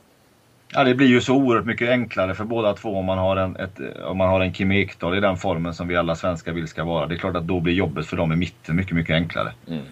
Ja, 0.72 0.84
det 0.84 0.94
blir 0.94 1.06
ju 1.06 1.20
så 1.20 1.34
oerhört 1.34 1.64
mycket 1.64 1.88
enklare 1.88 2.34
för 2.34 2.44
båda 2.44 2.72
två 2.72 2.88
om 2.88 3.04
man 3.04 3.18
har 3.18 3.36
en, 3.36 3.56
ett, 3.56 3.78
om 4.04 4.16
man 4.16 4.28
har 4.28 4.40
en 4.40 4.52
Kim 4.52 4.72
Ekdahl 4.72 5.16
i 5.16 5.20
den 5.20 5.36
formen 5.36 5.74
som 5.74 5.88
vi 5.88 5.96
alla 5.96 6.16
svenskar 6.16 6.52
vill 6.52 6.68
ska 6.68 6.84
vara. 6.84 7.06
Det 7.06 7.14
är 7.14 7.18
klart 7.18 7.36
att 7.36 7.46
då 7.46 7.60
blir 7.60 7.74
jobbet 7.74 8.06
för 8.06 8.16
dem 8.16 8.32
i 8.32 8.36
mitten 8.36 8.76
mycket, 8.76 8.96
mycket 8.96 9.14
enklare. 9.14 9.52
Mm. 9.68 9.84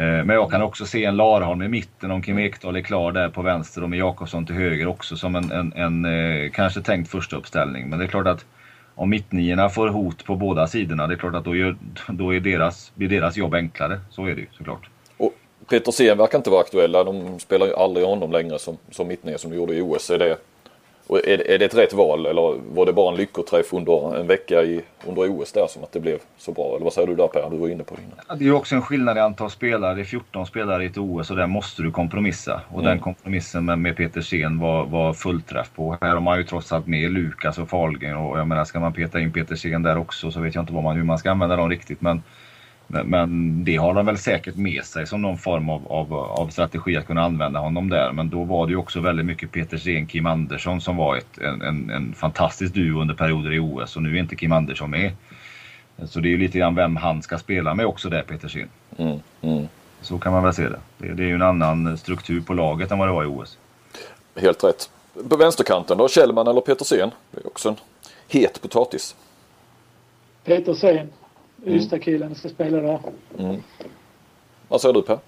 Eh, 0.00 0.24
men 0.24 0.28
jag 0.30 0.50
kan 0.50 0.62
också 0.62 0.86
se 0.86 1.04
en 1.04 1.16
Larholm 1.16 1.62
i 1.62 1.68
mitten 1.68 2.10
om 2.10 2.22
Kim 2.22 2.38
Ekdahl 2.38 2.76
är 2.76 2.80
klar 2.80 3.12
där 3.12 3.28
på 3.28 3.42
vänster 3.42 3.82
och 3.82 3.90
med 3.90 3.98
Jakobsson 3.98 4.46
till 4.46 4.54
höger 4.54 4.86
också 4.86 5.16
som 5.16 5.36
en, 5.36 5.52
en, 5.52 5.72
en 5.72 6.04
eh, 6.04 6.50
kanske 6.50 6.80
tänkt 6.82 7.10
första 7.10 7.36
uppställning. 7.36 7.88
Men 7.88 7.98
det 7.98 8.04
är 8.04 8.08
klart 8.08 8.26
att 8.26 8.44
om 8.94 9.10
mittniorna 9.10 9.68
får 9.68 9.88
hot 9.88 10.24
på 10.24 10.36
båda 10.36 10.66
sidorna, 10.66 11.06
det 11.06 11.14
är 11.14 11.18
klart 11.18 11.34
att 11.34 11.44
då, 11.44 11.56
gör, 11.56 11.76
då 12.08 12.34
är 12.34 12.40
deras, 12.40 12.92
blir 12.94 13.08
deras 13.08 13.36
jobb 13.36 13.54
enklare. 13.54 14.00
Så 14.10 14.24
är 14.24 14.34
det 14.34 14.40
ju 14.40 14.46
såklart. 14.52 14.88
Och 15.16 15.32
Peter 15.68 15.84
Petersen 15.84 16.18
verkar 16.18 16.38
inte 16.38 16.50
vara 16.50 16.60
aktuella. 16.60 17.04
De 17.04 17.38
spelar 17.38 17.66
ju 17.66 17.74
aldrig 17.74 18.06
honom 18.06 18.32
längre 18.32 18.58
som, 18.58 18.76
som 18.90 19.08
mittnia 19.08 19.38
som 19.38 19.50
de 19.50 19.56
gjorde 19.56 19.74
i 19.74 19.80
OS. 19.80 20.10
Är 20.10 20.18
det, 20.18 20.36
och 21.10 21.18
är, 21.28 21.50
är 21.50 21.58
det 21.58 21.64
ett 21.64 21.74
rätt 21.74 21.92
val 21.92 22.26
eller 22.26 22.74
var 22.74 22.86
det 22.86 22.92
bara 22.92 23.12
en 23.12 23.16
lyckoträff 23.16 23.72
under 23.72 24.16
en 24.20 24.26
vecka 24.26 24.62
i, 24.62 24.82
under 25.06 25.30
OS 25.30 25.52
där 25.52 25.66
som 25.66 25.82
att 25.82 25.92
det 25.92 26.00
blev 26.00 26.18
så 26.38 26.52
bra? 26.52 26.74
Eller 26.74 26.84
vad 26.84 26.92
säger 26.92 27.08
du 27.08 27.14
där 27.14 27.26
Per? 27.26 27.50
Du 27.50 27.56
var 27.56 27.68
inne 27.68 27.84
på 27.84 27.94
det 27.94 28.00
innan. 28.02 28.38
Det 28.38 28.44
är 28.44 28.46
ju 28.46 28.52
också 28.52 28.74
en 28.74 28.82
skillnad 28.82 29.16
i 29.16 29.20
antal 29.20 29.50
spelare. 29.50 29.94
Det 29.94 30.00
är 30.00 30.04
14 30.04 30.46
spelare 30.46 30.84
i 30.84 30.86
ett 30.86 30.98
OS 30.98 31.30
och 31.30 31.36
där 31.36 31.46
måste 31.46 31.82
du 31.82 31.90
kompromissa. 31.90 32.60
Och 32.68 32.80
mm. 32.80 32.84
den 32.84 32.98
kompromissen 32.98 33.64
med, 33.64 33.78
med 33.78 33.96
Petersen 33.96 34.58
var, 34.58 34.86
var 34.86 35.12
fullträff 35.12 35.70
på. 35.74 35.96
Här 36.00 36.14
har 36.14 36.20
man 36.20 36.38
ju 36.38 36.44
trots 36.44 36.72
allt 36.72 36.86
med 36.86 37.10
Lukas 37.10 37.58
och 37.58 37.68
Fahlgren 37.68 38.16
och 38.16 38.38
jag 38.38 38.46
menar 38.46 38.64
ska 38.64 38.80
man 38.80 38.92
peta 38.92 39.20
in 39.20 39.32
Petersen 39.32 39.82
där 39.82 39.98
också 39.98 40.30
så 40.30 40.40
vet 40.40 40.54
jag 40.54 40.62
inte 40.62 40.72
vad 40.72 40.82
man, 40.82 40.96
hur 40.96 41.04
man 41.04 41.18
ska 41.18 41.30
använda 41.30 41.56
dem 41.56 41.70
riktigt. 41.70 42.00
Men 42.00 42.22
men 42.90 43.64
det 43.64 43.76
har 43.76 43.94
de 43.94 44.06
väl 44.06 44.18
säkert 44.18 44.56
med 44.56 44.84
sig 44.84 45.06
som 45.06 45.22
någon 45.22 45.38
form 45.38 45.68
av, 45.68 45.92
av, 45.92 46.14
av, 46.14 46.48
strategi 46.48 46.96
att 46.96 47.06
kunna 47.06 47.22
använda 47.22 47.60
honom 47.60 47.88
där. 47.88 48.12
Men 48.12 48.30
då 48.30 48.44
var 48.44 48.66
det 48.66 48.70
ju 48.70 48.76
också 48.76 49.00
väldigt 49.00 49.26
mycket 49.26 49.52
Peter 49.52 49.76
Sen, 49.76 50.06
Kim 50.06 50.26
Andersson 50.26 50.80
som 50.80 50.96
var 50.96 51.16
ett, 51.16 51.38
en, 51.38 51.62
en, 51.62 51.90
en 51.90 52.14
fantastisk 52.14 52.74
duo 52.74 53.00
under 53.00 53.14
perioder 53.14 53.52
i 53.52 53.58
OS 53.58 53.96
och 53.96 54.02
nu 54.02 54.16
är 54.16 54.20
inte 54.20 54.36
Kim 54.36 54.52
Andersson 54.52 54.90
med. 54.90 55.12
Så 56.04 56.20
det 56.20 56.28
är 56.28 56.30
ju 56.30 56.38
lite 56.38 56.58
grann 56.58 56.74
vem 56.74 56.96
han 56.96 57.22
ska 57.22 57.38
spela 57.38 57.74
med 57.74 57.86
också 57.86 58.08
där, 58.08 58.22
Peter 58.22 58.48
Sen. 58.48 58.68
Mm, 58.98 59.18
mm. 59.42 59.68
Så 60.00 60.18
kan 60.18 60.32
man 60.32 60.42
väl 60.42 60.54
se 60.54 60.68
det. 60.68 60.80
det. 60.98 61.14
det. 61.14 61.22
är 61.22 61.26
ju 61.26 61.34
en 61.34 61.42
annan 61.42 61.98
struktur 61.98 62.40
på 62.40 62.54
laget 62.54 62.90
än 62.90 62.98
vad 62.98 63.08
det 63.08 63.12
var 63.12 63.24
i 63.24 63.26
OS. 63.26 63.58
Helt 64.36 64.64
rätt. 64.64 64.90
På 65.28 65.36
vänsterkanten 65.36 65.98
då, 65.98 66.08
Kjellman 66.08 66.46
eller 66.46 66.60
Petersen? 66.60 67.10
Det 67.30 67.40
är 67.40 67.46
också 67.46 67.68
en 67.68 67.76
het 68.28 68.62
potatis. 68.62 69.16
Petersen. 70.44 71.08
Ystad-killen 71.66 72.34
ska 72.34 72.48
spela 72.48 72.80
där. 72.80 73.00
Mm. 73.38 73.56
Vad 74.68 74.80
säger 74.80 74.94
du 74.94 75.02
Per? 75.02 75.18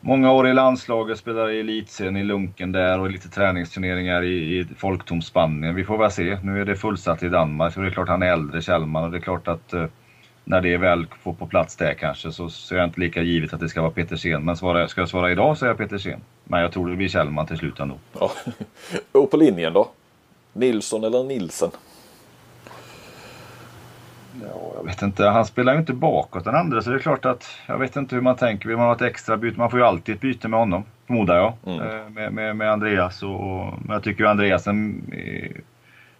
Många 0.00 0.32
år 0.32 0.48
i 0.48 0.52
landslaget, 0.52 1.18
spelar 1.18 1.50
i 1.50 1.60
elitserien 1.60 2.16
i 2.16 2.24
Lunken 2.24 2.72
där 2.72 3.00
och 3.00 3.10
lite 3.10 3.28
träningsturneringar 3.28 4.22
i, 4.22 4.58
i 4.58 4.66
folktom 4.76 5.22
Spanien. 5.22 5.74
Vi 5.74 5.84
får 5.84 5.98
väl 5.98 6.10
se. 6.10 6.38
Nu 6.42 6.60
är 6.60 6.64
det 6.64 6.76
fullsatt 6.76 7.22
i 7.22 7.28
Danmark 7.28 7.74
så 7.74 7.80
det 7.80 7.86
är 7.86 7.90
klart 7.90 8.08
han 8.08 8.22
är 8.22 8.32
äldre, 8.32 8.62
Kjellman, 8.62 9.04
och 9.04 9.10
det 9.10 9.16
är 9.16 9.20
klart 9.20 9.48
att 9.48 9.72
eh, 9.72 9.86
när 10.44 10.60
det 10.60 10.74
är 10.74 10.78
väl 10.78 11.06
får 11.22 11.32
på 11.32 11.46
plats 11.46 11.76
där 11.76 11.94
kanske 11.94 12.32
så, 12.32 12.48
så 12.48 12.74
är 12.74 12.78
jag 12.78 12.88
inte 12.88 13.00
lika 13.00 13.22
givet 13.22 13.52
att 13.52 13.60
det 13.60 13.68
ska 13.68 13.82
vara 13.82 13.90
Petersen. 13.90 14.44
Men 14.44 14.56
svara, 14.56 14.88
ska 14.88 15.00
jag 15.00 15.08
svara 15.08 15.32
idag 15.32 15.58
så 15.58 15.64
är 15.64 15.68
jag 15.68 15.78
Petersen. 15.78 16.20
Men 16.44 16.60
jag 16.60 16.72
tror 16.72 16.90
det 16.90 16.96
blir 16.96 17.08
Kjellman 17.08 17.46
till 17.46 17.58
slut 17.58 17.80
ändå. 17.80 17.94
Ja. 18.20 18.32
och 19.12 19.30
på 19.30 19.36
linjen 19.36 19.72
då? 19.72 19.90
Nilsson 20.52 21.04
eller 21.04 21.24
Nilsen? 21.24 21.70
Ja, 24.42 24.72
jag 24.76 24.84
vet 24.86 25.02
inte. 25.02 25.24
Han 25.24 25.44
spelar 25.46 25.72
ju 25.72 25.78
inte 25.78 25.92
bakåt 25.92 26.44
den 26.44 26.54
andra 26.54 26.82
så 26.82 26.90
det 26.90 26.96
är 26.96 27.00
klart 27.00 27.24
att 27.24 27.44
jag 27.66 27.78
vet 27.78 27.96
inte 27.96 28.14
hur 28.14 28.22
man 28.22 28.36
tänker. 28.36 28.68
Vill 28.68 28.76
man 28.76 28.86
ha 28.86 28.94
ett 28.94 29.02
extra 29.02 29.36
byte? 29.36 29.58
Man 29.58 29.70
får 29.70 29.78
ju 29.80 29.86
alltid 29.86 30.14
ett 30.14 30.20
byte 30.20 30.48
med 30.48 30.58
honom, 30.60 30.84
förmodar 31.06 31.36
jag. 31.36 31.52
Mm. 31.66 31.80
Eh, 31.80 32.08
Med, 32.10 32.32
med, 32.32 32.56
med 32.56 32.72
Andreas. 32.72 33.22
Och, 33.22 33.34
och, 33.34 33.74
men 33.84 33.92
jag 33.94 34.02
tycker 34.02 34.24
ju 34.24 34.30
Andreasen 34.30 35.02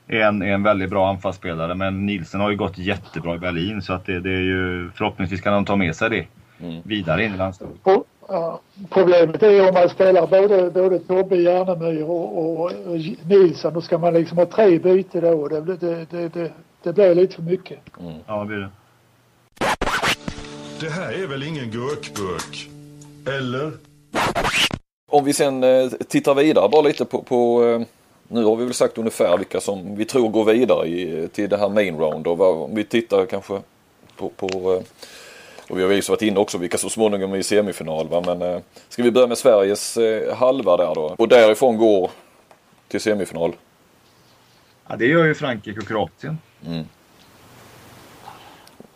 är 0.08 0.20
en, 0.20 0.42
är 0.42 0.46
en 0.52 0.62
väldigt 0.62 0.90
bra 0.90 1.08
anfallsspelare. 1.08 1.74
Men 1.74 2.06
Nielsen 2.06 2.40
har 2.40 2.50
ju 2.50 2.56
gått 2.56 2.78
jättebra 2.78 3.34
i 3.34 3.38
Berlin 3.38 3.82
så 3.82 3.92
att 3.92 4.06
det, 4.06 4.20
det 4.20 4.30
är 4.30 4.40
ju 4.42 4.90
förhoppningsvis 4.94 5.40
kan 5.40 5.52
de 5.52 5.64
ta 5.64 5.76
med 5.76 5.96
sig 5.96 6.10
det 6.10 6.26
Mm. 6.62 6.80
vidare 6.84 7.24
in 7.24 7.34
i 7.34 7.36
landslaget. 7.36 7.76
Ja, 8.28 8.60
problemet 8.90 9.42
är 9.42 9.68
om 9.68 9.74
man 9.74 9.88
spelar 9.88 10.26
både, 10.26 10.70
både 10.70 10.98
Tobbe 10.98 11.36
Järnemyr 11.36 12.02
och, 12.02 12.38
och, 12.38 12.64
och 12.64 12.98
Nilsson. 13.26 13.74
Då 13.74 13.80
ska 13.80 13.98
man 13.98 14.14
liksom 14.14 14.38
ha 14.38 14.46
tre 14.46 14.78
byten 14.78 15.20
då. 15.22 15.48
Det, 15.48 15.62
blir- 15.62 15.76
det, 15.76 16.06
det, 16.10 16.28
det, 16.28 16.50
det 16.82 16.92
blir 16.92 17.14
lite 17.14 17.34
för 17.34 17.42
mycket. 17.42 17.78
Ja, 18.26 18.40
det 18.40 18.46
blir 18.46 18.56
det. 18.56 18.70
Det 20.80 20.90
här 20.90 21.12
är 21.12 21.26
väl 21.26 21.42
ingen 21.42 21.70
gurkburk? 21.70 22.68
Eller? 23.26 23.72
Om 25.10 25.24
vi 25.24 25.32
sen 25.32 25.64
eh, 25.64 25.88
tittar 26.08 26.34
vidare 26.34 26.68
bara 26.68 26.82
lite 26.82 27.04
på, 27.04 27.22
på 27.22 27.64
eh, 27.64 27.80
nu 28.28 28.44
har 28.44 28.56
vi 28.56 28.64
väl 28.64 28.74
sagt 28.74 28.98
ungefär 28.98 29.38
vilka 29.38 29.60
som 29.60 29.96
vi 29.96 30.04
tror 30.04 30.28
går 30.28 30.44
vidare 30.44 30.88
i, 30.88 31.28
till 31.32 31.48
det 31.48 31.56
här 31.56 31.68
main 31.68 31.98
round 31.98 32.26
och 32.26 32.38
vad, 32.38 32.54
om 32.54 32.74
vi 32.74 32.84
tittar 32.84 33.26
kanske 33.26 33.60
på, 34.16 34.28
på 34.28 34.46
eh, 34.72 34.82
och 35.70 35.78
vi 35.78 35.82
har 35.82 35.90
ju 35.90 36.00
varit 36.00 36.22
inne 36.22 36.40
också 36.40 36.58
vilka 36.58 36.78
så 36.78 36.88
småningom 36.88 37.32
är 37.32 37.36
i 37.36 37.42
semifinal 37.42 38.08
va? 38.08 38.22
men 38.26 38.42
eh, 38.42 38.60
ska 38.88 39.02
vi 39.02 39.10
börja 39.10 39.26
med 39.26 39.38
Sveriges 39.38 39.96
eh, 39.96 40.36
halva 40.36 40.76
där 40.76 40.94
då 40.94 41.14
och 41.18 41.28
därifrån 41.28 41.76
går 41.76 42.10
till 42.88 43.00
semifinal. 43.00 43.52
Ja, 44.90 44.96
det 44.96 45.06
gör 45.06 45.24
ju 45.24 45.34
Frankrike 45.34 45.80
och 45.80 45.86
Kroatien. 45.88 46.38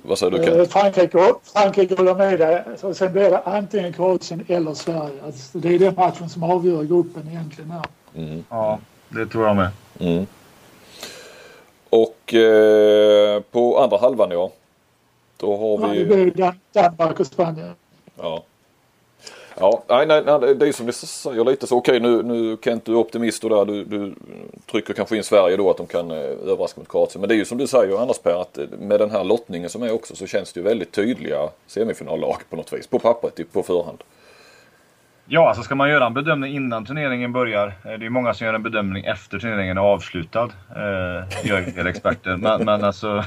Vad 0.02 0.18
säger 0.18 0.30
du 0.32 0.38
Eh, 0.38 0.44
Kent? 0.56 0.72
Frankrike, 0.72 1.32
Frankrike 1.44 1.94
håller 1.96 2.14
med 2.14 2.38
dig. 2.38 2.64
Så 2.76 2.94
sen 2.94 3.12
blir 3.12 3.30
det 3.30 3.38
antingen 3.38 3.92
Kroatien 3.92 4.44
eller 4.48 4.74
Sverige. 4.74 5.22
Alltså, 5.24 5.58
det 5.58 5.74
är 5.74 5.78
den 5.78 5.94
matchen 5.94 6.28
som 6.28 6.42
avgör 6.42 6.82
gruppen 6.82 7.28
egentligen. 7.28 7.70
Här. 7.70 8.42
Ja, 8.48 8.78
det 9.08 9.26
tror 9.26 9.46
jag 9.46 9.56
med. 9.56 9.68
Mm. 10.00 10.26
Och 11.90 12.34
eh, 12.34 13.40
på 13.40 13.78
andra 13.82 13.98
halvan 13.98 14.30
ja. 14.30 14.50
Då 15.36 15.56
har 15.56 15.86
Ja, 15.88 15.92
vi 15.92 15.98
det 15.98 16.04
blir 16.04 16.30
Dan- 16.30 16.60
Danmark 16.72 17.20
och 17.20 17.26
Spanien. 17.26 17.74
Ja. 18.16 18.44
Ja, 19.60 19.82
nej, 19.88 20.06
nej, 20.06 20.22
nej, 20.26 20.54
det 20.54 20.68
är 20.68 20.72
som 20.72 20.86
du 20.86 20.92
säger 20.92 21.44
lite 21.44 21.66
så. 21.66 21.76
Okej, 21.76 22.00
nu, 22.00 22.22
nu 22.22 22.56
Kent, 22.64 22.84
du 22.84 22.92
är 22.92 22.96
optimist 22.96 23.44
och 23.44 23.50
där. 23.50 23.64
Du, 23.64 23.84
du 23.84 24.14
trycker 24.70 24.94
kanske 24.94 25.16
in 25.16 25.24
Sverige 25.24 25.56
då 25.56 25.70
att 25.70 25.76
de 25.76 25.86
kan 25.86 26.10
eh, 26.10 26.16
överraska 26.16 26.80
mot 26.80 26.88
Kroatien. 26.88 27.20
Men 27.20 27.28
det 27.28 27.34
är 27.34 27.36
ju 27.36 27.44
som 27.44 27.58
du 27.58 27.66
säger 27.66 28.02
annars 28.02 28.18
Per, 28.18 28.40
att 28.40 28.58
eh, 28.58 28.64
med 28.78 29.00
den 29.00 29.10
här 29.10 29.24
lottningen 29.24 29.70
som 29.70 29.82
är 29.82 29.92
också 29.92 30.16
så 30.16 30.26
känns 30.26 30.52
det 30.52 30.60
ju 30.60 30.64
väldigt 30.64 30.92
tydliga 30.92 31.48
semifinallag 31.66 32.36
på 32.50 32.56
något 32.56 32.72
vis. 32.72 32.86
På 32.86 32.98
pappret, 32.98 33.52
på 33.52 33.62
förhand. 33.62 33.98
Ja, 35.26 35.48
alltså 35.48 35.62
ska 35.62 35.74
man 35.74 35.90
göra 35.90 36.06
en 36.06 36.14
bedömning 36.14 36.54
innan 36.54 36.84
turneringen 36.84 37.32
börjar. 37.32 37.66
eh, 37.66 37.92
Det 37.98 38.06
är 38.06 38.10
många 38.10 38.34
som 38.34 38.46
gör 38.46 38.54
en 38.54 38.62
bedömning 38.62 39.04
efter 39.04 39.38
turneringen 39.38 39.76
är 39.78 39.82
avslutad. 39.82 40.44
Eh, 40.76 41.46
gör 41.46 41.62
en 41.66 41.74
del 41.74 41.86
experter. 41.86 42.36
Men, 42.36 42.64
men 42.64 42.84
alltså, 42.84 43.24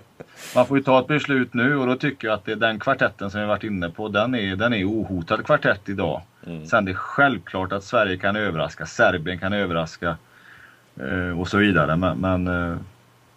man 0.54 0.66
får 0.66 0.78
ju 0.78 0.84
ta 0.84 1.00
ett 1.00 1.06
beslut 1.06 1.54
nu 1.54 1.76
och 1.76 1.86
då 1.86 1.94
tycker 1.94 2.28
jag 2.28 2.34
att 2.34 2.44
det 2.44 2.52
är 2.52 2.56
den 2.56 2.78
kvartetten 2.78 3.30
som 3.30 3.40
vi 3.40 3.46
varit 3.46 3.64
inne 3.64 3.90
på. 3.90 4.08
Den 4.08 4.34
är, 4.34 4.56
den 4.56 4.72
är 4.74 4.84
ohotad 4.84 5.44
kvartett 5.46 5.88
idag. 5.88 6.22
Sen 6.66 6.84
det 6.84 6.90
är 6.90 6.94
självklart 6.94 7.72
att 7.72 7.84
Sverige 7.84 8.16
kan 8.16 8.36
överraska, 8.36 8.86
Serbien 8.86 9.38
kan 9.38 9.52
överraska 9.52 10.16
eh, 11.00 11.40
och 11.40 11.48
så 11.48 11.58
vidare. 11.58 11.96
Men, 11.96 12.18
men 12.18 12.46
eh, 12.72 12.76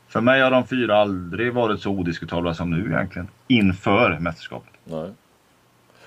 för 0.08 0.22
mig 0.22 0.42
har 0.42 0.52
de 0.52 0.68
fyra 0.68 0.96
aldrig 0.98 1.54
varit 1.54 1.80
så 1.82 1.90
odiskutabla 1.92 2.54
som 2.54 2.70
nu 2.70 2.86
egentligen. 2.94 3.28
Inför 3.48 4.18
mästerskapet. 4.20 4.72
Nej. 4.84 5.10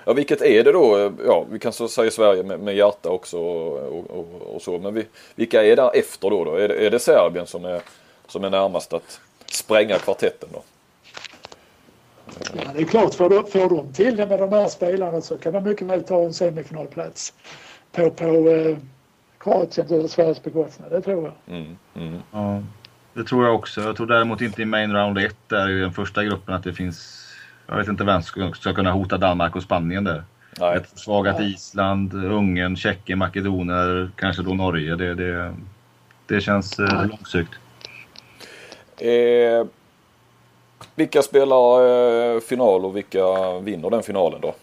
Ja, 0.05 0.13
vilket 0.13 0.41
är 0.41 0.63
det 0.63 0.71
då? 0.71 1.11
Ja, 1.25 1.45
vi 1.51 1.59
kan 1.59 1.73
så 1.73 1.87
säga 1.87 2.11
Sverige 2.11 2.43
med, 2.43 2.59
med 2.59 2.75
hjärta 2.75 3.09
också 3.09 3.37
och, 3.37 4.09
och, 4.09 4.55
och 4.55 4.61
så. 4.61 4.79
Men 4.79 4.93
vi, 4.93 5.05
vilka 5.35 5.63
är 5.63 5.75
där 5.75 5.91
efter 5.95 6.29
då? 6.29 6.43
då? 6.43 6.55
Är, 6.55 6.67
det, 6.67 6.85
är 6.87 6.91
det 6.91 6.99
Serbien 6.99 7.47
som 7.47 7.65
är, 7.65 7.81
som 8.27 8.43
är 8.43 8.49
närmast 8.49 8.93
att 8.93 9.19
spränga 9.45 9.97
kvartetten 9.97 10.49
då? 10.53 10.61
Ja, 12.53 12.61
det 12.75 12.81
är 12.81 12.85
klart, 12.85 13.13
får 13.13 13.29
de, 13.29 13.47
får 13.47 13.69
de 13.69 13.93
till 13.93 14.15
det 14.15 14.25
med 14.25 14.39
de 14.39 14.53
här 14.53 14.67
spelarna 14.67 15.21
så 15.21 15.37
kan 15.37 15.53
de 15.53 15.63
mycket 15.63 15.87
väl 15.87 16.03
ta 16.03 16.23
en 16.23 16.33
semifinalplats 16.33 17.33
på, 17.91 18.09
på 18.09 18.49
eh, 18.49 18.77
Kroatiens 19.37 19.91
eller 19.91 20.07
Sveriges 20.07 20.43
bekostnad. 20.43 20.91
Det 20.91 21.01
tror 21.01 21.23
jag. 21.23 21.57
Mm, 21.57 21.77
mm. 21.95 22.19
Ja, 22.31 22.63
det 23.13 23.23
tror 23.23 23.45
jag 23.45 23.55
också. 23.55 23.81
Jag 23.81 23.97
tror 23.97 24.07
däremot 24.07 24.41
inte 24.41 24.61
i 24.61 24.65
main 24.65 24.93
round 24.93 25.17
1 25.17 25.35
där 25.47 25.69
i 25.69 25.79
den 25.79 25.93
första 25.93 26.23
gruppen 26.23 26.53
att 26.53 26.63
det 26.63 26.73
finns... 26.73 27.24
Jag 27.67 27.77
vet 27.77 27.87
inte 27.87 28.03
vem 28.03 28.21
som 28.21 28.53
ska 28.53 28.73
kunna 28.73 28.91
hota 28.91 29.17
Danmark 29.17 29.55
och 29.55 29.63
Spanien 29.63 30.03
där. 30.03 30.23
Nej. 30.59 30.77
Ett 30.77 30.89
försvagat 30.89 31.41
Island, 31.41 32.13
Ungern, 32.13 32.75
Tjeckien, 32.75 33.19
Makedonien, 33.19 34.11
kanske 34.15 34.43
då 34.43 34.53
Norge. 34.53 34.95
Det, 34.95 35.15
det, 35.15 35.53
det 36.27 36.41
känns 36.41 36.79
eh, 36.79 37.07
långsökt. 37.07 37.53
Eh, 38.97 39.67
vilka 40.95 41.21
spelar 41.21 41.87
eh, 42.35 42.39
final 42.39 42.85
och 42.85 42.95
vilka 42.95 43.59
vinner 43.59 43.89
den 43.89 44.03
finalen 44.03 44.41
då? 44.41 44.55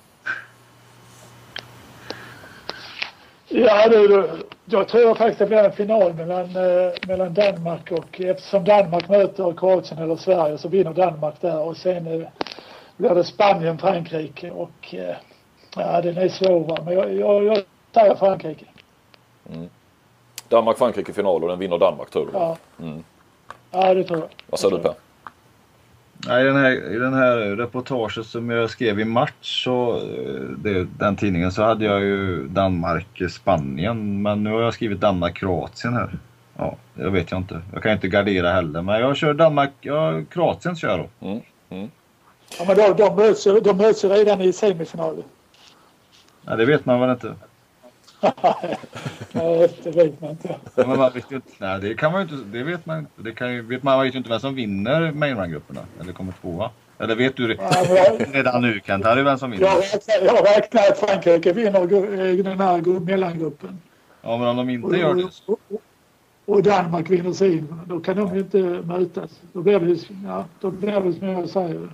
Ja, 3.48 3.88
du, 3.88 4.08
du, 4.08 4.28
jag 4.64 4.88
tror 4.88 5.14
faktiskt 5.14 5.38
det 5.38 5.46
blir 5.46 5.58
en 5.58 5.72
final 5.72 6.14
mellan, 6.14 6.56
eh, 6.56 6.92
mellan 7.08 7.34
Danmark 7.34 7.90
och 7.90 8.20
eftersom 8.20 8.64
Danmark 8.64 9.08
möter 9.08 9.52
Kroatien 9.52 10.02
eller 10.02 10.16
Sverige 10.16 10.58
så 10.58 10.68
vinner 10.68 10.92
Danmark 10.92 11.34
där 11.40 11.58
och 11.58 11.76
sen 11.76 12.06
eh, 12.06 12.28
blir 13.02 13.14
det 13.14 13.24
Spanien, 13.24 13.78
Frankrike 13.78 14.50
och 14.50 14.94
eh, 14.94 15.16
ja, 15.76 16.00
den 16.00 16.16
är 16.16 16.28
svår 16.28 16.60
va? 16.60 16.76
men 16.84 16.94
jag, 16.94 17.14
jag, 17.14 17.44
jag 17.44 17.58
säger 17.94 18.14
Frankrike. 18.14 18.64
Danmark-Frankrike 20.48 21.12
final 21.12 21.42
och 21.42 21.48
den 21.48 21.58
vinner 21.58 21.78
Danmark 21.78 22.10
tror 22.10 22.26
du? 22.26 22.32
Ja. 22.32 22.56
Mm. 22.80 23.04
ja, 23.70 23.94
det 23.94 24.04
tror 24.04 24.18
jag. 24.18 24.28
Vad 24.46 24.60
säger 24.60 24.76
du 24.76 24.82
Per? 24.82 24.94
Nej, 26.26 26.42
I 26.42 26.46
den, 26.46 26.56
här, 26.56 26.94
I 26.94 26.98
den 26.98 27.14
här 27.14 27.36
reportaget 27.36 28.26
som 28.26 28.50
jag 28.50 28.70
skrev 28.70 29.00
i 29.00 29.04
match, 29.04 29.64
så, 29.64 29.96
eh, 29.96 30.40
det, 30.58 30.84
den 30.98 31.16
tidningen, 31.16 31.52
så 31.52 31.62
hade 31.62 31.84
jag 31.84 32.00
ju 32.00 32.48
Danmark-Spanien. 32.48 34.22
Men 34.22 34.44
nu 34.44 34.50
har 34.50 34.60
jag 34.60 34.74
skrivit 34.74 35.00
Danmark-Kroatien 35.00 35.94
här. 35.94 36.18
Ja, 36.56 36.76
det 36.94 37.10
vet 37.10 37.30
jag 37.30 37.40
inte. 37.40 37.60
Jag 37.72 37.82
kan 37.82 37.92
inte 37.92 38.08
gardera 38.08 38.52
heller. 38.52 38.82
Men 38.82 39.00
jag 39.00 39.16
kör 39.16 39.34
Danmark, 39.34 39.72
ja, 39.80 40.22
Kroatien 40.30 40.76
kör 40.76 40.88
jag 40.88 40.98
då. 40.98 41.26
Ja, 42.58 42.64
men 42.66 42.76
de, 42.76 42.92
de, 42.96 43.16
möts, 43.16 43.44
de 43.44 43.76
möts 43.76 44.04
ju 44.04 44.08
redan 44.08 44.40
i 44.40 44.52
semifinalen. 44.52 45.24
Ja, 46.46 46.56
det 46.56 46.64
vet 46.64 46.86
man 46.86 47.00
väl 47.00 47.10
inte. 47.10 47.34
Nej, 49.32 49.68
det 49.82 49.90
vet 49.90 50.20
man 50.20 50.30
inte. 50.30 50.56
Men 50.74 50.88
man 50.98 51.12
vet 51.12 51.30
ju 51.32 51.36
inte. 51.36 51.48
Nej, 51.58 51.80
det 51.80 51.94
kan 51.94 52.12
man 52.12 52.26
ju 52.28 52.34
inte. 52.34 52.58
Det 52.58 52.64
vet 52.64 52.86
man 52.86 52.98
inte. 52.98 53.10
Det 53.16 53.32
kan 53.32 53.52
ju, 53.52 53.62
vet 53.62 53.82
man 53.82 54.00
vet 54.02 54.14
ju 54.14 54.18
inte 54.18 54.30
vem 54.30 54.40
som 54.40 54.54
vinner 54.54 55.12
mainrun-grupperna. 55.12 55.80
Eller 56.00 56.12
kommer 56.12 56.32
tvåa. 56.40 56.70
Eller 56.98 57.16
vet 57.16 57.36
du 57.36 57.46
redan 58.32 58.62
nu 58.62 58.80
Kent? 58.86 59.04
Här 59.04 59.16
är 59.16 59.22
vem 59.22 59.38
som 59.38 59.50
vinner. 59.50 59.66
jag, 59.66 59.78
räknar, 59.78 60.34
jag 60.34 60.46
räknar 60.56 60.82
att 60.82 60.98
Frankrike 60.98 61.52
vinner 61.52 61.80
eh, 61.82 62.36
den 62.44 62.60
här 62.60 62.78
gru- 62.78 63.00
mellangruppen. 63.00 63.78
Ja, 64.22 64.36
men 64.36 64.48
om 64.48 64.56
de 64.56 64.68
inte 64.70 64.96
gör 64.96 65.14
det. 65.14 65.24
Och, 65.46 65.60
och, 65.68 65.82
och 66.44 66.62
Danmark 66.62 67.10
vinner 67.10 67.32
sin. 67.32 67.80
Då 67.86 68.00
kan 68.00 68.16
de 68.16 68.34
ju 68.34 68.40
inte 68.40 68.58
mötas. 68.58 69.30
Då 69.52 69.60
blir 69.62 69.80
det, 69.80 69.98
ja, 70.26 70.44
då 70.60 70.70
blir 70.70 71.00
det 71.00 71.12
som 71.18 71.28
jag 71.28 71.48
säger. 71.48 71.88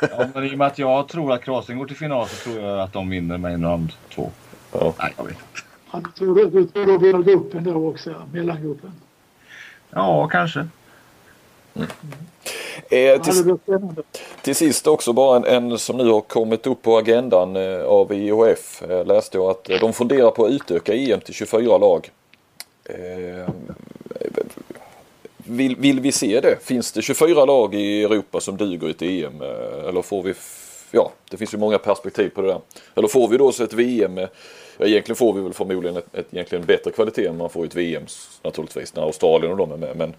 Ja, 0.00 0.26
men 0.34 0.44
i 0.44 0.54
och 0.54 0.58
med 0.58 0.66
att 0.66 0.78
jag 0.78 1.08
tror 1.08 1.32
att 1.32 1.42
Kroatien 1.44 1.78
går 1.78 1.86
till 1.86 1.96
final 1.96 2.28
så 2.28 2.36
tror 2.36 2.64
jag 2.64 2.80
att 2.80 2.92
de 2.92 3.10
vinner 3.10 3.38
main 3.38 3.64
round 3.64 3.92
2. 4.14 4.30
Ja. 4.72 4.94
Nej, 4.98 5.12
jag 5.16 5.24
vet 5.24 5.36
inte. 5.94 6.18
Tror 6.18 6.34
du, 6.34 6.50
du 6.50 6.66
tror 6.66 6.86
de 6.86 6.98
vinner 6.98 7.22
gruppen 7.22 7.64
då 7.64 7.88
också, 7.88 8.14
mellangruppen. 8.32 8.92
Ja, 9.90 10.28
kanske. 10.28 10.60
Eh, 10.60 11.88
Ja, 12.90 13.18
det 13.18 13.18
till, 13.18 13.56
till 14.42 14.54
sist 14.56 14.86
också 14.86 15.12
bara 15.12 15.36
en, 15.36 15.44
en 15.44 15.78
som 15.78 15.96
nu 15.96 16.10
har 16.10 16.20
kommit 16.20 16.66
upp 16.66 16.82
på 16.82 16.98
agendan 16.98 17.56
eh, 17.56 17.82
av 17.84 18.12
IOF. 18.12 18.82
Eh, 18.82 19.06
läste 19.06 19.38
jag 19.38 19.50
att 19.50 19.70
eh, 19.70 19.76
de 19.80 19.92
funderar 19.92 20.30
på 20.30 20.44
att 20.44 20.52
utöka 20.52 20.94
EM 20.94 21.20
till 21.20 21.34
24 21.34 21.78
lag. 21.78 22.10
Vill, 25.50 25.76
vill 25.76 26.00
vi 26.00 26.12
se 26.12 26.40
det? 26.40 26.62
Finns 26.62 26.92
det 26.92 27.02
24 27.02 27.44
lag 27.44 27.74
i 27.74 28.02
Europa 28.04 28.40
som 28.40 28.56
duger 28.56 28.86
i 28.86 28.90
ett 28.90 29.02
EM? 29.02 29.42
Eh, 29.42 29.88
eller 29.88 30.02
får 30.02 30.22
vi... 30.22 30.34
Ja, 30.90 31.12
det 31.30 31.36
finns 31.36 31.54
ju 31.54 31.58
många 31.58 31.78
perspektiv 31.78 32.28
på 32.28 32.42
det 32.42 32.48
där. 32.48 32.60
Eller 32.94 33.08
får 33.08 33.28
vi 33.28 33.36
då 33.36 33.52
så 33.52 33.64
ett 33.64 33.72
VM 33.72 34.14
med... 34.14 34.24
Eh, 34.24 34.30
ja, 34.78 34.86
egentligen 34.86 35.16
får 35.16 35.32
vi 35.32 35.40
väl 35.40 35.52
förmodligen 35.52 35.96
ett, 35.96 36.14
ett 36.14 36.34
egentligen 36.34 36.64
bättre 36.64 36.90
kvalitet 36.90 37.26
än 37.26 37.36
man 37.36 37.50
får 37.50 37.64
i 37.64 37.66
ett 37.66 37.76
VM 37.76 38.02
naturligtvis 38.42 38.96
när 38.96 39.02
Australien 39.02 39.52
och 39.52 39.58
de 39.58 39.72
är 39.72 39.76
med. 39.76 39.96
Men, 39.96 40.14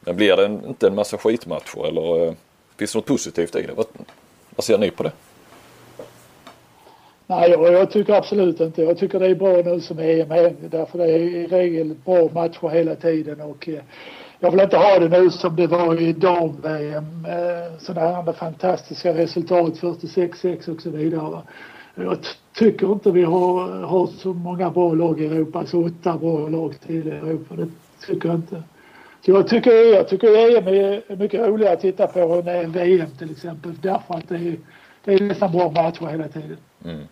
men 0.00 0.16
blir 0.16 0.36
det 0.36 0.44
en, 0.44 0.66
inte 0.66 0.86
en 0.86 0.94
massa 0.94 1.18
skitmatcher 1.18 1.86
eller 1.86 2.26
eh, 2.26 2.32
finns 2.76 2.92
det 2.92 2.98
något 2.98 3.06
positivt 3.06 3.56
i 3.56 3.62
det? 3.62 3.72
Vad, 3.76 3.86
vad 4.56 4.64
ser 4.64 4.78
ni 4.78 4.90
på 4.90 5.02
det? 5.02 5.12
Nej, 7.26 7.50
jag, 7.50 7.72
jag 7.72 7.90
tycker 7.90 8.12
absolut 8.12 8.60
inte. 8.60 8.82
Jag 8.82 8.98
tycker 8.98 9.20
det 9.20 9.26
är 9.26 9.34
bra 9.34 9.56
nu 9.56 9.80
som 9.80 9.98
EM 9.98 10.30
är. 10.30 10.54
Därför 10.60 10.98
det 10.98 11.04
är 11.04 11.18
i 11.18 11.46
regel 11.46 11.94
bra 12.04 12.28
matcher 12.34 12.68
hela 12.68 12.94
tiden 12.94 13.40
och 13.40 13.68
eh, 13.68 13.80
jag 14.40 14.50
vill 14.50 14.60
inte 14.60 14.76
ha 14.76 14.98
det 14.98 15.08
nu 15.08 15.30
som 15.30 15.56
det 15.56 15.66
var 15.66 16.00
i 16.00 16.12
dam-VM. 16.12 17.26
Eh, 17.28 17.78
sådana 17.78 18.22
här 18.22 18.32
fantastiska 18.32 19.14
resultat, 19.14 19.80
46-6 19.80 20.68
och 20.74 20.82
så 20.82 20.90
vidare. 20.90 21.42
Jag 21.94 22.18
tycker 22.54 22.92
inte 22.92 23.10
vi 23.10 23.22
har, 23.22 23.82
har 23.82 24.06
så 24.06 24.32
många 24.32 24.70
bra 24.70 24.94
lag 24.94 25.20
i 25.20 25.26
Europa, 25.26 25.66
så 25.66 25.86
åtta 25.86 26.18
bra 26.18 26.48
lag 26.48 26.80
till 26.80 27.08
i 27.08 27.10
Europa. 27.10 27.54
Det 27.56 27.68
tycker 28.06 28.28
jag 28.28 28.38
inte. 28.38 28.62
Så 29.24 29.30
jag 29.30 29.48
tycker, 29.48 29.94
jag 29.94 30.08
tycker 30.08 30.56
EM 30.56 30.68
är 30.68 31.16
mycket 31.16 31.40
roligare 31.40 31.72
att 31.74 31.80
titta 31.80 32.06
på 32.06 32.42
än 32.46 32.72
VM 32.72 33.10
till 33.18 33.30
exempel. 33.30 33.72
Därför 33.80 34.14
att 34.14 34.28
det 34.28 34.36
är, 34.36 34.56
det 35.04 35.14
är 35.14 35.20
nästan 35.20 35.52
bra 35.52 35.70
matcher 35.70 36.06
hela 36.06 36.28
tiden. 36.28 36.56
Mm. 36.84 37.04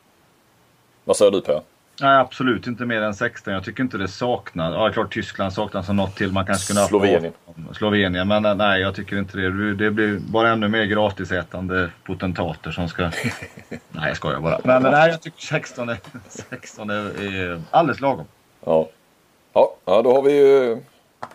Vad 1.04 1.16
säger 1.16 1.30
du 1.30 1.40
på? 1.40 1.62
Nej, 2.00 2.18
absolut 2.18 2.66
inte 2.66 2.84
mer 2.84 3.02
än 3.02 3.14
16. 3.14 3.52
Jag 3.52 3.64
tycker 3.64 3.82
inte 3.82 3.98
det 3.98 4.08
saknas. 4.08 4.74
Ja, 4.74 4.92
klart 4.92 5.12
Tyskland 5.12 5.52
saknas 5.52 5.86
som 5.86 5.96
något 5.96 6.16
till. 6.16 6.32
Man 6.32 6.46
kanske 6.46 6.66
kunde 6.66 6.82
ha 6.82 6.88
Slovenien. 6.88 7.32
Slovenien, 7.72 8.28
men 8.28 8.44
eh, 8.44 8.54
nej, 8.54 8.80
jag 8.80 8.94
tycker 8.94 9.18
inte 9.18 9.36
det. 9.36 9.74
Det 9.74 9.90
blir 9.90 10.18
bara 10.18 10.50
ännu 10.50 10.68
mer 10.68 10.84
gratisätande 10.84 11.90
potentater 12.04 12.70
som 12.70 12.88
ska... 12.88 13.02
nej, 13.68 14.08
jag 14.08 14.16
skojar 14.16 14.40
bara. 14.40 14.60
Men 14.64 14.82
nej, 14.82 15.10
jag 15.10 15.22
tycker 15.22 15.40
16 15.40 15.88
är, 15.88 15.98
16 16.28 16.90
är, 16.90 16.94
är 16.94 17.62
alldeles 17.70 18.00
lagom. 18.00 18.26
Ja. 18.64 18.88
ja, 19.52 19.76
ja 19.84 20.02
då 20.02 20.14
har 20.14 20.22
vi 20.22 20.32
ju 20.32 20.78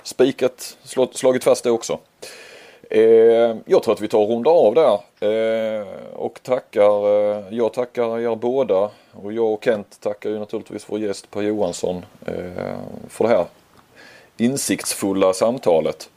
spikat, 0.03 0.77
slagit 1.13 1.43
fast 1.43 1.63
det 1.63 1.71
också. 1.71 1.99
Eh, 2.89 3.55
jag 3.65 3.83
tror 3.83 3.93
att 3.93 4.01
vi 4.01 4.07
tar 4.07 4.19
och 4.19 4.29
rundar 4.29 4.51
av 4.51 4.73
där. 4.73 4.99
Eh, 5.29 5.87
och 6.13 6.39
tackar, 6.43 7.07
eh, 7.07 7.43
jag 7.49 7.73
tackar 7.73 8.19
er 8.19 8.35
båda 8.35 8.89
och 9.11 9.33
jag 9.33 9.53
och 9.53 9.63
Kent 9.63 9.99
tackar 9.99 10.29
ju 10.29 10.39
naturligtvis 10.39 10.85
vår 10.87 10.99
gäst 10.99 11.31
Per 11.31 11.41
Johansson 11.41 12.05
eh, 12.25 12.77
för 13.07 13.23
det 13.23 13.29
här 13.29 13.45
insiktsfulla 14.37 15.33
samtalet. 15.33 16.09